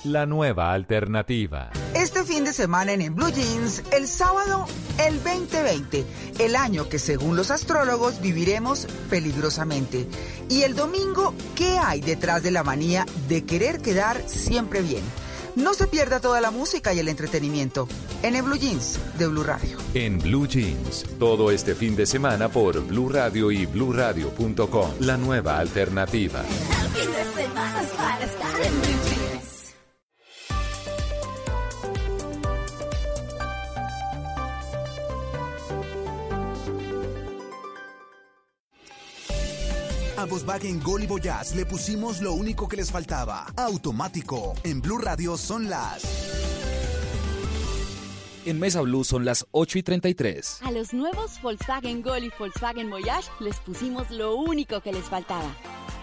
La 0.03 0.25
nueva 0.25 0.73
alternativa. 0.73 1.69
Este 1.93 2.25
fin 2.25 2.43
de 2.43 2.51
semana 2.51 2.91
en, 2.91 2.99
en 2.99 3.15
Blue 3.15 3.31
Jeans, 3.31 3.81
el 3.93 4.07
sábado, 4.07 4.65
el 5.07 5.23
2020, 5.23 6.05
el 6.39 6.57
año 6.57 6.89
que 6.89 6.99
según 6.99 7.37
los 7.37 7.51
astrólogos 7.51 8.19
viviremos 8.19 8.87
peligrosamente. 9.09 10.05
Y 10.49 10.63
el 10.63 10.75
domingo, 10.75 11.33
¿qué 11.55 11.77
hay 11.77 12.01
detrás 12.01 12.43
de 12.43 12.51
la 12.51 12.65
manía 12.65 13.05
de 13.29 13.45
querer 13.45 13.81
quedar 13.81 14.21
siempre 14.27 14.81
bien? 14.81 15.03
No 15.55 15.73
se 15.73 15.87
pierda 15.87 16.19
toda 16.19 16.41
la 16.41 16.51
música 16.51 16.93
y 16.93 16.99
el 16.99 17.07
entretenimiento 17.07 17.87
en 18.23 18.35
el 18.35 18.43
Blue 18.43 18.57
Jeans 18.57 18.99
de 19.17 19.27
Blue 19.27 19.43
Radio. 19.43 19.77
En 19.93 20.19
Blue 20.19 20.47
Jeans, 20.47 21.05
todo 21.17 21.49
este 21.49 21.75
fin 21.75 21.95
de 21.95 22.05
semana 22.05 22.49
por 22.49 22.81
Blue 22.81 23.07
Radio 23.07 23.51
y 23.51 23.65
bluradio.com. 23.65 24.91
La 24.99 25.15
nueva 25.15 25.57
alternativa. 25.59 26.41
El 26.41 26.89
fin 26.89 27.11
de 27.11 27.43
semana 27.43 27.81
es 27.81 27.89
para 27.91 28.25
estar 28.25 28.61
en 28.61 28.81
Blue 28.81 29.04
A 40.25 40.27
Volkswagen 40.27 40.81
Gol 40.81 41.03
y 41.03 41.05
Voyage 41.05 41.55
le 41.55 41.67
pusimos 41.67 42.19
lo 42.19 42.33
único 42.33 42.67
que 42.67 42.77
les 42.77 42.91
faltaba. 42.91 43.45
Automático. 43.57 44.55
En 44.63 44.81
Blue 44.81 44.97
Radio 44.97 45.37
son 45.37 45.69
las... 45.69 46.03
En 48.43 48.59
Mesa 48.59 48.81
Blue 48.81 49.03
son 49.03 49.23
las 49.23 49.45
8 49.51 49.77
y 49.77 49.83
33. 49.83 50.61
A 50.63 50.71
los 50.71 50.95
nuevos 50.95 51.39
Volkswagen 51.43 52.01
Gol 52.01 52.23
y 52.23 52.31
Volkswagen 52.39 52.89
Voyage 52.89 53.29
les 53.39 53.57
pusimos 53.57 54.09
lo 54.09 54.35
único 54.35 54.81
que 54.81 54.93
les 54.93 55.05
faltaba. 55.05 55.55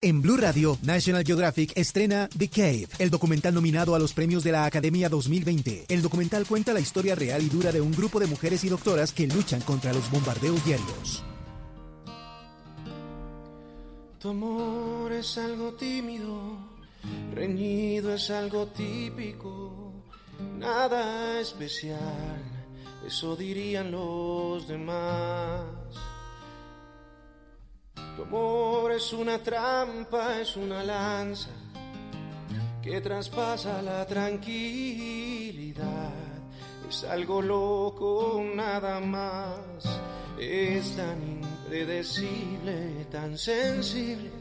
En 0.00 0.22
Blue 0.22 0.36
Radio, 0.36 0.78
National 0.82 1.24
Geographic 1.24 1.72
estrena 1.76 2.28
The 2.28 2.48
Cave, 2.48 2.86
el 3.00 3.10
documental 3.10 3.52
nominado 3.52 3.96
a 3.96 3.98
los 3.98 4.12
premios 4.12 4.44
de 4.44 4.52
la 4.52 4.64
Academia 4.64 5.08
2020. 5.08 5.86
El 5.88 6.02
documental 6.02 6.46
cuenta 6.46 6.72
la 6.72 6.78
historia 6.78 7.16
real 7.16 7.42
y 7.42 7.48
dura 7.48 7.72
de 7.72 7.80
un 7.80 7.90
grupo 7.90 8.20
de 8.20 8.28
mujeres 8.28 8.62
y 8.62 8.68
doctoras 8.68 9.10
que 9.10 9.26
luchan 9.26 9.60
contra 9.62 9.92
los 9.92 10.08
bombardeos 10.08 10.64
diarios. 10.64 11.24
Tu 14.20 14.28
amor 14.28 15.10
es 15.10 15.36
algo 15.36 15.74
tímido, 15.74 16.58
reñido 17.34 18.14
es 18.14 18.30
algo 18.30 18.68
típico, 18.68 19.94
nada 20.58 21.40
especial, 21.40 22.40
eso 23.04 23.34
dirían 23.34 23.90
los 23.90 24.68
demás. 24.68 25.64
Tu 28.18 28.24
amor 28.24 28.90
es 28.90 29.12
una 29.12 29.38
trampa, 29.38 30.40
es 30.40 30.56
una 30.56 30.82
lanza 30.82 31.50
que 32.82 33.00
traspasa 33.00 33.80
la 33.80 34.04
tranquilidad. 34.04 35.84
Es 36.88 37.04
algo 37.04 37.40
loco, 37.40 38.42
nada 38.56 38.98
más. 38.98 39.60
Es 40.36 40.96
tan 40.96 41.22
impredecible, 41.22 43.06
tan 43.08 43.38
sensible, 43.38 44.32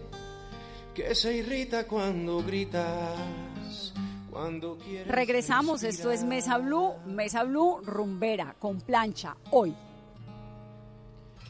que 0.95 1.13
se 1.13 1.35
irrita 1.35 1.85
cuando 1.85 2.41
gritas. 2.41 3.93
Cuando 4.31 4.79
quieres 4.79 5.07
Regresamos, 5.07 5.83
esto 5.83 6.09
es 6.09 6.23
Mesa 6.23 6.57
Blue, 6.57 6.95
Mesa 7.05 7.43
Blue 7.43 7.79
rumbera 7.85 8.55
con 8.57 8.81
plancha 8.81 9.37
hoy. 9.51 9.75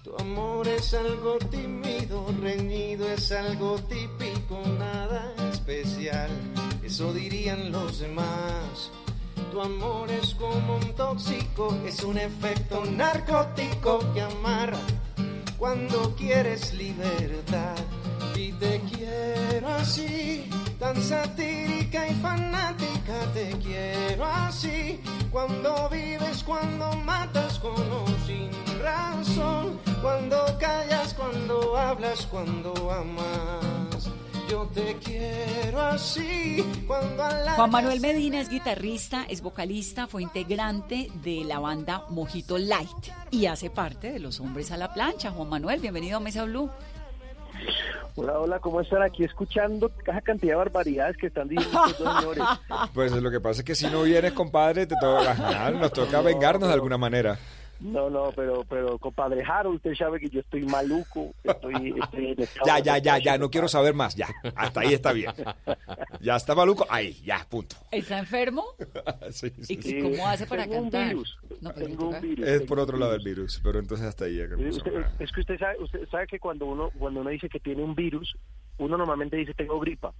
Tu 0.07 0.15
amor 0.23 0.65
es 0.69 0.93
algo 0.93 1.37
tímido, 1.37 2.33
reñido, 2.41 3.05
es 3.09 3.29
algo 3.33 3.75
típico, 3.89 4.61
nada 4.79 5.33
especial. 5.51 6.29
Eso 6.81 7.11
dirían 7.11 7.73
los 7.73 7.99
demás. 7.99 8.89
Tu 9.51 9.59
amor 9.59 10.09
es 10.09 10.33
como 10.35 10.77
un 10.77 10.95
tóxico, 10.95 11.77
es 11.85 12.05
un 12.05 12.17
efecto 12.17 12.85
narcótico 12.85 13.99
que 14.13 14.21
amarra 14.21 14.79
cuando 15.57 16.15
quieres 16.15 16.73
libertad. 16.73 17.75
Y 18.33 18.53
te 18.53 18.79
quiero 18.89 19.67
así, 19.67 20.49
tan 20.79 21.01
satírica 21.01 22.07
y 22.07 22.13
fanática, 22.13 23.25
te 23.33 23.49
quiero 23.57 24.23
así. 24.23 25.01
Cuando 25.31 25.89
vives, 25.89 26.43
cuando 26.43 26.93
matas 26.93 27.59
con 27.59 27.73
o 27.73 28.05
sin 28.25 28.49
razón, 28.81 29.86
cuando 30.01 30.37
callas, 30.59 31.13
cuando 31.13 31.77
hablas, 31.77 32.25
cuando 32.27 32.73
amas. 32.91 34.09
Yo 34.49 34.65
te 34.73 34.95
quiero 35.03 35.81
así, 35.81 36.63
cuando 36.87 37.23
Juan 37.57 37.69
Manuel 37.69 37.99
Medina 37.99 38.39
es 38.39 38.47
guitarrista, 38.47 39.25
es 39.27 39.41
vocalista, 39.41 40.07
fue 40.07 40.23
integrante 40.23 41.09
de 41.21 41.43
la 41.43 41.59
banda 41.59 42.05
Mojito 42.09 42.57
Light 42.57 43.11
y 43.29 43.47
hace 43.47 43.69
parte 43.69 44.09
de 44.09 44.19
Los 44.19 44.39
Hombres 44.39 44.71
a 44.71 44.77
la 44.77 44.93
Plancha. 44.93 45.31
Juan 45.31 45.49
Manuel, 45.49 45.81
bienvenido 45.81 46.17
a 46.17 46.19
Mesa 46.21 46.45
Blue. 46.45 46.69
Hola, 48.15 48.39
hola, 48.39 48.59
¿cómo 48.59 48.79
están? 48.79 49.03
Aquí 49.03 49.25
escuchando 49.25 49.91
esa 50.01 50.21
cantidad 50.21 50.53
de 50.53 50.57
barbaridades 50.57 51.17
que 51.17 51.27
están 51.27 51.49
diciendo 51.49 51.83
estos 51.85 52.05
dos 52.05 52.19
señores. 52.19 52.43
Pues 52.93 53.11
lo 53.11 53.29
que 53.29 53.41
pasa 53.41 53.61
es 53.61 53.65
que 53.65 53.75
si 53.75 53.87
no 53.87 54.03
vienes, 54.03 54.31
compadre, 54.31 54.87
te 54.87 54.95
toca, 54.99 55.69
nos 55.71 55.91
toca 55.91 56.21
vengarnos 56.21 56.69
de 56.69 56.73
alguna 56.73 56.97
manera. 56.97 57.37
No, 57.80 58.09
no, 58.09 58.32
pero, 58.36 58.63
pero 58.67 58.97
compadre 58.97 59.43
Harold, 59.43 59.75
usted 59.78 59.93
sabe 59.95 60.19
que 60.19 60.30
yo 60.30 60.39
estoy 60.39 60.63
maluco, 60.65 61.34
estoy, 61.43 61.93
estoy 62.03 62.25
en 62.32 62.41
estado 62.41 62.65
Ya, 62.65 62.80
ya, 62.80 62.97
ya, 62.97 63.17
ya, 63.19 63.38
no 63.38 63.49
quiero 63.49 63.67
saber 63.67 63.93
más, 63.93 64.15
ya. 64.15 64.28
Hasta 64.55 64.80
ahí 64.82 64.93
está 64.93 65.13
bien. 65.13 65.32
Ya 66.19 66.36
está 66.36 66.55
maluco, 66.55 66.86
ahí, 66.89 67.13
ya, 67.23 67.45
punto. 67.49 67.75
¿Está 67.91 68.19
enfermo? 68.19 68.63
Sí, 69.32 69.51
¿Y 69.57 69.63
sí, 69.65 69.80
sí. 69.82 69.99
cómo 70.01 70.28
hace 70.28 70.45
para 70.47 70.63
Tengo 70.63 70.78
un 70.78 70.84
cantar? 70.89 71.07
virus, 71.09 71.38
No, 71.61 71.71
pero 71.73 71.86
tengo 71.88 72.09
un 72.09 72.21
virus, 72.21 72.47
Es 72.47 72.61
por 72.63 72.78
un 72.78 72.84
otro 72.84 72.97
lado 72.97 73.11
del 73.11 73.21
virus. 73.23 73.38
virus, 73.38 73.61
pero 73.63 73.80
entonces 73.80 74.07
hasta 74.07 74.25
ahí 74.25 74.38
ya 74.38 74.43
empezó. 74.45 74.78
usted- 74.78 75.05
es 75.19 75.32
que 75.32 75.39
usted 75.41 75.59
sabe, 75.59 75.84
usted 75.84 76.07
sabe 76.09 76.28
que 76.28 76.39
cuando 76.39 76.65
uno, 76.65 76.89
cuando 76.97 77.21
uno 77.21 77.30
dice 77.30 77.49
que 77.49 77.59
tiene 77.59 77.84
un 77.84 77.93
virus, 77.95 78.36
uno 78.80 78.97
normalmente 78.97 79.38
dice 79.38 79.53
tengo 79.53 79.80
gripa. 79.80 80.13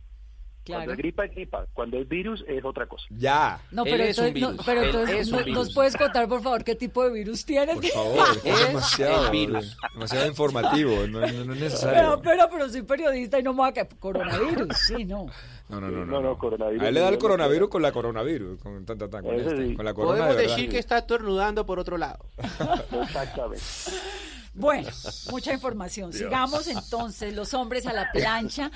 Cuando 0.68 0.86
Claro. 0.86 0.92
es 0.92 0.98
gripa 0.98 1.26
es 1.26 1.32
gripa, 1.32 1.66
cuando 1.74 1.98
es 1.98 2.08
virus 2.08 2.44
es 2.48 2.64
otra 2.66 2.86
cosa. 2.88 3.06
Ya. 3.10 3.60
No, 3.72 3.84
Él 3.86 3.92
pero, 3.92 4.04
es 4.04 4.18
un 4.18 4.26
entonces, 4.26 4.42
no, 4.42 4.50
virus. 4.52 4.66
pero 4.66 4.82
Él 4.82 4.88
entonces, 4.90 5.16
es 5.20 5.28
un 5.28 5.32
no- 5.40 5.46
virus. 5.46 5.66
¿nos 5.66 5.74
puedes 5.74 5.98
contar, 5.98 6.28
por 6.28 6.42
favor, 6.44 6.64
qué 6.64 6.76
tipo 6.76 7.04
de 7.04 7.12
virus 7.12 7.46
tienes? 7.46 7.76
Por 7.76 7.86
favor, 7.88 8.28
es 8.44 8.46
Es 8.46 8.68
demasiado, 8.68 9.32
virus. 9.32 9.78
demasiado 9.94 10.28
informativo, 10.28 11.08
no, 11.08 11.22
no- 11.22 11.46
no 11.46 11.54
es 11.54 11.60
necesario. 11.60 11.94
Pero, 12.00 12.22
pero, 12.22 12.50
pero 12.52 12.70
soy 12.70 12.82
periodista 12.84 13.40
y 13.40 13.44
no 13.44 13.54
me 13.54 13.62
va 13.62 13.68
a 13.68 13.72
que 13.74 13.88
coronavirus, 14.00 14.68
sí, 14.88 15.06
no. 15.06 15.26
No, 15.70 15.82
no, 15.82 15.90
no, 15.90 16.06
no. 16.06 16.22
No, 16.22 16.38
coronavirus. 16.38 16.84
A 16.84 16.88
él 16.88 16.94
le 16.94 17.00
da 17.02 17.10
el 17.10 17.18
coronavirus 17.18 17.70
con 17.70 17.82
la 17.82 17.92
coronavirus, 17.92 18.62
con, 18.62 18.86
tan, 18.86 18.98
tan, 18.98 19.10
tan, 19.10 19.24
con, 19.24 19.36
este, 19.36 19.68
sí. 19.68 19.76
con 19.76 19.84
la 19.86 19.94
corona 19.94 20.18
Podemos 20.20 20.38
de 20.38 20.44
decir 20.44 20.70
que 20.70 20.80
está 20.80 21.00
estornudando 21.00 21.66
por 21.66 21.78
otro 21.80 21.98
lado. 21.98 22.26
Exactamente. 23.02 23.62
Bueno, 24.54 24.90
mucha 25.30 25.54
información. 25.54 26.10
Dios. 26.12 26.24
Sigamos 26.24 26.68
entonces, 26.68 27.36
los 27.36 27.54
hombres 27.54 27.86
a 27.86 27.94
la 27.94 28.12
plancha. 28.12 28.72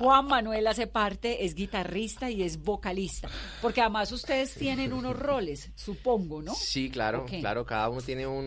Juan 0.00 0.26
Manuel 0.26 0.66
hace 0.66 0.86
parte, 0.86 1.44
es 1.44 1.54
guitarrista 1.54 2.30
y 2.30 2.42
es 2.42 2.62
vocalista. 2.62 3.28
Porque 3.60 3.82
además 3.82 4.10
ustedes 4.12 4.54
tienen 4.54 4.92
unos 4.94 5.16
roles, 5.16 5.70
supongo, 5.76 6.40
¿no? 6.42 6.54
Sí, 6.54 6.90
claro, 6.90 7.26
claro, 7.26 7.64
cada 7.66 7.88
uno 7.90 8.00
tiene 8.00 8.26
un, 8.26 8.44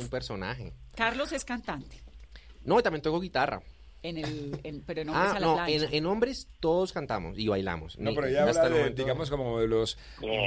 un 0.00 0.08
personaje. 0.08 0.72
Carlos 0.94 1.32
es 1.32 1.44
cantante, 1.44 2.00
No, 2.64 2.78
y 2.78 2.82
también 2.84 3.02
toco 3.02 3.18
guitarra. 3.20 3.60
en 4.04 4.18
el, 4.18 4.60
en- 4.62 4.82
pero 4.82 5.00
en 5.02 5.08
hombres 5.08 5.30
Ah, 5.32 5.36
a 5.36 5.40
la 5.40 5.46
no, 5.46 5.54
plancha. 5.56 5.72
en, 5.86 5.94
en 5.94 6.06
hombres 6.06 6.46
todos 6.60 6.92
cantamos 6.92 7.36
y 7.38 7.48
bailamos. 7.48 7.98
No, 7.98 8.14
pero 8.14 8.28
ya 8.28 8.44
hasta 8.44 8.62
habla 8.62 8.74
de, 8.76 8.80
momento- 8.82 9.02
digamos, 9.02 9.30
como 9.30 9.58
de 9.58 9.66
los, 9.66 9.98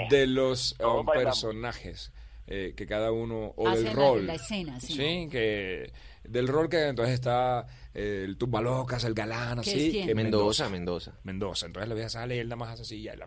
de 0.10 0.28
los 0.28 0.76
um, 0.80 1.06
personajes 1.06 2.12
eh, 2.50 2.74
que 2.78 2.88
cada 2.88 3.12
uno, 3.12 3.54
o 3.58 3.68
Hacen 3.68 3.84
del 3.84 3.96
la- 3.98 4.02
rol. 4.02 4.28
la 4.28 4.36
escena, 4.36 4.80
sí. 4.80 4.96
que 5.30 5.92
del 6.28 6.48
rol 6.48 6.70
que 6.70 6.88
entonces 6.88 7.14
está 7.16 7.66
eh, 7.94 8.24
el 8.26 8.38
tumbalocas, 8.38 9.04
el 9.04 9.14
galán, 9.14 9.62
¿Qué 9.62 9.70
así. 9.72 9.86
es 9.88 9.92
quién? 9.92 10.08
que 10.08 10.16
Mendoza, 10.16 10.70
Mendoza. 10.70 11.14
Mendoza. 11.24 11.66
Entonces 11.66 11.90
la 11.90 11.96
vieja 11.96 12.10
sale 12.10 12.36
y 12.36 12.40
él 12.40 12.48
nada 12.48 12.58
más 12.58 12.70
hace 12.74 12.82
así 12.84 12.98
y 12.98 13.08
el, 13.08 13.22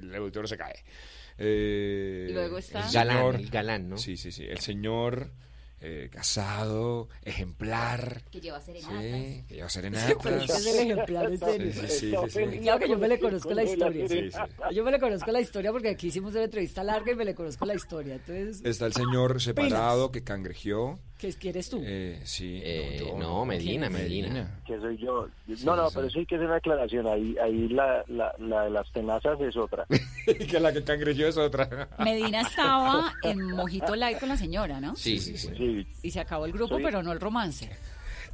el 0.00 0.14
auditorio 0.14 0.46
se 0.48 0.56
cae. 0.56 0.84
Eh, 1.38 2.28
Y 2.30 2.32
luego 2.32 2.58
está- 2.58 2.86
el 2.86 2.92
Galán, 2.92 3.16
señor- 3.16 3.34
el 3.36 3.50
galán, 3.50 3.88
¿no? 3.88 3.96
Sí, 3.98 4.16
sí, 4.16 4.30
sí. 4.32 4.44
El 4.44 4.58
señor 4.58 5.32
eh, 5.84 6.08
casado, 6.12 7.08
ejemplar. 7.22 8.22
Que 8.30 8.40
lleva 8.40 8.60
serenatas. 8.60 9.02
Sí, 9.02 9.44
que 9.48 9.54
lleva 9.56 9.68
serenatas. 9.68 10.16
pero 10.22 10.36
es 10.36 10.46
que 10.46 10.52
es 10.52 10.66
el 10.66 10.90
ejemplar, 10.92 11.26
en 11.32 11.38
serio. 11.38 11.72
Sí, 11.72 11.80
sí, 11.80 11.88
sí, 11.88 12.14
sí, 12.28 12.40
sí. 12.52 12.58
Claro 12.60 12.78
que 12.78 12.88
yo 12.88 12.98
me 12.98 13.08
le 13.08 13.18
conozco 13.18 13.52
la 13.52 13.64
historia. 13.64 14.08
Sí, 14.08 14.30
sí. 14.30 14.38
Yo 14.74 14.84
me 14.84 14.92
le 14.92 15.00
conozco 15.00 15.32
la 15.32 15.40
historia 15.40 15.72
porque 15.72 15.88
aquí 15.88 16.06
hicimos 16.08 16.34
una 16.34 16.44
entrevista 16.44 16.84
larga 16.84 17.10
y 17.10 17.16
me 17.16 17.24
le 17.24 17.34
conozco 17.34 17.64
la 17.66 17.74
historia. 17.74 18.14
Entonces, 18.14 18.60
Está 18.64 18.86
el 18.86 18.92
señor 18.92 19.42
separado 19.42 20.12
que 20.12 20.22
cangrejeó. 20.22 21.00
¿Qué 21.22 21.32
quieres 21.34 21.70
tú? 21.70 21.80
Eh, 21.84 22.20
sí. 22.24 22.60
Eh, 22.64 22.96
yo, 22.98 23.16
no, 23.16 23.44
Medina, 23.44 23.88
Medina. 23.88 24.60
Que 24.66 24.76
soy 24.80 24.96
yo. 24.98 25.28
No, 25.64 25.76
no, 25.76 25.88
pero 25.94 26.10
sí 26.10 26.18
hay 26.18 26.26
que 26.26 26.34
hacer 26.34 26.48
una 26.48 26.56
aclaración. 26.56 27.06
Ahí, 27.06 27.36
ahí 27.40 27.68
la, 27.68 28.04
la, 28.08 28.34
la 28.40 28.62
de 28.64 28.70
las 28.70 28.90
tenazas 28.92 29.40
es 29.40 29.56
otra. 29.56 29.86
que 30.26 30.58
la 30.58 30.72
que 30.72 30.82
cangrejeó 30.82 31.28
es 31.28 31.36
otra. 31.36 31.88
Medina 32.00 32.40
estaba 32.40 33.12
en 33.22 33.40
Mojito 33.52 33.94
Light 33.94 34.18
con 34.18 34.28
la 34.30 34.36
señora, 34.36 34.80
¿no? 34.80 34.96
Sí, 34.96 35.18
sí, 35.20 35.38
sí. 35.38 35.86
Y 36.02 36.10
se 36.10 36.18
acabó 36.20 36.44
el 36.46 36.52
grupo, 36.52 36.76
Sí. 36.76 36.82
pero 36.82 37.02
no 37.04 37.12
el 37.12 37.20
romance. 37.20 37.70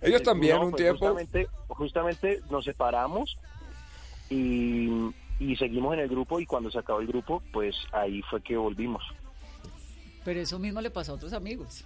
Ellos 0.01 0.23
también 0.23 0.57
No, 0.57 0.65
un 0.67 0.71
pues 0.71 0.83
tiempo. 0.83 0.99
Justamente, 1.09 1.49
justamente 1.69 2.41
nos 2.51 2.65
separamos 2.65 3.37
y, 4.31 4.89
y 5.41 5.57
seguimos 5.59 5.93
en 5.95 6.01
el 6.01 6.09
grupo 6.09 6.41
y 6.41 6.47
cuando 6.47 6.71
se 6.71 6.79
acabó 6.79 7.01
el 7.01 7.07
grupo, 7.07 7.43
pues 7.53 7.77
ahí 7.93 8.23
fue 8.31 8.41
que 8.43 8.57
volvimos. 8.57 9.03
Pero 10.25 10.41
eso 10.41 10.59
mismo 10.59 10.81
le 10.81 10.91
pasó 10.91 11.13
a 11.13 11.15
otros 11.17 11.33
amigos. 11.33 11.85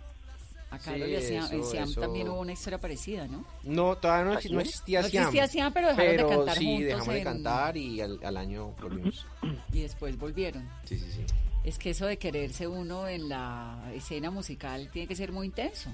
A 0.72 0.78
Sí, 0.78 0.84
Carlos 0.90 1.08
y 1.10 1.14
a 1.16 1.20
Siam, 1.20 1.48
en 1.52 1.64
Siam 1.64 1.88
eso- 1.90 2.00
también 2.00 2.28
hubo 2.30 2.40
una 2.40 2.52
historia 2.52 2.80
parecida, 2.80 3.26
¿no? 3.28 3.44
No, 3.62 3.96
todavía 3.96 4.24
no, 4.24 4.32
¿Ah, 4.32 4.40
exi- 4.40 4.48
sí? 4.48 4.52
no 4.54 4.60
existía 4.60 5.02
No 5.02 5.08
Siam. 5.08 5.22
existía 5.24 5.46
Siam, 5.48 5.72
pero 5.72 5.88
dejaron 5.88 6.16
de 6.16 6.36
cantar 6.36 6.56
sí, 6.58 6.64
juntos 6.64 6.84
dejamos 6.86 7.06
de 7.08 7.18
en- 7.18 7.24
cantar 7.24 7.76
y 7.76 8.00
al, 8.00 8.18
al 8.24 8.36
año 8.38 8.68
volvimos. 8.80 9.26
Y 9.72 9.80
después 9.82 10.16
volvieron. 10.18 10.68
Sí, 10.84 10.98
sí, 10.98 11.06
sí. 11.12 11.24
Es 11.64 11.78
que 11.78 11.90
eso 11.90 12.06
de 12.06 12.16
quererse 12.16 12.66
uno 12.66 13.06
en 13.06 13.28
la 13.28 13.92
escena 13.94 14.30
musical 14.30 14.88
tiene 14.92 15.06
que 15.06 15.14
ser 15.14 15.30
muy 15.30 15.46
intenso. 15.46 15.90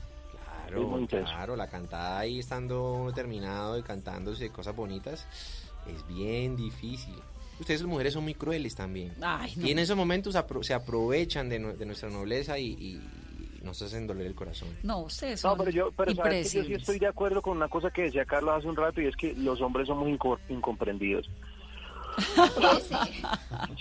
Claro, 0.67 1.07
claro, 1.09 1.57
la 1.57 1.67
cantada 1.69 2.19
ahí 2.21 2.39
estando 2.39 3.11
terminado 3.15 3.79
y 3.79 3.83
cantándose 3.83 4.51
cosas 4.51 4.77
bonitas 4.77 5.27
es 5.87 6.07
bien 6.07 6.57
difícil. 6.57 7.15
Ustedes 7.59 7.81
las 7.81 7.89
mujeres 7.91 8.13
son 8.15 8.23
muy 8.23 8.35
crueles 8.35 8.75
también. 8.77 9.13
Ay, 9.21 9.55
no. 9.57 9.67
Y 9.67 9.73
en 9.73 9.79
esos 9.81 9.97
momentos 9.97 10.37
apro- 10.37 10.63
se 10.63 10.73
aprovechan 10.75 11.49
de, 11.49 11.59
de 11.59 11.87
nuestra 11.87 12.09
nobleza 12.09 12.59
y, 12.59 12.67
y- 12.75 13.01
y 13.69 13.71
nos 13.71 13.83
hacen 13.83 14.07
doler 14.07 14.27
el 14.27 14.35
corazón. 14.35 14.69
No, 14.83 15.01
ustedes 15.01 15.45
No, 15.45 15.51
son 15.51 15.59
pero 15.59 15.71
yo, 15.71 15.91
pero 15.93 16.15
sabes 16.15 16.51
que 16.53 16.59
yo 16.59 16.65
sí 16.65 16.73
estoy 16.75 16.99
de 16.99 17.07
acuerdo 17.07 17.43
con 17.43 17.57
una 17.57 17.69
cosa 17.69 17.91
que 17.91 18.03
decía 18.03 18.25
Carlos 18.25 18.55
hace 18.57 18.67
un 18.69 18.77
rato 18.77 19.01
y 19.03 19.07
es 19.07 19.17
que 19.17 19.35
los 19.35 19.61
hombres 19.61 19.87
somos 19.87 20.09
inco- 20.09 20.39
incomprendidos. 20.49 21.29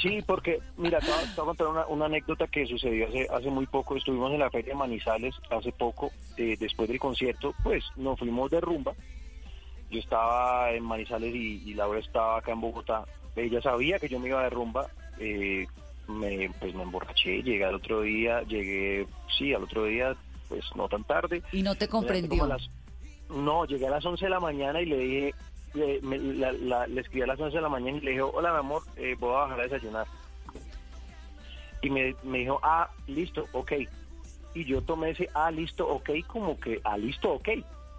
Sí, 0.01 0.21
porque, 0.25 0.59
mira, 0.77 0.99
te 0.99 1.07
voy 1.07 1.15
a 1.15 1.21
te 1.35 1.41
voy 1.41 1.43
a 1.43 1.45
contar 1.45 1.67
una, 1.67 1.87
una 1.87 2.05
anécdota 2.05 2.45
que 2.47 2.65
sucedió 2.67 3.07
hace, 3.07 3.27
hace 3.31 3.49
muy 3.49 3.65
poco. 3.65 3.95
Estuvimos 3.97 4.31
en 4.31 4.39
la 4.39 4.49
Feria 4.51 4.73
de 4.73 4.77
Manizales 4.79 5.33
hace 5.49 5.71
poco, 5.71 6.11
eh, 6.37 6.55
después 6.59 6.87
del 6.87 6.99
concierto, 6.99 7.53
pues 7.63 7.83
nos 7.95 8.19
fuimos 8.19 8.51
de 8.51 8.61
rumba 8.61 8.93
yo 9.89 9.99
estaba 10.01 10.71
en 10.73 10.83
Manizales 10.83 11.33
y, 11.33 11.63
y 11.65 11.73
Laura 11.73 11.99
estaba 11.99 12.39
acá 12.39 12.51
en 12.51 12.59
Bogotá. 12.59 13.05
Ella 13.37 13.61
sabía 13.61 13.97
que 13.99 14.09
yo 14.09 14.19
me 14.19 14.27
iba 14.27 14.43
de 14.43 14.49
rumba, 14.49 14.87
eh, 15.17 15.65
me, 16.07 16.49
pues 16.59 16.73
me 16.73 16.83
emborraché, 16.83 17.41
llegué 17.43 17.65
al 17.65 17.75
otro 17.75 18.01
día, 18.01 18.41
llegué, 18.43 19.07
sí, 19.37 19.53
al 19.53 19.63
otro 19.63 19.85
día, 19.85 20.15
pues 20.47 20.63
no 20.75 20.87
tan 20.87 21.03
tarde. 21.03 21.43
Y 21.51 21.61
no 21.63 21.75
te 21.75 21.87
comprendió. 21.87 22.45
las- 22.47 22.69
no, 23.29 23.65
llegué 23.65 23.87
a 23.87 23.91
las 23.91 24.05
11 24.05 24.25
de 24.25 24.29
la 24.31 24.39
mañana 24.39 24.81
y 24.81 24.85
le 24.85 24.97
dije, 24.97 25.35
le, 25.73 26.01
me- 26.01 26.17
la- 26.17 26.53
la- 26.53 26.87
le 26.87 27.01
escribí 27.01 27.23
a 27.23 27.27
las 27.27 27.39
11 27.39 27.57
de 27.57 27.61
la 27.61 27.69
mañana 27.69 27.97
y 27.97 28.01
le 28.01 28.11
dije, 28.11 28.21
hola 28.21 28.51
mi 28.53 28.59
amor, 28.59 28.83
eh, 28.95 29.15
voy 29.19 29.31
a 29.31 29.39
bajar 29.39 29.59
a 29.59 29.63
desayunar. 29.63 30.07
Y 31.81 31.89
me, 31.89 32.15
me 32.23 32.39
dijo, 32.39 32.59
ah, 32.63 32.89
listo, 33.07 33.45
ok. 33.51 33.73
Y 34.53 34.65
yo 34.65 34.81
tomé 34.81 35.11
ese, 35.11 35.29
ah, 35.35 35.51
listo, 35.51 35.87
ok, 35.87 36.09
como 36.25 36.59
que, 36.59 36.81
ah, 36.83 36.97
listo, 36.97 37.33
ok, 37.33 37.49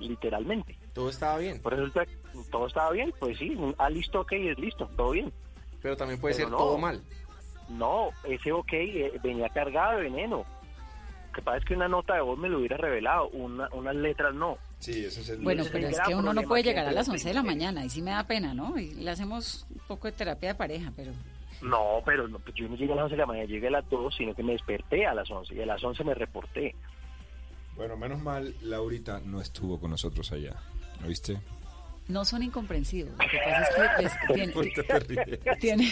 literalmente. 0.00 0.76
Todo 0.94 1.10
estaba 1.10 1.38
bien. 1.38 1.60
Por 1.62 1.74
eso 1.74 1.92
todo 2.50 2.66
estaba 2.66 2.90
bien, 2.90 3.12
pues 3.20 3.38
sí, 3.38 3.50
un, 3.50 3.74
ah, 3.78 3.88
listo, 3.90 4.20
ok, 4.20 4.32
es 4.32 4.58
listo, 4.58 4.88
todo 4.96 5.10
bien. 5.10 5.32
Pero 5.80 5.96
también 5.96 6.20
puede 6.20 6.34
Pero 6.34 6.46
ser 6.48 6.52
no. 6.52 6.58
todo 6.58 6.78
mal. 6.78 7.00
No, 7.68 8.10
ese 8.24 8.52
ok 8.52 8.72
eh, 8.72 9.12
venía 9.22 9.48
cargado 9.50 9.98
de 9.98 10.04
veneno. 10.04 10.38
Lo 11.28 11.32
que 11.34 11.42
pasa 11.42 11.58
es 11.58 11.64
que 11.64 11.74
una 11.74 11.88
nota 11.88 12.14
de 12.14 12.20
voz 12.22 12.38
me 12.38 12.48
lo 12.48 12.58
hubiera 12.58 12.76
revelado, 12.76 13.28
una, 13.28 13.68
unas 13.72 13.94
letras 13.94 14.34
no. 14.34 14.58
Sí, 14.80 15.04
ese 15.04 15.20
es 15.20 15.28
el... 15.28 15.38
Bueno, 15.40 15.64
pero 15.70 15.88
es 15.88 16.00
que 16.00 16.14
uno 16.14 16.32
no 16.32 16.42
puede 16.42 16.62
llegar 16.62 16.86
a 16.86 16.92
las 16.92 17.06
los 17.06 17.14
11 17.14 17.28
de 17.28 17.34
la 17.34 17.42
mañana 17.42 17.84
y 17.84 17.90
sí 17.90 18.00
me 18.02 18.10
da 18.12 18.24
pena, 18.26 18.54
¿no? 18.54 18.78
Y 18.78 18.94
le 18.94 19.10
hacemos 19.10 19.66
un 19.70 19.80
poco 19.86 20.06
de 20.08 20.12
terapia 20.12 20.50
de 20.50 20.54
pareja, 20.54 20.92
pero... 20.96 21.12
No, 21.60 22.00
pero 22.06 22.26
no, 22.28 22.38
pues 22.38 22.54
yo 22.54 22.68
no 22.68 22.76
llegué 22.76 22.92
a 22.92 22.96
las 22.96 23.04
11 23.04 23.14
de 23.16 23.20
la 23.20 23.26
mañana, 23.26 23.46
llegué 23.46 23.66
a 23.68 23.70
las 23.72 23.88
2, 23.90 24.14
sino 24.16 24.34
que 24.34 24.42
me 24.44 24.52
desperté 24.52 25.06
a 25.06 25.14
las 25.14 25.28
11 25.30 25.54
y 25.54 25.60
a 25.60 25.66
las 25.66 25.82
11 25.82 26.04
me 26.04 26.14
reporté. 26.14 26.74
Bueno, 27.76 27.96
menos 27.96 28.20
mal, 28.20 28.54
Laurita 28.62 29.20
no 29.24 29.40
estuvo 29.40 29.78
con 29.80 29.90
nosotros 29.90 30.30
allá. 30.32 30.54
¿Lo 31.00 31.08
viste? 31.08 31.38
No 32.08 32.24
son 32.24 32.42
incomprensivos. 32.42 33.12
Lo 33.12 33.28
que 33.28 33.38
pasa 33.38 33.60
es 33.68 33.96
que 33.96 34.02
les- 34.02 34.26
tienen, 34.34 34.52
¿Por 34.52 34.72
qué 34.72 34.82
te 34.82 34.98
ríes? 35.00 35.58
tienen, 35.60 35.88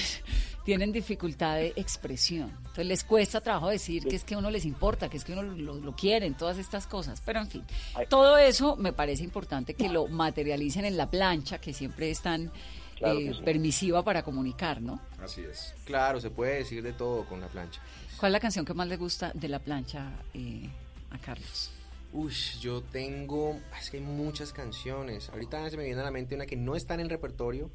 tienen 0.66 0.90
dificultad 0.90 1.54
de 1.54 1.72
expresión. 1.76 2.50
Entonces 2.58 2.86
les 2.86 3.04
cuesta 3.04 3.40
trabajo 3.40 3.68
decir 3.68 4.04
que 4.04 4.16
es 4.16 4.24
que 4.24 4.34
a 4.34 4.38
uno 4.38 4.50
les 4.50 4.64
importa, 4.64 5.08
que 5.08 5.16
es 5.16 5.24
que 5.24 5.32
uno 5.32 5.42
lo, 5.42 5.76
lo 5.76 5.94
quieren, 5.94 6.34
todas 6.34 6.58
estas 6.58 6.88
cosas. 6.88 7.22
Pero 7.24 7.38
en 7.38 7.48
fin, 7.48 7.64
todo 8.08 8.36
eso 8.36 8.74
me 8.74 8.92
parece 8.92 9.22
importante 9.22 9.74
que 9.74 9.88
lo 9.88 10.08
materialicen 10.08 10.84
en 10.84 10.96
la 10.96 11.08
plancha, 11.08 11.58
que 11.58 11.72
siempre 11.72 12.10
es 12.10 12.20
tan 12.20 12.50
Claro 12.96 13.18
eh, 13.18 13.34
sí. 13.34 13.42
permisiva 13.44 14.02
para 14.02 14.22
comunicar, 14.22 14.80
¿no? 14.80 15.00
Así 15.22 15.42
es. 15.42 15.74
Claro, 15.84 16.18
se 16.18 16.30
puede 16.30 16.56
decir 16.56 16.82
de 16.82 16.94
todo 16.94 17.26
con 17.26 17.40
la 17.40 17.46
plancha. 17.46 17.80
¿Cuál 18.18 18.30
es 18.30 18.32
la 18.32 18.40
canción 18.40 18.64
que 18.64 18.72
más 18.72 18.88
le 18.88 18.96
gusta 18.96 19.30
de 19.34 19.48
la 19.48 19.58
plancha 19.58 20.10
eh, 20.32 20.68
a 21.10 21.18
Carlos? 21.18 21.70
Uy, 22.12 22.32
yo 22.60 22.82
tengo, 22.82 23.60
es 23.78 23.90
que 23.90 23.98
hay 23.98 24.02
muchas 24.02 24.52
canciones. 24.52 25.28
Ahorita 25.28 25.68
se 25.68 25.76
me 25.76 25.84
viene 25.84 26.00
a 26.00 26.04
la 26.04 26.10
mente 26.10 26.34
una 26.34 26.46
que 26.46 26.56
no 26.56 26.74
está 26.74 26.94
en 26.94 27.00
el 27.00 27.10
repertorio, 27.10 27.70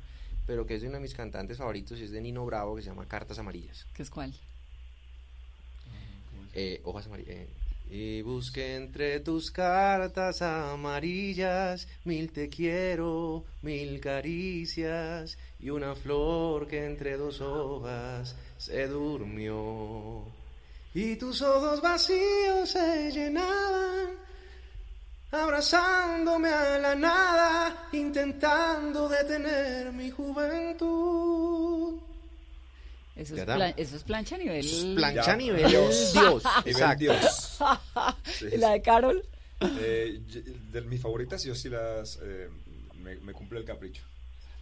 pero 0.46 0.66
que 0.66 0.76
es 0.76 0.82
de 0.82 0.88
uno 0.88 0.98
de 0.98 1.04
mis 1.04 1.14
cantantes 1.14 1.58
favoritos 1.58 2.00
y 2.00 2.04
es 2.04 2.12
de 2.12 2.22
Nino 2.22 2.46
Bravo, 2.46 2.76
que 2.76 2.82
se 2.82 2.90
llama 2.90 3.08
Cartas 3.08 3.40
Amarillas. 3.40 3.86
¿Qué 3.94 4.04
es 4.04 4.10
cuál? 4.10 4.34
Eh, 6.54 6.82
hojas 6.84 7.06
amarillas. 7.06 7.36
eh, 7.36 7.48
y 7.90 8.22
busqué 8.22 8.76
entre 8.78 9.20
tus 9.20 9.52
cartas 9.52 10.42
amarillas 10.42 11.90
mil 12.06 12.32
te 12.32 12.48
quiero, 12.48 13.44
mil 13.62 14.00
caricias 14.00 15.38
y 15.60 15.70
una 15.72 15.94
flor 15.94 16.68
que 16.70 16.86
entre 16.86 17.18
dos 17.18 17.42
hojas 17.42 18.36
se 18.58 18.88
durmió. 18.88 20.24
Y 20.94 21.18
tus 21.18 21.42
ojos 21.42 21.82
vacíos 21.82 22.70
se 22.70 23.12
llenaban, 23.12 24.12
abrazándome 25.32 26.50
a 26.50 26.78
la 26.78 26.96
nada, 26.96 27.88
intentando 27.94 29.08
detener 29.10 29.92
mi 29.94 30.10
juventud. 30.12 32.00
Eso 33.16 33.36
es, 33.36 33.44
plan- 33.46 33.74
eso 33.78 33.96
es 33.98 34.04
plancha 34.04 34.36
a 34.36 34.38
nivel... 34.40 34.94
Plancha 34.96 35.34
a 35.34 35.36
nivel 35.36 35.68
Dios. 35.70 36.14
Dios. 36.14 36.44
Nivel. 36.66 36.98
Dios. 36.98 37.60
¿Y 38.54 38.58
la 38.58 38.72
de 38.72 38.82
Carol? 38.82 39.24
Eh, 39.62 40.20
de 40.72 40.82
mis 40.82 41.00
favoritas, 41.02 41.44
yo 41.44 41.54
sí 41.54 41.70
las. 41.70 42.18
eh, 42.24 42.50
me, 43.04 43.16
me 43.18 43.34
cumple 43.34 43.60
el 43.60 43.66
capricho. 43.66 44.02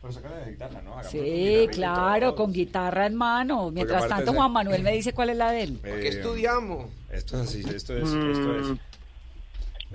Pero 0.01 0.13
saca 0.13 0.29
la 0.29 0.49
guitarra, 0.49 0.81
¿no? 0.81 1.01
Sí, 1.09 1.67
claro, 1.71 2.35
con 2.35 2.51
guitarra 2.53 3.05
en 3.05 3.15
mano. 3.15 3.69
Mientras 3.71 4.07
tanto, 4.09 4.33
Juan 4.33 4.51
Manuel 4.51 4.81
me 4.83 4.91
dice 4.93 5.13
cuál 5.13 5.29
es 5.29 5.37
la 5.37 5.51
de 5.51 5.63
él. 5.63 5.79
Eh, 5.83 6.01
estudiamos? 6.05 6.89
Esto 7.11 7.41
es 7.41 7.49
así, 7.49 7.59
esto 7.61 7.95
es. 7.97 8.03
Esto 8.09 8.59
es. 8.73 8.77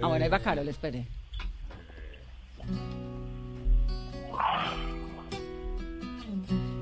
Ah, 0.02 0.08
bueno, 0.08 0.24
ahí 0.24 0.30
va 0.30 0.38
Eh, 0.38 0.42
Carol, 0.42 0.68
espere. 0.68 1.06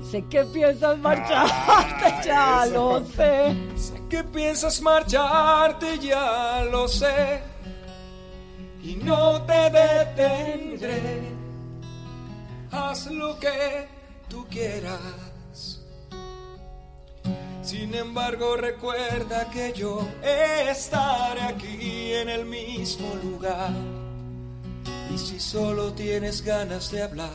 Sé 0.01 0.23
que 0.29 0.43
piensas 0.45 0.97
marcharte, 0.99 2.27
ya 2.27 2.65
lo 2.67 3.03
sé. 3.05 3.55
Sé 3.75 4.01
que 4.09 4.23
piensas 4.23 4.81
marcharte, 4.81 5.97
ya 5.99 6.63
lo 6.71 6.87
sé. 6.87 7.41
Y 8.83 8.95
no 8.97 9.41
te 9.43 9.69
detendré. 9.71 11.33
Haz 12.71 13.07
lo 13.07 13.39
que 13.39 13.87
tú 14.29 14.45
quieras. 14.49 15.22
Sin 17.63 17.95
embargo, 17.95 18.57
recuerda 18.57 19.49
que 19.49 19.71
yo 19.71 20.05
estaré 20.21 21.41
aquí 21.41 22.13
en 22.13 22.27
el 22.27 22.45
mismo 22.45 23.15
lugar. 23.23 23.71
Y 25.13 25.17
si 25.17 25.39
solo 25.39 25.93
tienes 25.93 26.43
ganas 26.43 26.91
de 26.91 27.03
hablar, 27.03 27.29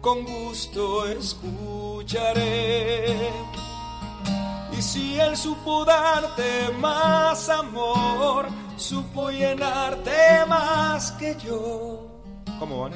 con 0.00 0.24
gusto 0.24 1.06
escucharé. 1.06 2.48
Y 4.76 4.80
si 4.80 5.20
él 5.20 5.36
supo 5.36 5.84
darte 5.84 6.70
más 6.80 7.48
amor, 7.50 8.48
supo 8.76 9.30
llenarte 9.30 10.46
más 10.48 11.12
que 11.12 11.36
yo. 11.36 12.08
¿Cómo? 12.58 12.88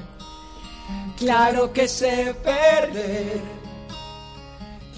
Claro 1.18 1.72
que 1.72 1.86
sé 1.86 2.34
perder, 2.42 3.42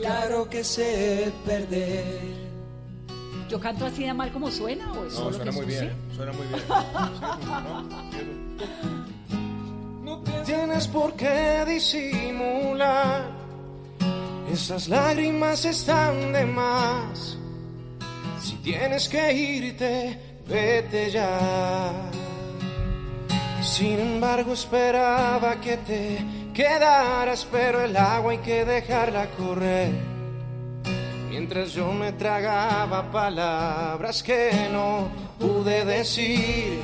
claro 0.01 0.49
que 0.49 0.65
sé 0.65 1.33
perder. 1.45 2.51
¿Yo 3.49 3.59
canto 3.59 3.87
así 3.87 4.05
de 4.05 4.15
mal 4.15 4.33
como 4.33 4.51
suena 4.51 4.93
o 4.93 5.07
es 5.07 5.13
No, 5.15 5.19
solo 5.19 5.37
suena 5.37 5.51
que 5.51 5.57
muy 5.57 5.67
bien. 5.67 5.91
¿sí? 6.11 6.17
Suena 6.17 6.33
muy 6.33 6.47
bien. 6.47 6.61
No 10.05 10.19
tienes 10.45 10.89
por 10.89 11.15
qué 11.15 11.65
disimular. 11.67 13.31
Esas 14.53 14.89
lágrimas 14.89 15.65
están 15.65 16.33
de 16.33 16.45
más. 16.45 17.39
Si 18.43 18.57
tienes 18.57 19.09
que 19.09 19.33
irte, 19.33 20.41
vete 20.49 21.11
ya. 21.13 21.93
Sin 23.63 24.01
embargo, 24.01 24.53
esperaba 24.53 25.61
que 25.61 25.77
te 25.77 26.19
quedaras, 26.61 27.47
pero 27.51 27.81
el 27.81 27.97
agua 27.97 28.33
hay 28.33 28.39
que 28.39 28.67
dejarla 28.67 29.31
correr. 29.31 29.93
Mientras 31.31 31.73
yo 31.73 31.91
me 31.93 32.13
tragaba 32.13 33.11
palabras 33.11 34.23
que 34.23 34.69
no 34.71 35.09
pude 35.39 35.87
decir. 35.87 36.83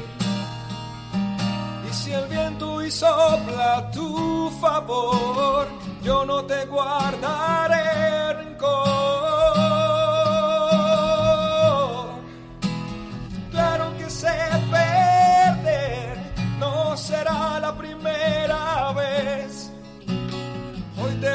Y 1.89 1.93
si 1.93 2.11
el 2.11 2.27
viento 2.27 2.73
hoy 2.73 2.91
sopla 2.91 3.77
a 3.77 3.91
tu 3.91 4.51
favor, 4.63 5.67
yo 6.03 6.25
no 6.25 6.43
te 6.47 6.65
guardaré 6.65 8.33
rencor. 8.33 8.77
Claro 13.51 13.95
que 13.99 14.09
sé 14.09 14.39
perder, 14.71 16.17
no 16.59 16.97
será 16.97 17.56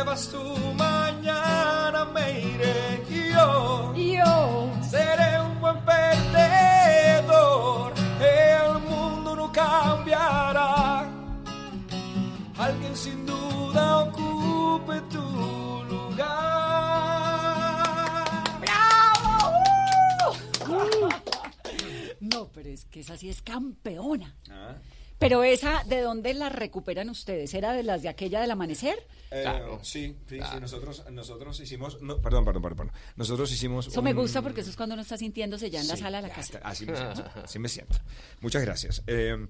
te 0.01 0.07
vas 0.07 0.27
tú, 0.29 0.41
mañana 0.75 2.05
me 2.05 2.41
iré 2.41 3.03
y 3.07 3.29
yo, 3.33 3.93
yo 3.95 4.71
seré 4.89 5.39
un 5.41 5.61
buen 5.61 5.77
perdedor. 5.85 7.93
El 8.19 8.79
mundo 8.89 9.35
no 9.35 9.51
cambiará. 9.51 11.07
Alguien 12.57 12.95
sin 12.95 13.27
duda 13.27 14.05
ocupe 14.05 15.01
tu 15.13 15.21
lugar. 15.91 16.25
¡Bravo! 18.61 19.33
No, 22.21 22.47
pero 22.53 22.69
es 22.69 22.85
que 22.85 23.01
esa 23.01 23.17
sí 23.17 23.29
es 23.29 23.41
campeona. 23.41 24.33
Ah. 24.49 24.75
Pero 25.21 25.43
esa, 25.43 25.83
¿de 25.85 26.01
dónde 26.01 26.33
la 26.33 26.49
recuperan 26.49 27.07
ustedes? 27.09 27.53
¿Era 27.53 27.73
de 27.73 27.83
las 27.83 28.01
de 28.01 28.09
aquella 28.09 28.41
del 28.41 28.49
amanecer? 28.49 28.95
Eh, 29.29 29.41
Claro. 29.43 29.79
Sí, 29.83 30.17
sí, 30.27 30.37
Claro. 30.37 30.53
sí, 30.55 30.59
nosotros, 30.61 31.03
nosotros 31.11 31.59
hicimos, 31.59 32.01
no, 32.01 32.19
perdón, 32.19 32.43
perdón, 32.43 32.63
perdón, 32.63 32.77
perdón. 32.87 32.93
nosotros 33.15 33.51
hicimos 33.51 33.87
Eso 33.87 34.01
me 34.01 34.13
gusta 34.13 34.41
porque 34.41 34.61
eso 34.61 34.71
es 34.71 34.75
cuando 34.75 34.93
uno 34.93 35.03
está 35.03 35.17
sintiéndose 35.17 35.69
ya 35.69 35.79
en 35.79 35.87
la 35.87 35.95
sala 35.95 36.21
de 36.23 36.27
la 36.27 36.33
casa. 36.33 36.57
está, 36.57 36.67
Así 36.67 36.87
me 36.87 36.97
siento, 36.97 37.23
así 37.43 37.59
me 37.59 37.69
siento. 37.69 37.97
Muchas 38.41 38.63
gracias. 38.63 39.03
Eh, 39.05 39.47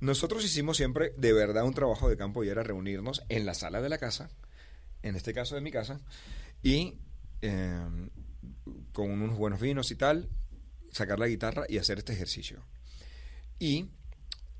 Nosotros 0.00 0.44
hicimos 0.44 0.76
siempre 0.76 1.12
de 1.16 1.32
verdad 1.32 1.64
un 1.64 1.74
trabajo 1.74 2.08
de 2.08 2.16
campo 2.16 2.44
y 2.44 2.48
era 2.48 2.62
reunirnos 2.62 3.22
en 3.28 3.44
la 3.44 3.54
sala 3.54 3.82
de 3.82 3.88
la 3.88 3.98
casa, 3.98 4.30
en 5.02 5.16
este 5.16 5.34
caso 5.34 5.56
de 5.56 5.60
mi 5.60 5.72
casa, 5.72 6.00
y 6.62 6.94
eh, 7.42 7.80
con 8.92 9.10
unos 9.10 9.36
buenos 9.36 9.60
vinos 9.60 9.90
y 9.90 9.96
tal, 9.96 10.28
sacar 10.92 11.18
la 11.18 11.26
guitarra 11.26 11.64
y 11.68 11.78
hacer 11.78 11.98
este 11.98 12.12
ejercicio. 12.12 12.62
Y 13.58 13.86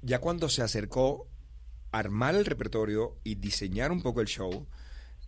ya 0.02 0.18
cuando 0.20 0.48
se 0.48 0.62
acercó 0.62 1.28
armar 1.90 2.34
el 2.34 2.44
repertorio 2.44 3.16
y 3.24 3.36
diseñar 3.36 3.90
un 3.92 4.02
poco 4.02 4.20
el 4.20 4.26
show, 4.26 4.66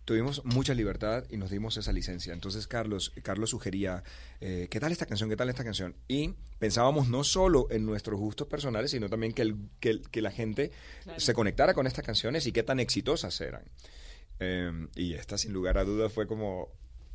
tuvimos 0.05 0.45
mucha 0.45 0.75
libertad 0.75 1.25
y 1.31 1.37
nos 1.37 1.51
dimos 1.51 1.77
esa 1.77 1.93
licencia. 1.93 2.33
Entonces 2.33 2.67
Carlos, 2.67 3.13
Carlos 3.23 3.51
sugería, 3.51 4.03
eh, 4.41 4.67
¿qué 4.71 4.81
tal 4.81 4.93
esta 4.93 5.07
canción? 5.07 5.29
¿Qué 5.31 5.37
tal 5.37 5.49
esta 5.49 5.65
canción? 5.65 5.95
Y 6.09 6.35
pensábamos 6.59 7.09
no 7.09 7.23
solo 7.25 7.69
en 7.71 7.87
nuestros 7.87 8.19
gustos 8.19 8.47
personales, 8.49 8.91
sino 8.91 9.09
también 9.09 9.33
que, 9.33 9.43
el, 9.43 9.57
que, 9.79 9.91
el- 9.91 10.11
que 10.11 10.21
la 10.23 10.31
gente 10.33 10.73
se 11.17 11.33
conectara 11.35 11.75
con 11.75 11.87
estas 11.87 12.05
canciones 12.05 12.47
y 12.47 12.53
qué 12.53 12.63
tan 12.63 12.81
exitosas 12.81 13.41
eran. 13.41 13.63
Eh, 14.41 14.89
y 14.97 15.15
esta, 15.15 15.39
sin 15.39 15.53
lugar 15.53 15.79
a 15.79 15.85
dudas, 15.85 16.13
fue 16.13 16.27
como... 16.27 16.69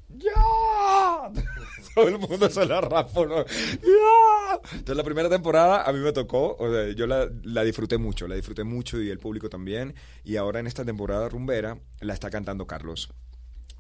¡Ya! 0.10 0.32
Todo 1.96 2.08
el 2.08 2.20
mundo 2.20 2.50
se 2.50 2.66
la 2.66 2.82
rapó, 2.82 3.26
¿no? 3.26 3.46
¡Ya! 3.46 4.60
Entonces 4.72 4.96
la 4.98 5.04
primera 5.04 5.30
temporada 5.30 5.84
a 5.84 5.94
mí 5.94 6.00
me 6.00 6.12
tocó, 6.12 6.56
o 6.60 6.72
sea, 6.72 6.92
yo 6.92 7.08
la, 7.08 7.30
la 7.44 7.64
disfruté 7.64 7.98
mucho, 7.98 8.28
la 8.28 8.36
disfruté 8.36 8.64
mucho 8.64 9.02
y 9.02 9.10
el 9.10 9.20
público 9.20 9.50
también. 9.50 9.96
Y 10.24 10.36
ahora 10.36 10.60
en 10.60 10.68
esta 10.68 10.86
temporada 10.86 11.30
rumbera 11.30 11.78
la 12.02 12.14
está 12.14 12.30
cantando 12.30 12.68
Carlos. 12.68 13.10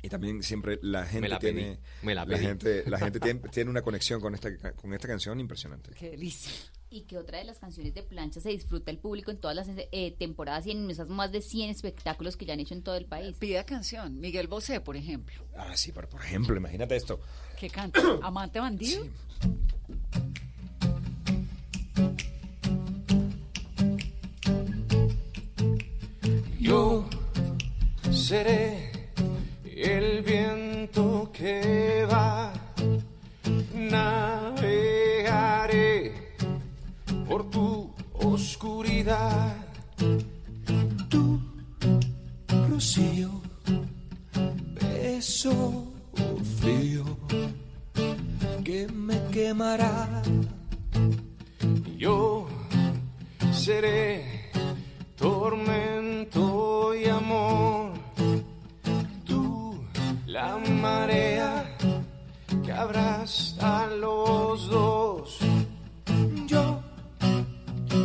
Y 0.01 0.09
también 0.09 0.43
siempre 0.43 0.77
la 0.83 1.05
gente 1.05 1.27
la 1.27 1.39
pedí, 1.39 1.53
tiene, 1.53 1.79
me 2.03 2.13
la 2.13 2.25
pedí. 2.27 2.45
gente, 2.45 2.83
la 2.87 2.99
gente 2.99 3.19
tiene, 3.21 3.39
tiene 3.51 3.71
una 3.71 3.81
conexión 3.81 4.21
con 4.21 4.35
esta, 4.35 4.55
con 4.73 4.93
esta 4.93 5.07
canción 5.07 5.39
impresionante. 5.39 5.91
Qué 5.97 6.11
delicia. 6.11 6.51
Y 6.95 7.01
que 7.01 7.17
otra 7.17 7.39
de 7.39 7.43
las 7.43 7.59
canciones 7.59 7.93
de 7.93 8.03
plancha 8.03 8.39
se 8.39 8.47
disfruta 8.51 8.89
el 8.89 8.99
público 8.99 9.29
en 9.29 9.37
todas 9.37 9.53
las 9.53 9.67
eh, 9.69 10.15
temporadas 10.17 10.65
y 10.65 10.71
en 10.71 10.89
esas 10.89 11.09
más 11.09 11.29
de 11.29 11.41
100 11.41 11.69
espectáculos 11.71 12.37
que 12.37 12.45
ya 12.45 12.53
han 12.53 12.61
hecho 12.61 12.73
en 12.73 12.83
todo 12.83 12.95
el 12.95 13.05
país. 13.05 13.35
Pida 13.37 13.65
canción. 13.65 14.17
Miguel 14.21 14.47
Bosé, 14.47 14.79
por 14.79 14.95
ejemplo. 14.95 15.35
Ah, 15.57 15.75
sí, 15.75 15.91
por, 15.91 16.07
por 16.07 16.21
ejemplo, 16.21 16.55
imagínate 16.55 16.95
esto. 16.95 17.19
¿Qué 17.59 17.69
canta? 17.69 17.99
¿Amante 18.23 18.61
bandido? 18.61 19.05
Yo 26.61 27.09
seré 28.09 29.11
el 29.65 30.23
viento 30.23 31.29
que 31.33 32.07
va, 32.09 32.53
Yo 51.97 52.45
seré 53.53 54.51
tormento 55.15 56.93
y 56.93 57.05
amor. 57.05 57.93
Tú, 59.23 59.81
la 60.27 60.57
marea 60.57 61.77
que 62.65 62.71
abraza 62.73 63.85
a 63.85 63.87
los 63.87 64.67
dos. 64.67 65.39
Yo 66.47 66.81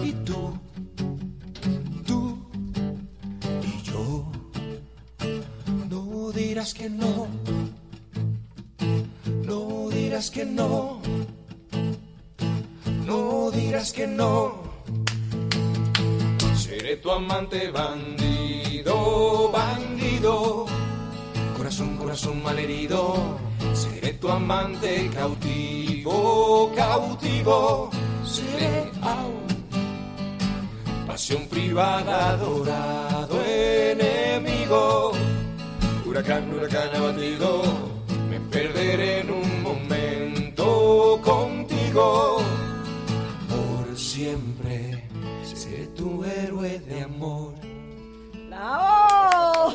y 0.04 0.12
tú, 0.24 0.56
tú 2.06 2.48
y 3.62 3.82
yo. 3.82 4.30
No 5.88 6.30
dirás 6.30 6.74
que 6.74 6.88
no, 6.88 7.26
no 9.44 9.88
dirás 9.90 10.30
que 10.30 10.44
no, 10.44 11.00
no 13.10 13.50
dirás 13.50 13.92
que 13.92 14.06
no. 14.06 14.34
Seré 16.54 16.96
tu 17.02 17.10
amante 17.10 17.70
bandido, 17.70 19.50
bandido. 19.50 20.66
Corazón, 21.56 21.96
corazón 21.96 22.42
malherido. 22.42 23.00
Seré 23.74 24.12
tu 24.20 24.28
amante 24.28 25.10
cautivo, 25.18 26.70
cautivo. 26.76 27.90
Seré 28.24 28.90
aún 29.02 29.48
pasión 31.06 31.48
privada, 31.48 32.30
adorado 32.34 33.36
enemigo. 33.44 35.10
Huracán, 36.06 36.42
huracán 36.54 36.90
abatido. 36.94 37.62
Me 38.30 38.38
perderé 38.54 39.20
en 39.22 39.30
un 39.32 39.62
momento 39.68 41.20
contigo. 41.24 42.40
Siempre 44.24 45.02
seré 45.44 45.86
tu 45.96 46.22
héroe 46.22 46.78
de 46.80 47.00
amor. 47.00 47.54
¡Bravo! 48.50 49.72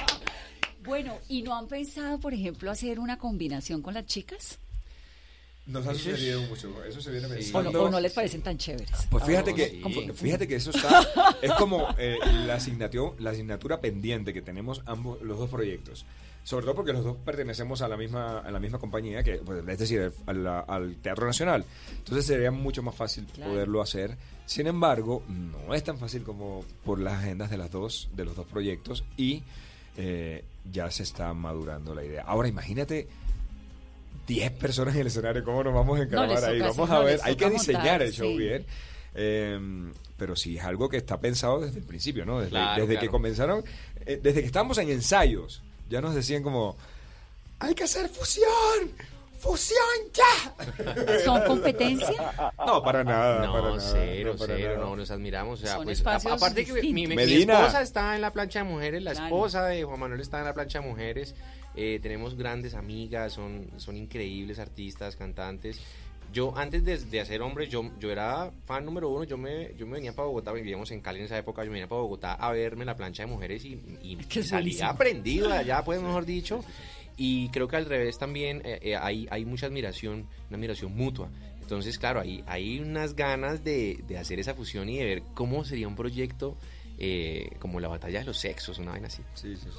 bueno, 0.84 1.14
¿y 1.30 1.40
no 1.40 1.56
han 1.56 1.66
pensado, 1.66 2.20
por 2.20 2.34
ejemplo, 2.34 2.70
hacer 2.70 2.98
una 3.00 3.16
combinación 3.16 3.80
con 3.80 3.94
las 3.94 4.04
chicas? 4.04 4.58
Nos 5.64 5.86
ha 5.86 5.94
sucedido 5.94 6.42
mucho, 6.42 6.84
eso 6.84 7.00
se 7.00 7.10
viene 7.10 7.24
¿O 7.26 7.30
no, 7.30 7.34
pensando. 7.36 7.82
o 7.84 7.88
no 7.90 8.00
les 8.00 8.12
parecen 8.12 8.42
tan 8.42 8.58
chéveres? 8.58 8.90
Pues 9.08 9.24
fíjate 9.24 9.52
Ah, 9.52 9.54
que, 9.54 9.70
sí. 9.70 10.12
fíjate 10.12 10.46
que 10.46 10.56
eso 10.56 10.70
está, 10.74 11.38
es 11.40 11.52
como 11.52 11.88
eh, 11.96 12.18
la, 12.46 12.56
asignatura, 12.56 13.14
la 13.18 13.30
asignatura 13.30 13.80
pendiente 13.80 14.34
que 14.34 14.42
tenemos 14.42 14.82
ambos, 14.84 15.22
los 15.22 15.38
dos 15.38 15.48
proyectos. 15.48 16.04
Sobre 16.44 16.66
todo 16.66 16.74
porque 16.76 16.92
los 16.92 17.02
dos 17.02 17.16
pertenecemos 17.24 17.80
a 17.82 17.88
la 17.88 17.96
misma, 17.96 18.38
a 18.40 18.50
la 18.50 18.60
misma 18.60 18.78
compañía, 18.78 19.22
que, 19.22 19.38
pues, 19.38 19.66
es 19.66 19.78
decir, 19.78 20.12
al, 20.26 20.46
al 20.46 20.96
Teatro 20.96 21.26
Nacional. 21.26 21.64
Entonces 21.98 22.26
sería 22.26 22.50
mucho 22.50 22.82
más 22.82 22.94
fácil 22.94 23.24
Claro. 23.34 23.50
poderlo 23.52 23.80
hacer. 23.82 24.16
Sin 24.46 24.66
embargo, 24.66 25.22
no 25.26 25.72
es 25.74 25.82
tan 25.82 25.98
fácil 25.98 26.22
como 26.22 26.62
por 26.84 27.00
las 27.00 27.14
agendas 27.14 27.48
de 27.50 27.56
las 27.56 27.70
dos, 27.70 28.10
de 28.14 28.26
los 28.26 28.36
dos 28.36 28.46
proyectos, 28.46 29.04
y 29.16 29.42
eh, 29.96 30.44
ya 30.70 30.90
se 30.90 31.02
está 31.02 31.32
madurando 31.32 31.94
la 31.94 32.04
idea. 32.04 32.22
Ahora 32.26 32.46
imagínate 32.46 33.08
10 34.26 34.52
personas 34.52 34.94
en 34.94 35.00
el 35.02 35.06
escenario, 35.06 35.44
¿cómo 35.44 35.64
nos 35.64 35.72
vamos 35.74 35.98
a 35.98 36.02
encaramar 36.02 36.30
les 36.36 36.44
ahí? 36.44 36.60
Vamos 36.60 36.88
no, 36.88 36.96
a 36.96 37.00
ver, 37.00 37.20
hay 37.22 37.36
que 37.36 37.50
diseñar 37.50 37.82
montar, 37.82 38.02
el 38.02 38.12
show 38.12 38.28
sí. 38.30 38.36
bien. 38.38 38.66
Eh, 39.14 39.92
pero 40.16 40.36
sí 40.36 40.56
es 40.58 40.64
algo 40.64 40.88
que 40.88 40.96
está 40.98 41.18
pensado 41.20 41.60
desde 41.60 41.78
el 41.78 41.84
principio, 41.84 42.24
¿no? 42.26 42.38
Desde, 42.38 42.50
Claro, 42.50 42.86
desde 42.86 43.00
que 43.00 43.08
comenzaron, 43.08 43.64
eh, 44.06 44.20
desde 44.22 44.40
que 44.40 44.46
estábamos 44.46 44.78
en 44.78 44.90
ensayos, 44.90 45.62
ya 45.88 46.00
nos 46.00 46.14
decían 46.14 46.42
como, 46.42 46.76
hay 47.58 47.74
que 47.74 47.84
hacer 47.84 48.08
fusión, 48.08 48.90
fusión 49.38 49.78
ya. 50.12 51.18
¿Son 51.24 51.42
competencia? 51.46 52.52
No, 52.66 52.82
para 52.82 53.04
nada, 53.04 53.46
No, 53.46 53.52
para 53.52 53.76
nada, 53.76 53.80
cero, 53.92 54.32
no, 54.32 54.38
para 54.38 54.56
cero, 54.56 54.72
nada. 54.76 54.86
no, 54.86 54.96
nos 54.96 55.10
admiramos. 55.10 55.60
O 55.60 55.62
sea, 55.66 55.74
Son 55.76 55.84
pues, 55.84 56.02
aparte 56.06 56.64
que 56.64 56.72
mi, 56.92 57.06
mi- 57.06 57.14
esposa 57.42 57.82
está 57.82 58.14
en 58.14 58.22
la 58.22 58.32
plancha 58.32 58.60
de 58.60 58.64
mujeres, 58.64 59.02
la 59.02 59.12
Claro. 59.12 59.26
esposa 59.26 59.64
de 59.66 59.84
Juan 59.84 60.00
Manuel 60.00 60.20
está 60.20 60.38
en 60.38 60.44
la 60.44 60.54
plancha 60.54 60.80
de 60.80 60.86
mujeres. 60.88 61.34
eh, 61.76 61.98
tenemos 62.00 62.36
grandes 62.36 62.74
amigas, 62.74 63.32
son, 63.32 63.68
son 63.78 63.96
increíbles 63.96 64.60
artistas, 64.60 65.16
cantantes. 65.16 65.80
Yo, 66.34 66.52
antes 66.56 66.84
de, 66.84 66.98
de 66.98 67.20
hacer 67.20 67.40
hombres, 67.42 67.70
yo, 67.70 67.92
yo 68.00 68.10
era 68.10 68.50
fan 68.66 68.84
número 68.84 69.08
uno. 69.08 69.22
Yo 69.22 69.38
me, 69.38 69.72
yo 69.76 69.86
me 69.86 69.94
venía 69.94 70.12
para 70.12 70.26
Bogotá, 70.26 70.52
vivíamos 70.52 70.90
en 70.90 71.00
Cali 71.00 71.20
en 71.20 71.26
esa 71.26 71.38
época. 71.38 71.62
Yo 71.62 71.68
me 71.68 71.74
venía 71.74 71.88
para 71.88 72.00
Bogotá 72.02 72.34
a 72.34 72.50
verme 72.50 72.84
la 72.84 72.96
plancha 72.96 73.22
de 73.22 73.28
mujeres 73.28 73.64
y, 73.64 73.80
y 74.02 74.18
es 74.28 74.48
salía 74.48 74.88
aprendido 74.88 75.48
de 75.48 75.58
allá, 75.58 75.84
pues, 75.84 76.02
mejor 76.02 76.26
dicho. 76.26 76.64
Y 77.16 77.48
creo 77.50 77.68
que 77.68 77.76
al 77.76 77.86
revés 77.86 78.18
también 78.18 78.62
eh, 78.64 78.80
eh, 78.82 78.96
hay, 78.96 79.28
hay 79.30 79.44
mucha 79.44 79.66
admiración, 79.66 80.26
una 80.48 80.56
admiración 80.56 80.96
mutua. 80.96 81.30
Entonces, 81.60 81.98
claro, 81.98 82.20
hay, 82.20 82.42
hay 82.48 82.80
unas 82.80 83.14
ganas 83.14 83.62
de, 83.62 84.02
de 84.08 84.18
hacer 84.18 84.40
esa 84.40 84.54
fusión 84.54 84.88
y 84.88 84.98
de 84.98 85.04
ver 85.04 85.22
cómo 85.34 85.64
sería 85.64 85.86
un 85.86 85.94
proyecto 85.94 86.56
eh, 86.98 87.48
como 87.60 87.78
la 87.78 87.86
batalla 87.86 88.18
de 88.18 88.24
los 88.24 88.38
sexos, 88.38 88.78
una 88.80 88.90
vaina 88.90 89.06
así. 89.06 89.22
Sí, 89.34 89.54
sí, 89.56 89.68
sí. 89.70 89.78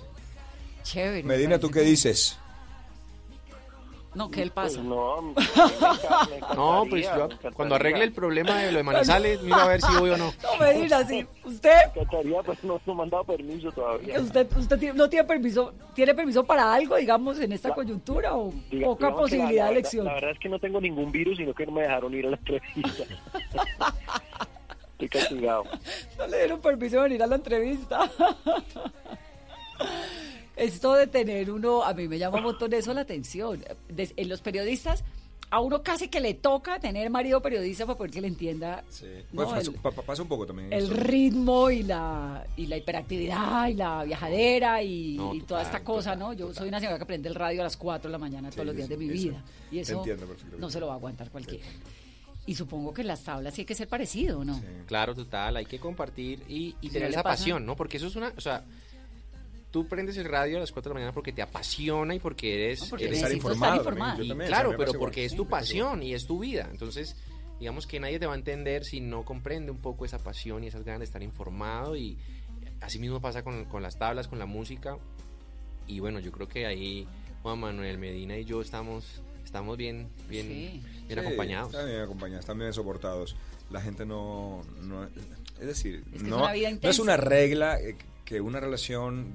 Chévere. 0.84 1.24
me 1.24 1.36
Medina, 1.36 1.60
¿tú 1.60 1.70
qué 1.70 1.82
dices? 1.82 2.40
No, 4.16 4.32
¿qué 4.32 4.42
él 4.44 4.52
pasa? 4.52 4.78
Pues 4.78 4.88
no, 4.88 5.22
me 5.22 5.36
No, 6.56 6.86
pues 6.90 7.04
yo 7.06 7.30
cuando 7.54 7.76
arregle 7.76 8.06
el 8.06 8.14
problema 8.14 8.58
de 8.62 8.72
lo 8.72 8.78
de 8.78 8.84
Manizales, 8.84 9.42
miro 9.42 9.58
a 9.58 9.68
ver 9.68 9.82
si 9.82 9.94
voy 9.98 10.10
o 10.12 10.18
no. 10.18 10.34
No 10.42 10.58
me 10.60 10.74
digas 10.74 11.04
así. 11.06 11.26
Usted, 11.44 11.70
Me 11.96 12.02
encantaría, 12.02 12.42
pues 12.44 12.64
no, 12.64 12.80
no 12.86 12.96
me 12.96 13.04
han 13.04 13.10
dado 13.10 13.24
permiso 13.26 13.72
todavía. 13.74 14.20
usted, 14.22 14.48
usted 14.58 14.80
tiene- 14.80 14.98
no 14.98 15.10
tiene 15.10 15.26
permiso, 15.26 15.74
tiene 15.94 16.16
permiso 16.16 16.44
para 16.46 16.74
algo, 16.74 16.96
digamos, 16.96 17.40
en 17.40 17.52
esta 17.52 17.74
coyuntura 17.74 18.36
o 18.36 18.52
Diga- 18.72 18.86
poca 18.86 19.08
que 19.08 19.12
la- 19.12 19.18
posibilidad 19.18 19.64
la 19.64 19.66
de 19.66 19.72
elección. 19.74 20.06
La 20.06 20.14
verdad 20.14 20.32
es 20.32 20.40
que 20.40 20.50
no 20.50 20.60
tengo 20.60 20.80
ningún 20.80 21.12
virus, 21.12 21.38
sino 21.38 21.54
que 21.54 21.66
no 21.66 21.74
me 21.74 21.82
dejaron 21.82 22.14
ir 22.14 22.26
a 22.28 22.30
la 22.32 22.38
entrevista. 22.38 23.04
Estoy 24.94 25.10
castigado. 25.10 25.64
No 26.18 26.28
le 26.28 26.38
dieron 26.38 26.62
permiso 26.62 26.96
de 26.96 27.02
venir 27.04 27.22
a 27.24 27.28
la 27.28 27.36
entrevista. 27.36 28.10
Esto 30.56 30.94
de 30.94 31.08
tener 31.08 31.52
uno, 31.52 31.84
a 31.84 31.94
mí 31.94 32.08
me 32.08 32.18
llama 32.18 32.38
un 32.38 32.44
montón 32.46 32.74
eso 32.74 32.94
la 32.94 33.02
atención. 33.02 33.64
Des- 33.90 34.14
en 34.16 34.30
los 34.30 34.42
periodistas 34.42 35.04
a 35.52 35.60
uno 35.60 35.84
casi 35.84 36.08
que 36.08 36.20
le 36.20 36.34
toca 36.34 36.80
tener 36.80 37.10
marido 37.12 37.40
periodista 37.42 37.86
para 37.86 37.98
poder 37.98 38.12
que 38.12 38.20
le 38.20 38.28
entienda 38.28 38.84
Pues, 38.88 39.04
¿no? 39.32 39.46
pasa, 39.46 39.62
el, 39.62 39.74
pa- 39.76 39.92
pa- 39.92 40.02
pasa 40.02 40.22
un 40.24 40.28
poco 40.28 40.46
también. 40.46 40.74
el 40.74 40.86
eso. 40.86 40.94
ritmo 40.94 41.70
y 41.70 41.84
la, 41.84 42.46
y 42.58 42.66
la 42.66 42.78
hiperactividad 42.78 43.68
y 43.68 43.74
la 43.76 44.04
viajadera 44.06 44.82
y, 44.82 45.16
No, 45.18 45.34
y 45.36 45.42
toda 45.42 45.62
total, 45.62 45.66
esta 45.76 45.84
cosa, 45.84 46.16
¿no? 46.16 46.34
Yo 46.34 46.54
soy 46.54 46.68
una 46.68 46.80
señora 46.80 46.98
que 46.98 47.06
prende 47.06 47.30
el 47.30 47.36
radio 47.36 47.62
a 47.62 47.66
las 47.66 47.78
4 47.78 48.10
de 48.10 48.12
la 48.14 48.18
mañana 48.18 48.50
todos 48.50 48.62
Sí, 48.64 48.66
los 48.66 48.76
días 48.76 48.90
de 48.90 48.96
sí, 48.98 49.00
mi 49.06 49.14
eso. 49.14 49.24
vida. 49.24 49.44
Y 49.72 49.80
eso 49.80 49.98
entiendo 49.98 50.26
no 50.58 50.70
se 50.70 50.80
lo 50.80 50.88
va 50.88 50.94
a 50.94 50.96
aguantar 50.96 51.30
cualquiera. 51.30 51.66
Y 52.48 52.56
supongo 52.56 52.94
que 52.94 53.02
en 53.02 53.08
las 53.08 53.24
tablas 53.24 53.54
sí 53.54 53.62
hay 53.62 53.66
que 53.66 53.76
ser 53.76 53.88
parecido, 53.88 54.44
¿no? 54.46 54.62
Claro, 54.88 55.14
total, 55.16 55.58
hay 55.58 55.66
que 55.66 55.80
compartir 55.80 56.44
y, 56.48 56.76
y 56.82 56.90
tener 56.90 57.10
esa 57.10 57.24
pasa- 57.24 57.38
pasión, 57.38 57.66
¿no? 57.66 57.76
Porque 57.76 57.98
eso 57.98 58.08
es 58.08 58.16
una, 58.16 58.34
o 58.36 58.42
sea, 58.42 58.64
tú 59.76 59.86
prendes 59.86 60.16
el 60.16 60.24
radio 60.24 60.56
a 60.56 60.62
las 60.62 60.72
4 60.72 60.88
de 60.88 60.94
la 60.94 60.94
mañana 60.94 61.14
porque 61.14 61.34
te 61.34 61.42
apasiona 61.42 62.16
y 62.16 62.20
porque 62.20 62.64
eres... 62.64 62.84
No, 62.84 62.92
porque 62.92 63.08
eres 63.08 63.18
estar 63.18 63.34
informado. 63.34 63.76
Y 63.76 64.24
Yo 64.24 64.30
también, 64.30 64.48
claro, 64.48 64.70
o 64.70 64.72
sea, 64.72 64.78
me 64.78 64.86
pero 64.86 64.98
porque 64.98 65.20
igual. 65.20 65.32
es 65.34 65.36
tu 65.36 65.50
pasión 65.50 66.02
y 66.02 66.14
es 66.14 66.26
tu 66.26 66.40
vida. 66.40 66.70
Entonces, 66.72 67.18
digamos 67.60 67.86
que 67.86 68.00
nadie 68.00 68.18
te 68.18 68.26
va 68.26 68.36
a 68.36 68.38
entender 68.38 68.86
si 68.86 69.02
no 69.02 69.26
comprende 69.26 69.72
un 69.72 69.80
poco 69.80 70.06
esa 70.06 70.18
pasión 70.20 70.64
y 70.64 70.68
esas 70.68 70.86
ganas 70.86 71.00
de 71.00 71.04
estar 71.04 71.22
informado 71.22 71.98
y 71.98 72.18
así 72.80 73.00
mismo 73.00 73.20
pasa 73.20 73.44
con, 73.44 73.66
con 73.66 73.84
las 73.84 74.00
tablas, 74.00 74.30
con 74.30 74.40
la 74.40 74.46
música. 74.46 74.98
Y 75.88 76.00
bueno, 76.00 76.22
yo 76.22 76.32
creo 76.32 76.48
que 76.48 76.66
ahí 76.66 77.06
Juan 77.44 77.60
Manuel 77.60 77.98
Medina 77.98 78.38
y 78.38 78.46
yo 78.46 78.62
estamos 78.62 79.24
estamos 79.44 79.76
bien 79.76 80.08
bien 80.30 80.48
bien 80.48 80.84
Sí, 81.10 81.20
acompañados. 81.20 81.74
Están 81.74 81.88
bien 81.90 82.00
acompañados, 82.00 82.44
están 82.46 82.60
bien 82.60 82.72
soportados. 82.72 83.36
La 83.70 83.82
gente 83.82 84.06
no... 84.06 84.62
no 84.84 85.04
es 85.60 85.68
decir, 85.68 86.06
Es 86.14 86.22
que 86.22 86.30
es 86.30 86.32
no, 86.32 86.38
no 86.40 86.90
es 86.90 87.00
una 87.00 87.18
regla 87.18 87.78
eh, 87.82 87.98
que 88.24 88.40
una 88.40 88.62
relación... 88.62 89.34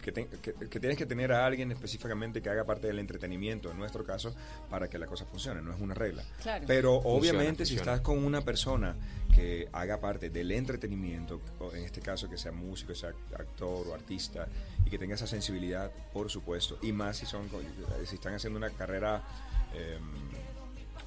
Que, 0.00 0.12
te- 0.12 0.26
que- 0.26 0.54
que 0.54 0.80
tienes 0.80 0.96
que 0.96 1.06
tener 1.06 1.32
a 1.32 1.44
alguien 1.46 1.70
específicamente 1.72 2.40
que 2.42 2.48
haga 2.50 2.64
parte 2.64 2.86
del 2.86 2.98
entretenimiento, 2.98 3.70
en 3.70 3.78
nuestro 3.78 4.04
caso, 4.04 4.34
para 4.70 4.88
que 4.88 4.98
la 4.98 5.06
cosa 5.06 5.24
funcione, 5.26 5.60
no 5.62 5.74
es 5.74 5.80
una 5.80 5.94
regla. 5.94 6.24
Claro. 6.42 6.64
Pero 6.66 7.00
Funciona, 7.02 7.18
obviamente 7.18 7.64
si 7.66 7.74
funciona. 7.76 7.92
estás 7.96 8.04
con 8.04 8.24
una 8.24 8.40
persona 8.40 8.96
que 9.34 9.68
haga 9.72 10.00
parte 10.00 10.30
del 10.30 10.50
entretenimiento, 10.52 11.40
o 11.58 11.72
en 11.74 11.84
este 11.84 12.00
caso 12.00 12.28
que 12.28 12.36
sea 12.38 12.52
músico, 12.52 12.94
sea 12.94 13.10
actor 13.38 13.86
o 13.88 13.94
artista, 13.94 14.48
y 14.84 14.90
que 14.90 14.98
tenga 14.98 15.14
esa 15.14 15.26
sensibilidad, 15.26 15.90
por 16.12 16.30
supuesto, 16.30 16.78
y 16.82 16.92
más 16.92 17.18
si 17.18 17.26
son 17.26 17.48
si 18.06 18.14
están 18.16 18.34
haciendo 18.34 18.56
una 18.58 18.70
carrera 18.70 19.22
em, 19.74 20.00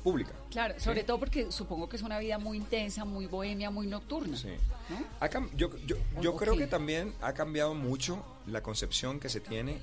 pública. 0.03 0.31
Claro, 0.51 0.73
¿sí? 0.77 0.81
sobre 0.83 1.03
todo 1.03 1.17
porque 1.19 1.51
supongo 1.51 1.87
que 1.87 1.95
es 1.95 2.01
una 2.03 2.19
vida 2.19 2.37
muy 2.37 2.57
intensa, 2.57 3.05
muy 3.05 3.25
bohemia, 3.25 3.69
muy 3.71 3.87
nocturna. 3.87 4.37
Sí. 4.37 4.49
¿no? 4.89 4.97
Ha 5.21 5.29
yo 5.55 5.69
yo, 5.85 5.95
O- 6.17 6.21
yo 6.21 6.33
o 6.33 6.37
creo 6.37 6.57
que 6.57 6.67
también 6.67 7.13
ha 7.21 7.33
cambiado 7.33 7.73
mucho 7.73 8.23
la 8.47 8.61
concepción 8.61 9.19
que 9.19 9.29
se 9.29 9.39
tiene 9.39 9.79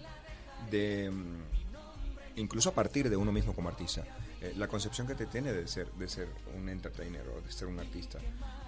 de 0.71 1.11
mm, 1.11 2.39
incluso 2.41 2.69
a 2.69 2.75
partir 2.75 3.09
de 3.09 3.17
uno 3.17 3.33
mismo 3.33 3.55
como 3.55 3.69
artista 3.69 4.05
eh, 4.41 4.55
la 4.57 4.69
concepción 4.69 5.07
que 5.07 5.15
te 5.15 5.27
tiene 5.27 5.53
de 5.53 5.67
ser 5.67 5.91
de 5.93 6.09
ser 6.09 6.29
un 6.57 6.69
entertainer 6.69 7.27
o 7.29 7.41
de 7.41 7.51
ser 7.51 7.67
un 7.67 7.79
artista 7.81 8.19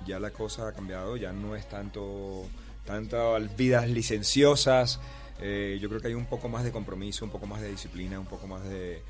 ya 0.06 0.18
la 0.18 0.30
cosa 0.30 0.68
ha 0.68 0.72
cambiado 0.72 1.16
ya 1.16 1.32
no 1.32 1.54
es 1.54 1.68
tanto 1.68 2.46
tantas 2.86 3.56
vidas 3.56 3.88
licenciosas 3.88 5.00
eh, 5.40 5.78
yo 5.80 5.88
creo 5.88 6.00
que 6.00 6.08
hay 6.08 6.14
un 6.14 6.26
poco 6.26 6.48
más 6.48 6.64
de 6.64 6.72
compromiso 6.72 7.24
un 7.24 7.30
poco 7.30 7.46
más 7.46 7.60
de 7.60 7.70
disciplina 7.70 8.18
un 8.18 8.26
poco 8.26 8.46
más 8.46 8.62
de 8.64 8.96
eh, 8.96 9.02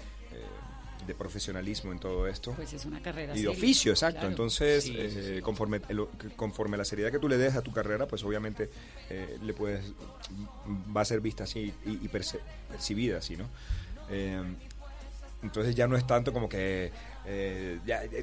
de 1.07 1.15
profesionalismo 1.15 1.93
en 1.93 1.99
todo 1.99 2.27
esto 2.27 2.53
Pues 2.53 2.73
es 2.73 2.85
una 2.85 3.01
carrera 3.03 3.33
y 3.33 3.37
de 3.37 3.43
seria, 3.45 3.51
oficio, 3.59 3.93
exacto. 3.93 4.15
claro. 4.21 4.29
Entonces, 4.31 4.85
Sí, 4.85 4.95
eh, 4.97 5.35
sí, 5.37 5.43
conforme 5.43 5.81
el- 5.89 6.07
conforme 6.37 6.77
la 6.77 6.85
seriedad 6.85 7.11
que 7.11 7.19
tú 7.19 7.29
le 7.29 7.37
des 7.39 7.55
a 7.57 7.63
tu 7.63 7.73
carrera, 7.73 8.07
pues 8.07 8.23
obviamente 8.25 8.71
eh, 9.11 9.39
le 9.43 9.53
puedes 9.55 9.93
va 10.97 11.01
a 11.01 11.05
ser 11.05 11.21
vista 11.21 11.45
así 11.45 11.73
y, 11.85 12.09
percibida 12.09 13.19
así, 13.19 13.37
¿no? 13.37 13.49
Eh, 14.11 14.43
entonces 15.43 15.75
ya 15.75 15.89
no 15.89 15.97
es 15.97 16.07
tanto 16.07 16.33
como 16.33 16.49
que 16.49 16.93
eh, 17.27 17.79
ya, 17.85 18.05
eh, 18.05 18.23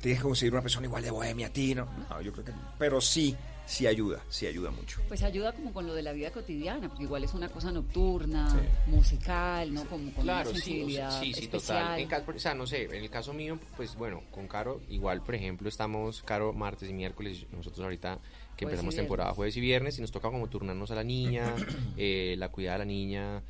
tienes 0.00 0.18
que 0.18 0.22
conseguir 0.22 0.52
una 0.52 0.62
persona 0.62 0.86
igual 0.86 1.02
de 1.02 1.10
bohemia 1.10 1.48
a 1.48 1.50
ti, 1.50 1.74
¿no? 1.74 1.86
No, 2.08 2.20
yo 2.22 2.32
creo 2.32 2.44
que 2.44 2.52
pero 2.78 3.00
sí, 3.00 3.36
sí 3.66 3.86
ayuda, 3.86 4.22
sí 4.28 4.46
ayuda 4.46 4.70
mucho. 4.70 5.00
Pues 5.08 5.22
ayuda 5.22 5.52
como 5.52 5.72
con 5.72 5.86
lo 5.86 5.94
de 5.94 6.02
la 6.02 6.12
vida 6.12 6.30
cotidiana, 6.30 6.88
porque 6.88 7.04
igual 7.04 7.24
es 7.24 7.34
una 7.34 7.48
cosa 7.48 7.72
nocturna, 7.72 8.54
musical, 8.86 9.72
¿no? 9.72 9.84
Como 9.84 10.12
con 10.12 10.24
Claro, 10.24 10.50
una 10.50 10.58
sí, 10.58 10.62
o 10.62 10.64
sensibilidad 10.64 11.10
sea, 11.10 11.20
sí, 11.20 11.34
sí, 11.34 11.44
especial. 11.44 11.98
total. 11.98 12.22
En 12.30 12.36
o 12.36 12.38
sea, 12.38 12.54
no 12.54 12.66
sé, 12.66 12.84
en 12.84 13.02
el 13.02 13.10
caso 13.10 13.32
mío, 13.32 13.58
pues 13.76 13.94
bueno, 13.96 14.22
con 14.30 14.48
Caro, 14.48 14.80
igual, 14.88 15.22
por 15.22 15.34
ejemplo, 15.34 15.68
estamos, 15.68 16.22
Caro, 16.22 16.52
martes 16.52 16.88
y 16.88 16.92
miércoles, 16.92 17.46
nosotros 17.52 17.82
ahorita 17.84 18.18
que 18.56 18.64
Jueves 18.66 18.78
empezamos 18.80 18.94
temporada 18.94 19.32
jueves 19.34 19.56
y 19.56 19.60
viernes, 19.60 19.98
y 19.98 20.00
nos 20.00 20.12
toca 20.12 20.30
como 20.30 20.48
turnarnos 20.48 20.90
a 20.90 20.94
la 20.94 21.04
niña, 21.04 21.54
eh, 21.96 22.36
la 22.38 22.50
cuidada 22.50 22.78
de 22.78 22.84
la 22.84 22.84
niña, 22.84 23.42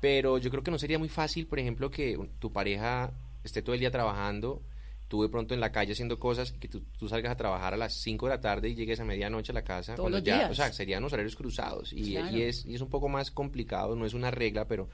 pero 0.00 0.38
yo 0.38 0.50
creo 0.50 0.62
que 0.62 0.70
no 0.70 0.78
sería 0.78 0.98
muy 0.98 1.08
fácil, 1.08 1.46
por 1.46 1.58
ejemplo, 1.58 1.90
que 1.90 2.18
tu 2.38 2.52
pareja 2.52 3.12
esté 3.44 3.62
todo 3.62 3.74
el 3.74 3.80
día 3.80 3.90
trabajando, 3.90 4.62
tú 5.08 5.22
de 5.22 5.28
pronto 5.28 5.54
en 5.54 5.60
la 5.60 5.70
calle 5.72 5.92
haciendo 5.92 6.18
cosas, 6.18 6.52
que 6.52 6.68
tú, 6.68 6.82
tú 6.98 7.08
salgas 7.08 7.32
a 7.32 7.36
trabajar 7.36 7.74
a 7.74 7.76
las 7.76 7.94
5 7.94 8.26
de 8.26 8.30
la 8.34 8.40
tarde 8.40 8.68
y 8.70 8.74
llegues 8.74 8.98
a 9.00 9.04
medianoche 9.04 9.52
a 9.52 9.54
la 9.54 9.62
casa, 9.64 9.94
Todos 9.94 10.04
cuando 10.04 10.18
los 10.18 10.24
ya, 10.24 10.36
días. 10.38 10.50
o 10.50 10.54
sea, 10.54 10.72
serían 10.72 11.02
los 11.02 11.12
horarios 11.12 11.36
cruzados, 11.36 11.92
y, 11.92 12.12
Claro. 12.12 12.36
y 12.36 12.42
es, 12.42 12.64
y 12.66 12.74
es 12.74 12.80
un 12.80 12.90
poco 12.90 13.08
más 13.08 13.30
complicado, 13.30 13.94
no 13.96 14.04
es 14.06 14.14
una 14.14 14.30
regla, 14.30 14.66
pero 14.66 14.88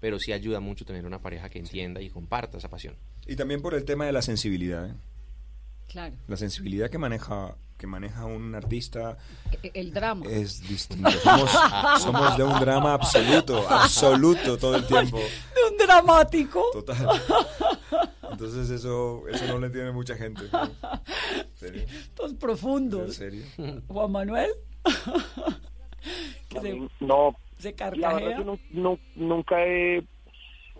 pero 0.00 0.20
sí 0.20 0.32
ayuda 0.32 0.60
mucho 0.60 0.84
tener 0.84 1.04
una 1.04 1.20
pareja 1.20 1.48
que 1.48 1.58
entienda 1.58 2.00
y 2.00 2.08
comparta 2.08 2.58
esa 2.58 2.68
pasión. 2.70 2.94
Y 3.26 3.34
también 3.34 3.60
por 3.60 3.74
el 3.74 3.84
tema 3.84 4.06
de 4.06 4.12
la 4.12 4.22
sensibilidad, 4.22 4.88
¿eh? 4.88 4.94
Claro. 5.88 6.14
La 6.26 6.36
sensibilidad 6.36 6.90
que 6.90 6.98
maneja 6.98 7.56
que 7.78 7.86
maneja 7.86 8.24
un 8.26 8.56
artista 8.56 9.16
E- 9.62 9.70
El 9.72 9.92
drama. 9.92 10.26
es 10.28 10.60
distinto. 10.68 11.08
Somos, 11.12 11.50
somos 12.02 12.36
de 12.36 12.42
un 12.42 12.58
drama 12.58 12.92
absoluto, 12.92 13.64
absoluto 13.68 14.58
todo 14.58 14.74
el 14.76 14.84
tiempo. 14.86 15.16
De 15.18 15.70
un 15.70 15.76
dramático. 15.78 16.60
Total. 16.72 17.08
Entonces 18.32 18.68
eso, 18.70 19.22
eso 19.28 19.46
no 19.46 19.58
lo 19.60 19.66
entiende 19.66 19.92
mucha 19.92 20.16
gente. 20.16 20.42
¿no? 20.52 20.70
Todos 22.16 22.34
profundos. 22.34 23.06
¿En 23.06 23.12
serio? 23.12 23.44
Juan 23.86 24.10
Manuel. 24.10 24.50
que 26.48 26.60
se, 26.60 26.88
no, 27.00 27.36
se 27.58 27.74
la 27.96 28.14
verdad 28.14 28.44
nu- 28.72 28.98
nunca 29.16 29.56
he 29.64 30.04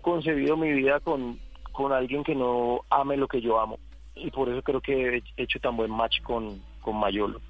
concebido 0.02 0.56
mi 0.56 0.72
vida 0.72 1.00
con, 1.00 1.38
con 1.72 1.92
alguien 1.92 2.24
que 2.24 2.34
no 2.34 2.80
ame 2.90 3.16
lo 3.16 3.28
que 3.28 3.40
yo 3.40 3.60
amo. 3.60 3.78
Y 4.18 4.30
por 4.30 4.48
eso 4.48 4.62
creo 4.62 4.80
que 4.80 5.22
he 5.36 5.42
hecho 5.42 5.60
tan 5.60 5.76
buen 5.76 5.90
match 5.90 6.20
con, 6.22 6.60
con 6.80 6.96
Mayolo. 6.96 7.40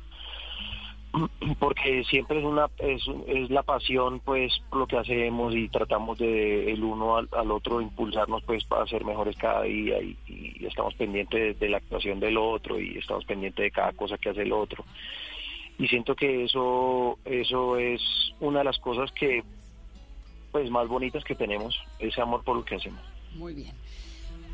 Porque 1.59 2.05
siempre 2.05 2.39
es 2.39 2.45
una 2.45 2.69
es, 2.79 3.03
es 3.27 3.51
la 3.51 3.63
pasión 3.63 4.21
pues 4.21 4.53
lo 4.73 4.87
que 4.87 4.99
hacemos 4.99 5.55
y 5.55 5.69
tratamos 5.69 6.19
de 6.19 6.73
el 6.73 6.85
uno 6.85 7.17
al, 7.17 7.29
al 7.33 7.51
otro 7.51 7.81
impulsarnos 7.81 8.43
pues 8.45 8.65
para 8.65 8.87
ser 8.87 9.05
mejores 9.05 9.37
cada 9.37 9.63
día 9.63 10.01
y, 10.03 10.17
y 10.27 10.67
estamos 10.67 10.95
pendientes 10.95 11.41
de, 11.41 11.67
de 11.67 11.71
la 11.71 11.79
actuación 11.79 12.21
del 12.21 12.37
otro 12.37 12.79
y 12.79 12.99
estamos 12.99 13.25
pendientes 13.25 13.63
de 13.63 13.71
cada 13.71 13.93
cosa 13.93 14.19
que 14.19 14.29
hace 14.29 14.43
el 14.43 14.53
otro 14.53 14.85
y 15.79 15.87
siento 15.89 16.15
que 16.15 16.45
eso 16.45 17.19
eso 17.25 17.79
es 17.79 18.03
una 18.41 18.59
de 18.59 18.65
las 18.67 18.79
cosas 18.79 19.11
que 19.13 19.43
pues 20.53 20.71
más 20.71 20.89
bonitas 20.89 21.25
que 21.25 21.35
tenemos 21.35 21.81
ese 21.99 22.21
amor 22.21 22.45
por 22.45 22.57
lo 22.57 22.65
que 22.65 22.77
hacemos 22.77 23.01
Muy 23.35 23.55
bien. 23.55 23.75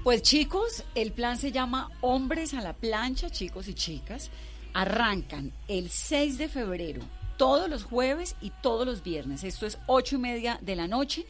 Pues 0.05 0.21
chicos, 0.21 0.85
el 0.95 1.13
plan 1.13 1.39
se 1.39 1.51
llama 1.51 1.91
Hombres 2.03 2.53
a 2.53 2.61
la 2.61 2.75
plancha, 2.75 3.31
chicos 3.31 3.69
y 3.69 3.75
chicas. 3.75 4.31
Arrancan 4.75 5.51
el 5.67 5.89
6 5.89 6.37
de 6.37 6.51
febrero, 6.51 7.01
todos 7.39 7.71
los 7.71 7.85
jueves 7.85 8.37
y 8.43 8.51
todos 8.51 8.85
los 8.85 9.03
viernes. 9.03 9.45
Esto 9.45 9.65
es 9.65 9.79
ocho 9.87 10.17
y 10.17 10.19
media 10.19 10.59
de 10.61 10.77
la 10.77 10.87
noche. 10.89 11.25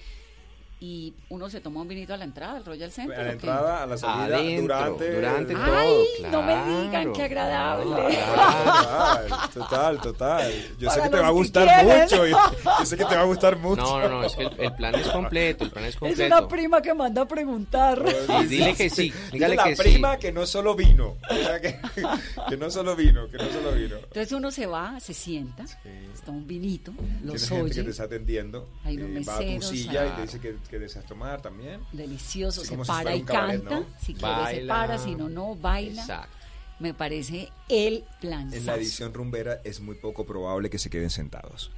Y 0.84 1.14
uno 1.30 1.48
se 1.48 1.62
toma 1.62 1.80
un 1.80 1.88
vinito 1.88 2.12
a 2.12 2.18
la 2.18 2.24
entrada 2.24 2.58
al 2.58 2.64
Royal 2.66 2.92
Center. 2.92 3.18
A 3.18 3.22
la 3.22 3.32
entrada, 3.32 3.82
a 3.84 3.86
la 3.86 3.96
salida, 3.96 4.36
Adentro, 4.36 4.62
durante, 4.62 5.14
durante 5.14 5.54
Ay, 5.56 6.04
todo, 6.20 6.30
no 6.30 6.42
me 6.42 6.82
digan, 6.82 7.12
qué 7.14 7.22
agradable. 7.22 8.18
Total, 8.18 9.48
total, 9.54 10.00
total. 10.00 10.52
Yo 10.78 10.90
sé 10.90 11.00
que 11.00 11.08
te 11.08 11.16
va 11.18 11.28
a 11.28 11.30
gustar 11.30 11.84
mucho. 11.84 12.26
Yo, 12.26 12.36
yo 12.80 12.84
sé 12.84 12.96
que 12.98 13.04
te 13.06 13.14
va 13.14 13.22
a 13.22 13.24
gustar 13.24 13.56
mucho. 13.56 13.80
No, 13.82 14.00
no, 14.00 14.08
no, 14.08 14.24
es 14.24 14.34
que 14.36 14.42
el, 14.42 14.60
el 14.60 14.72
plan 14.74 14.94
es 14.94 15.08
completo, 15.08 15.64
el 15.64 15.70
plan 15.70 15.84
es 15.86 15.94
Es 15.94 15.96
completo. 15.96 16.36
una 16.38 16.48
prima 16.48 16.82
que 16.82 16.92
manda 16.92 17.22
a 17.22 17.28
preguntar. 17.28 18.04
Sí, 18.40 18.46
dile 18.46 18.74
que 18.74 18.90
sí, 18.90 19.10
dígale 19.32 19.56
la 19.56 19.64
que 19.64 19.76
sí. 19.76 19.82
prima 19.82 20.18
que 20.18 20.32
no 20.32 20.44
solo 20.44 20.74
vino. 20.74 21.16
O 21.30 21.34
sea, 21.34 21.60
que, 21.62 21.78
que 22.50 22.56
no 22.58 22.70
solo 22.70 22.94
vino, 22.94 23.26
que 23.30 23.38
no 23.38 23.44
solo 23.50 23.72
vino. 23.72 23.96
Entonces 23.96 24.32
uno 24.32 24.50
se 24.50 24.66
va, 24.66 25.00
se 25.00 25.14
sienta, 25.14 25.64
está 26.12 26.30
un 26.30 26.46
vinito, 26.46 26.92
los 27.22 27.36
Tienes 27.36 27.48
gente 27.48 27.64
que 27.64 27.70
oye. 27.80 27.84
te 27.84 27.90
está 27.90 28.04
atendiendo. 28.04 28.68
Hay 28.84 28.96
unos 28.98 29.22
eh, 29.22 29.24
va 29.26 29.34
a 29.34 29.38
tu 29.38 29.44
meseros, 29.44 29.68
silla 29.68 30.06
y 30.06 30.10
te 30.10 30.22
dice 30.22 30.40
que, 30.40 30.56
que 30.74 30.80
deseas 30.80 31.06
tomar 31.06 31.40
también. 31.40 31.80
Delicioso, 31.92 32.62
Sí, 32.62 32.66
se 32.68 32.76
si 32.76 32.82
para 32.82 33.14
y 33.14 33.22
cabaret, 33.22 33.62
canta. 33.62 33.80
¿no? 33.80 33.86
Si 34.00 34.14
quiere 34.14 34.34
se 34.34 34.40
Baila. 34.42 34.74
para, 34.74 34.98
si 34.98 35.14
no, 35.14 35.28
no, 35.28 35.54
baila. 35.54 36.02
Exacto. 36.02 36.36
Me 36.80 36.92
parece 36.92 37.48
el 37.68 38.02
plan. 38.20 38.52
En 38.52 38.66
la 38.66 38.74
edición 38.74 39.14
rumbera 39.14 39.60
es 39.62 39.78
muy 39.80 39.94
poco 39.94 40.26
probable 40.26 40.68
que 40.70 40.78
se 40.78 40.90
queden 40.90 41.10
sentados. 41.10 41.70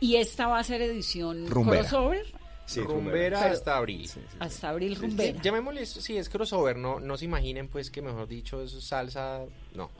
Y 0.00 0.16
esta 0.16 0.48
va 0.48 0.58
a 0.58 0.64
ser 0.64 0.82
edición 0.82 1.46
Rumbera. 1.48 1.82
crossover. 1.82 2.26
Sí, 2.66 2.80
rumbera 2.80 3.44
hasta 3.50 3.76
abril. 3.76 4.10
Hasta 4.40 4.70
abril 4.70 4.96
Sí, 4.96 5.02
rumbera. 5.02 5.40
Llamémosle, 5.40 5.86
sí, 5.86 6.16
es 6.16 6.28
crossover, 6.28 6.76
no, 6.76 6.98
no 6.98 7.16
se 7.16 7.24
imaginen 7.26 7.68
pues 7.68 7.90
que 7.92 8.02
mejor 8.02 8.26
dicho 8.26 8.60
es 8.62 8.72
salsa, 8.84 9.42
no. 9.74 9.90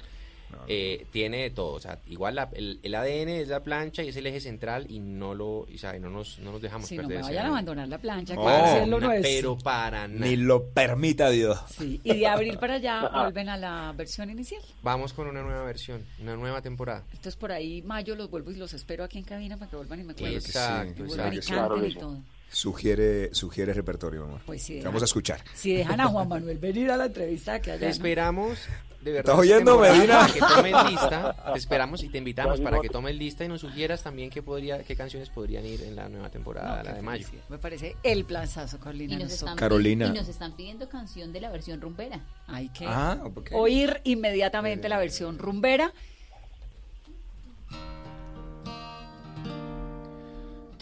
Eh, 0.68 1.06
tiene 1.10 1.42
de 1.42 1.50
todo. 1.50 1.72
O 1.74 1.80
sea, 1.80 1.98
igual 2.08 2.34
la- 2.34 2.48
el, 2.54 2.78
el 2.82 2.94
ADN 2.94 3.28
es 3.40 3.48
la 3.48 3.62
plancha 3.62 4.02
y 4.02 4.08
es 4.08 4.16
el 4.16 4.26
eje 4.26 4.40
central 4.40 4.86
y 4.88 4.98
no 5.00 5.34
lo, 5.34 5.60
o 5.60 5.66
sea, 5.76 5.96
y 5.96 6.00
no 6.00 6.10
nos, 6.10 6.38
no 6.38 6.52
nos 6.52 6.62
dejamos 6.62 6.90
no 6.92 6.96
perder 6.96 7.16
me 7.16 7.20
ese 7.20 7.30
vayan 7.30 7.46
a 7.46 7.48
abandonar 7.48 7.88
la 7.88 7.98
plancha, 7.98 8.34
que 8.34 8.40
No, 8.86 9.00
Na- 9.00 9.06
nuestro. 9.06 9.22
pero 9.22 9.58
para 9.58 10.08
nada. 10.08 10.26
Ni 10.26 10.36
lo 10.36 10.64
permita 10.70 11.30
Dios. 11.30 11.58
Sí, 11.76 12.00
y 12.04 12.18
de 12.18 12.26
abril 12.26 12.58
para 12.58 12.74
allá 12.74 13.08
vuelven 13.14 13.48
a 13.48 13.56
la 13.56 13.92
versión 13.96 14.30
inicial. 14.30 14.62
Vamos 14.82 15.12
con 15.12 15.26
una 15.28 15.42
nueva 15.42 15.64
versión, 15.64 16.02
una 16.20 16.36
nueva 16.36 16.62
temporada. 16.62 17.04
Entonces 17.10 17.36
por 17.36 17.52
ahí 17.52 17.82
mayo 17.82 18.14
los 18.16 18.30
vuelvo 18.30 18.50
y 18.50 18.56
los 18.56 18.72
espero 18.72 19.04
aquí 19.04 19.18
en 19.18 19.24
cabina 19.24 19.56
para 19.56 19.70
que 19.70 19.76
vuelvan 19.76 20.00
y 20.00 20.04
me 20.04 20.14
cuenten. 20.14 20.34
Exacto, 20.38 21.02
Y 21.02 21.06
vuelvan 21.06 21.32
y 21.32 21.36
exacto. 21.36 21.74
canten 21.74 21.90
y 21.90 21.94
todo. 21.94 22.18
Sugiere, 22.52 23.34
sugiere 23.34 23.72
repertorio, 23.72 24.24
amor. 24.24 24.40
Pues 24.46 24.68
deja- 24.68 24.84
Vamos 24.84 25.02
a 25.02 25.06
escuchar. 25.06 25.42
Si 25.54 25.74
dejan 25.74 26.00
a 26.00 26.06
Juan 26.06 26.28
Manuel 26.28 26.58
venir 26.58 26.90
a 26.90 26.96
la 26.96 27.06
entrevista 27.06 27.60
que 27.60 27.72
allá. 27.72 27.88
Esperamos, 27.88 28.58
de 29.00 29.10
verdad. 29.12 29.32
¿Estás 29.34 29.38
oyendo, 29.38 29.78
Medina? 29.80 30.20
Para 30.20 30.32
que 30.32 30.38
tomes 30.40 30.90
lista, 30.90 31.52
te 31.54 31.58
esperamos 31.58 32.02
y 32.02 32.08
te 32.10 32.18
invitamos 32.18 32.60
para 32.60 32.78
que 32.80 32.88
tomes 32.90 33.14
lista 33.16 33.44
y 33.44 33.48
nos 33.48 33.62
sugieras 33.62 34.02
también 34.02 34.28
qué, 34.30 34.42
podría, 34.42 34.82
qué 34.84 34.94
canciones 34.94 35.30
podrían 35.30 35.64
ir 35.64 35.82
en 35.82 35.96
la 35.96 36.08
nueva 36.08 36.28
temporada, 36.30 36.76
No, 36.78 36.82
la 36.84 36.92
de 36.92 37.02
mayo. 37.02 37.26
Me 37.48 37.58
parece 37.58 37.96
el 38.02 38.24
planzazo, 38.26 38.78
Carolina. 38.78 39.14
Y 39.14 39.22
nos, 39.22 39.32
están, 39.32 39.56
Carolina. 39.56 40.06
y 40.06 40.10
nos 40.12 40.28
están 40.28 40.54
pidiendo 40.54 40.88
canción 40.88 41.32
de 41.32 41.40
la 41.40 41.50
versión 41.50 41.80
rumbera. 41.80 42.20
Hay 42.46 42.68
que 42.68 42.84
Ah, 42.86 43.18
oír 43.52 44.00
inmediatamente 44.04 44.88
la 44.88 44.98
versión 44.98 45.38
rumbera. 45.38 45.92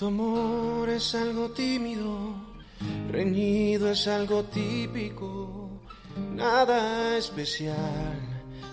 Tu 0.01 0.07
amor 0.07 0.89
es 0.89 1.15
algo 1.15 1.51
tímido, 1.51 2.35
reñido 3.11 3.91
es 3.91 4.09
algo 4.09 4.45
típico, 4.45 5.69
nada 6.35 7.19
especial, 7.19 8.19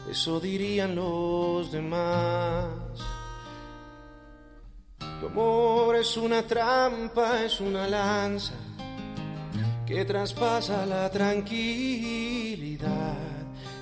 eso 0.09 0.39
dirían 0.39 0.95
los 0.95 1.69
demás. 1.69 2.69
Tu 5.19 5.25
amor 5.25 5.97
es 5.97 6.15
una 6.15 6.43
trampa, 6.43 7.43
es 7.43 7.59
una 7.59 7.89
lanza 7.89 8.53
que 9.85 10.05
traspasa 10.05 10.85
la 10.85 11.11
tranquilidad. 11.11 12.87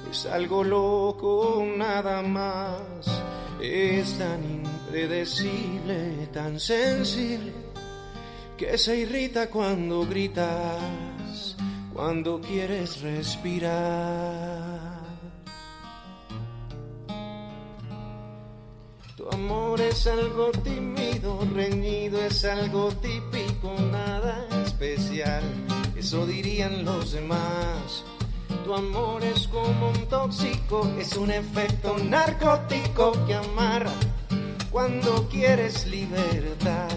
Es 0.10 0.26
algo 0.26 0.64
loco, 0.64 1.64
nada 1.78 2.24
más. 2.24 3.06
Es 3.62 4.18
tan 4.18 4.44
impredecible, 4.86 6.28
tan 6.32 6.60
sensible, 6.60 7.52
que 8.58 8.78
se 8.78 8.98
irrita 8.98 9.50
cuando 9.50 10.06
gritas, 10.06 11.56
cuando 11.94 12.40
quieres 12.40 13.02
respirar. 13.02 14.76
Tu 19.18 19.28
amor 19.32 19.82
es 19.82 20.06
algo 20.08 20.52
tímido, 20.52 21.40
reñido, 21.54 22.20
es 22.20 22.46
algo 22.46 22.90
típico, 22.90 23.74
nada 23.92 24.48
especial. 24.66 25.44
Eso 25.96 26.28
dirían 26.28 26.86
los 26.86 27.14
demás. 27.14 28.04
Tu 28.64 28.74
amor 28.74 29.24
es 29.24 29.48
como 29.48 29.90
un 29.90 30.06
tóxico, 30.08 30.88
es 31.00 31.16
un 31.18 31.32
efecto 31.32 31.98
narcótico 31.98 33.14
que 33.26 33.36
amarra 33.36 33.92
cuando 34.76 35.26
quieres 35.30 35.88
libertad. 35.88 36.90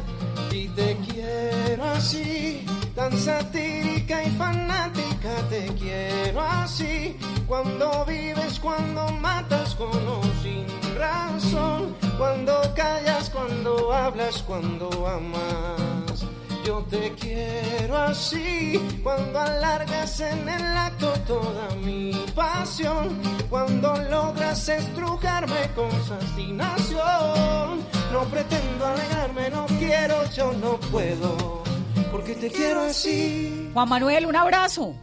Y 0.50 0.66
te 0.70 0.96
quiero 0.96 1.84
así, 1.84 2.66
tan 2.96 3.16
satírica 3.16 4.24
y 4.24 4.30
fanática, 4.30 5.36
te 5.48 5.66
quiero 5.78 6.40
así. 6.40 7.16
Cuando 7.46 8.04
vives, 8.04 8.58
cuando 8.58 9.08
matas 9.10 9.76
con 9.76 9.96
o 10.08 10.20
sin 10.42 10.66
razón, 10.96 11.94
cuando 12.18 12.60
callas, 12.74 13.30
cuando 13.30 13.92
hablas, 13.94 14.42
cuando 14.42 14.88
amas. 15.06 16.26
Yo 16.64 16.84
te 16.90 17.12
quiero 17.14 17.96
así, 17.96 18.78
cuando 19.02 19.40
alargas 19.40 20.20
en 20.20 20.48
el 20.48 20.62
acto 20.62 21.12
toda 21.26 21.74
mi 21.76 22.12
pasión, 22.34 23.20
cuando 23.48 23.96
logras 24.10 24.68
estrujarme 24.68 25.70
con 25.74 25.90
fascinación. 25.90 26.98
No 28.12 28.24
pretendo 28.30 28.86
alegrarme, 28.86 29.50
no 29.50 29.66
quiero, 29.78 30.24
yo 30.36 30.52
no 30.52 30.78
puedo, 30.90 31.62
porque 32.10 32.34
te 32.34 32.50
quiero 32.50 32.80
así. 32.80 33.70
Juan 33.72 33.88
Manuel, 33.88 34.26
un 34.26 34.36
abrazo. 34.36 34.94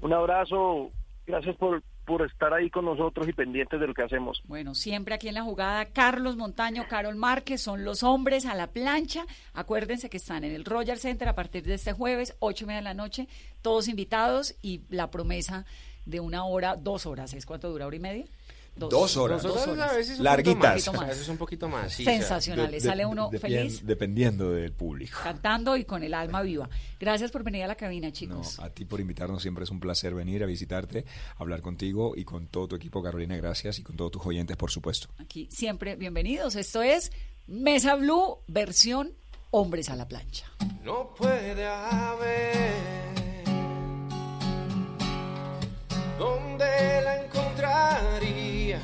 Un 0.00 0.12
abrazo, 0.12 0.90
gracias 1.26 1.56
por, 1.56 1.82
por 2.12 2.26
estar 2.26 2.52
ahí 2.52 2.68
con 2.68 2.84
nosotros 2.84 3.26
y 3.26 3.32
pendientes 3.32 3.80
de 3.80 3.86
lo 3.86 3.94
que 3.94 4.02
hacemos. 4.02 4.42
Bueno, 4.44 4.74
siempre 4.74 5.14
aquí 5.14 5.28
en 5.28 5.34
la 5.34 5.44
jugada, 5.44 5.86
Carlos 5.86 6.36
Montaño, 6.36 6.84
Carol 6.86 7.16
Márquez, 7.16 7.62
son 7.62 7.86
los 7.86 8.02
hombres 8.02 8.44
a 8.44 8.54
la 8.54 8.66
plancha. 8.66 9.24
Acuérdense 9.54 10.10
que 10.10 10.18
están 10.18 10.44
en 10.44 10.52
el 10.52 10.66
Royal 10.66 10.98
Center 10.98 11.26
a 11.26 11.34
partir 11.34 11.62
de 11.62 11.72
este 11.72 11.94
jueves, 11.94 12.36
ocho 12.38 12.64
y 12.64 12.66
media 12.66 12.80
de 12.80 12.84
la 12.84 12.92
noche, 12.92 13.28
todos 13.62 13.88
invitados 13.88 14.54
y 14.60 14.82
la 14.90 15.10
promesa 15.10 15.64
de 16.04 16.20
una 16.20 16.44
hora, 16.44 16.76
dos 16.76 17.06
horas. 17.06 17.32
¿Es 17.32 17.46
cuánto 17.46 17.70
dura? 17.70 17.86
¿Hora 17.86 17.96
y 17.96 18.00
media? 18.00 18.26
Dos 18.74 19.16
horas. 19.16 19.42
Dos 19.42 19.66
horas, 19.66 19.92
a 19.92 19.96
veces 19.96 20.18
un 20.18 20.24
Larguitas. 20.24 20.72
poquito 20.84 20.92
más, 20.94 21.02
a 21.02 21.06
veces 21.06 21.28
un 21.28 21.36
poquito 21.36 21.68
más. 21.68 21.92
sí, 21.92 22.02
o 22.02 22.04
sea, 22.06 22.14
Sensacional, 22.18 22.70
le 22.70 22.80
sale 22.80 23.04
uno 23.06 23.30
feliz 23.30 23.84
Dependiendo 23.84 24.50
del 24.50 24.72
público. 24.72 25.18
cantando 25.22 25.76
y 25.76 25.84
con 25.84 26.02
el 26.02 26.14
alma 26.14 26.40
viva. 26.42 26.68
Gracias 26.98 27.30
por 27.30 27.44
venir 27.44 27.64
a 27.64 27.66
la 27.66 27.74
cabina, 27.76 28.08
No, 28.08 28.12
chicos. 28.12 28.58
a 28.60 28.70
ti 28.70 28.84
por 28.84 28.98
invitarnos, 29.00 29.42
siempre 29.42 29.64
es 29.64 29.70
un 29.70 29.78
placer 29.78 30.14
venir 30.14 30.42
a 30.42 30.46
visitarte, 30.46 31.04
hablar 31.36 31.60
contigo 31.60 32.14
y 32.16 32.24
con 32.24 32.46
todo 32.46 32.68
tu 32.68 32.76
equipo, 32.76 33.02
Carolina, 33.02 33.36
gracias, 33.36 33.78
y 33.78 33.82
con 33.82 33.96
todos 33.96 34.10
tus 34.12 34.24
oyentes, 34.26 34.56
por 34.56 34.70
supuesto. 34.70 35.08
Aquí 35.18 35.48
siempre 35.50 35.96
bienvenidos. 35.96 36.56
Esto 36.56 36.82
es 36.82 37.12
Mesa 37.46 37.94
Blue, 37.96 38.38
versión 38.46 39.12
Hombres 39.54 39.90
a 39.90 39.96
la 39.96 40.08
plancha. 40.08 40.46
No 40.82 41.12
puede 41.14 41.66
haber 41.66 43.21
donde 46.18 47.02
la 47.02 47.22
encontraría 47.24 48.80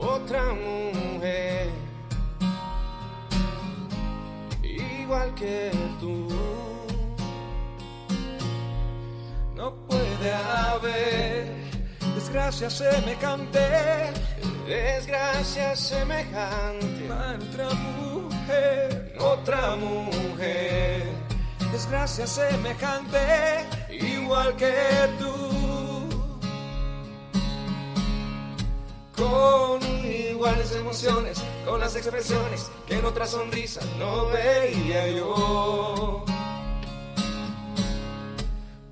otra 0.00 0.52
mujer 0.52 1.68
igual 4.62 5.34
que 5.34 5.70
tú. 6.00 6.28
No 9.54 9.74
puede 9.86 10.32
haber 10.32 11.46
desgracia 12.14 12.68
semejante. 12.70 13.60
Desgracia 14.66 15.76
semejante. 15.76 17.08
Otra 17.08 17.70
mujer, 17.70 19.16
otra 19.18 19.76
mujer 19.76 21.25
desgracia 21.76 22.26
semejante 22.26 23.18
igual 23.90 24.56
que 24.56 24.72
tú. 25.18 25.34
con 29.14 29.82
iguales 30.06 30.72
emociones, 30.74 31.42
con 31.66 31.78
las 31.78 31.94
expresiones 31.94 32.70
que 32.86 32.94
en 32.98 33.04
otra 33.04 33.26
sonrisa 33.26 33.80
no 33.98 34.28
veía 34.28 35.08
yo. 35.08 36.24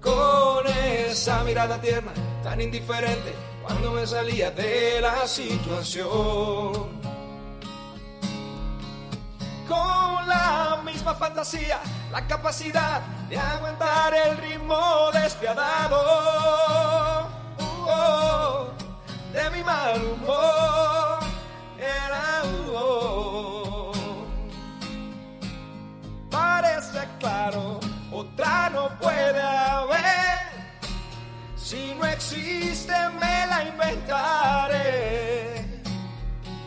Con 0.02 0.66
esa 0.66 1.42
mirada 1.42 1.80
tierna, 1.80 2.12
tan 2.42 2.60
indiferente, 2.60 3.32
cuando 3.62 3.92
me 3.92 4.06
salía 4.06 4.50
de 4.50 5.00
la 5.00 5.26
situación. 5.26 7.03
Con 9.68 10.28
la 10.28 10.78
misma 10.84 11.14
fantasía, 11.14 11.80
la 12.12 12.26
capacidad 12.26 13.00
de 13.28 13.38
aguantar 13.38 14.12
el 14.14 14.36
ritmo 14.36 15.10
despiadado 15.12 15.96
oh, 17.58 18.68
de 19.32 19.50
mi 19.50 19.62
mal 19.62 20.02
humor. 20.02 21.18
Era 21.78 22.42
oh, 22.74 23.92
parece 26.30 27.08
claro, 27.18 27.80
otra 28.12 28.68
no 28.70 28.90
puede 28.98 29.40
haber. 29.40 30.44
Si 31.56 31.94
no 31.94 32.04
existe, 32.04 32.92
me 33.18 33.46
la 33.46 33.64
inventaré. 33.64 34.84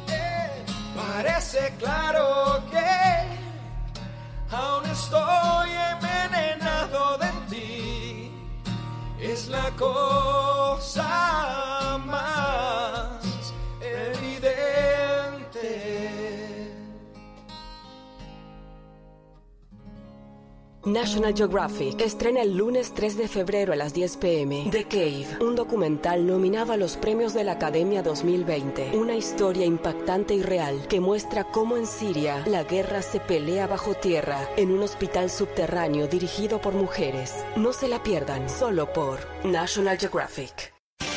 Eh, 0.10 0.66
Parece 0.96 1.74
claro 1.78 2.57
Es 9.48 9.52
la 9.52 9.72
cosa 9.78 11.67
National 20.88 21.34
Geographic 21.36 22.00
estrena 22.00 22.42
el 22.42 22.56
lunes 22.56 22.94
3 22.94 23.18
de 23.18 23.28
febrero 23.28 23.74
a 23.74 23.76
las 23.76 23.94
10 23.94 24.18
pm 24.18 24.70
The 24.72 24.86
Cave, 24.86 25.28
un 25.42 25.54
documental 25.54 26.26
nominado 26.26 26.72
a 26.72 26.78
los 26.78 26.96
premios 26.96 27.34
de 27.34 27.44
la 27.44 27.54
Academia 27.54 28.02
2020. 28.02 28.98
Una 28.98 29.16
historia 29.16 29.66
impactante 29.66 30.34
y 30.34 30.42
real 30.42 30.88
que 30.88 31.02
muestra 31.02 31.44
cómo 31.44 31.76
en 31.76 31.86
Siria 31.86 32.42
la 32.48 32.64
guerra 32.64 33.02
se 33.02 33.20
pelea 33.20 33.68
bajo 33.68 33.96
tierra 33.96 34.48
en 34.56 34.72
un 34.72 34.82
hospital 34.82 35.30
subterráneo 35.30 36.08
dirigido 36.08 36.62
por 36.62 36.74
mujeres. 36.74 37.36
No 37.58 37.74
se 37.74 37.90
la 37.90 38.02
pierdan, 38.02 38.50
solo 38.50 38.94
por 38.94 39.20
National 39.44 39.98
Geographic. 39.98 40.77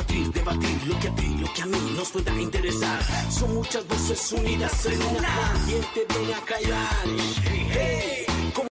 Debatir 0.00 0.86
lo 0.86 0.98
que 0.98 1.08
a 1.08 1.14
ti, 1.14 1.36
lo 1.38 1.52
que 1.52 1.62
a 1.62 1.66
mí 1.66 1.78
nos 1.94 2.10
pueda 2.10 2.32
interesar. 2.40 2.98
Son 3.30 3.54
muchas 3.54 3.86
voces 3.86 4.32
unidas 4.32 4.86
en 4.86 5.02
una. 5.16 5.52
¿Quién 5.66 5.84
te 5.92 6.14
viene 6.14 6.34
a 6.34 6.40
callar? 6.40 7.04
Hey, 7.44 7.68
hey. 7.70 8.21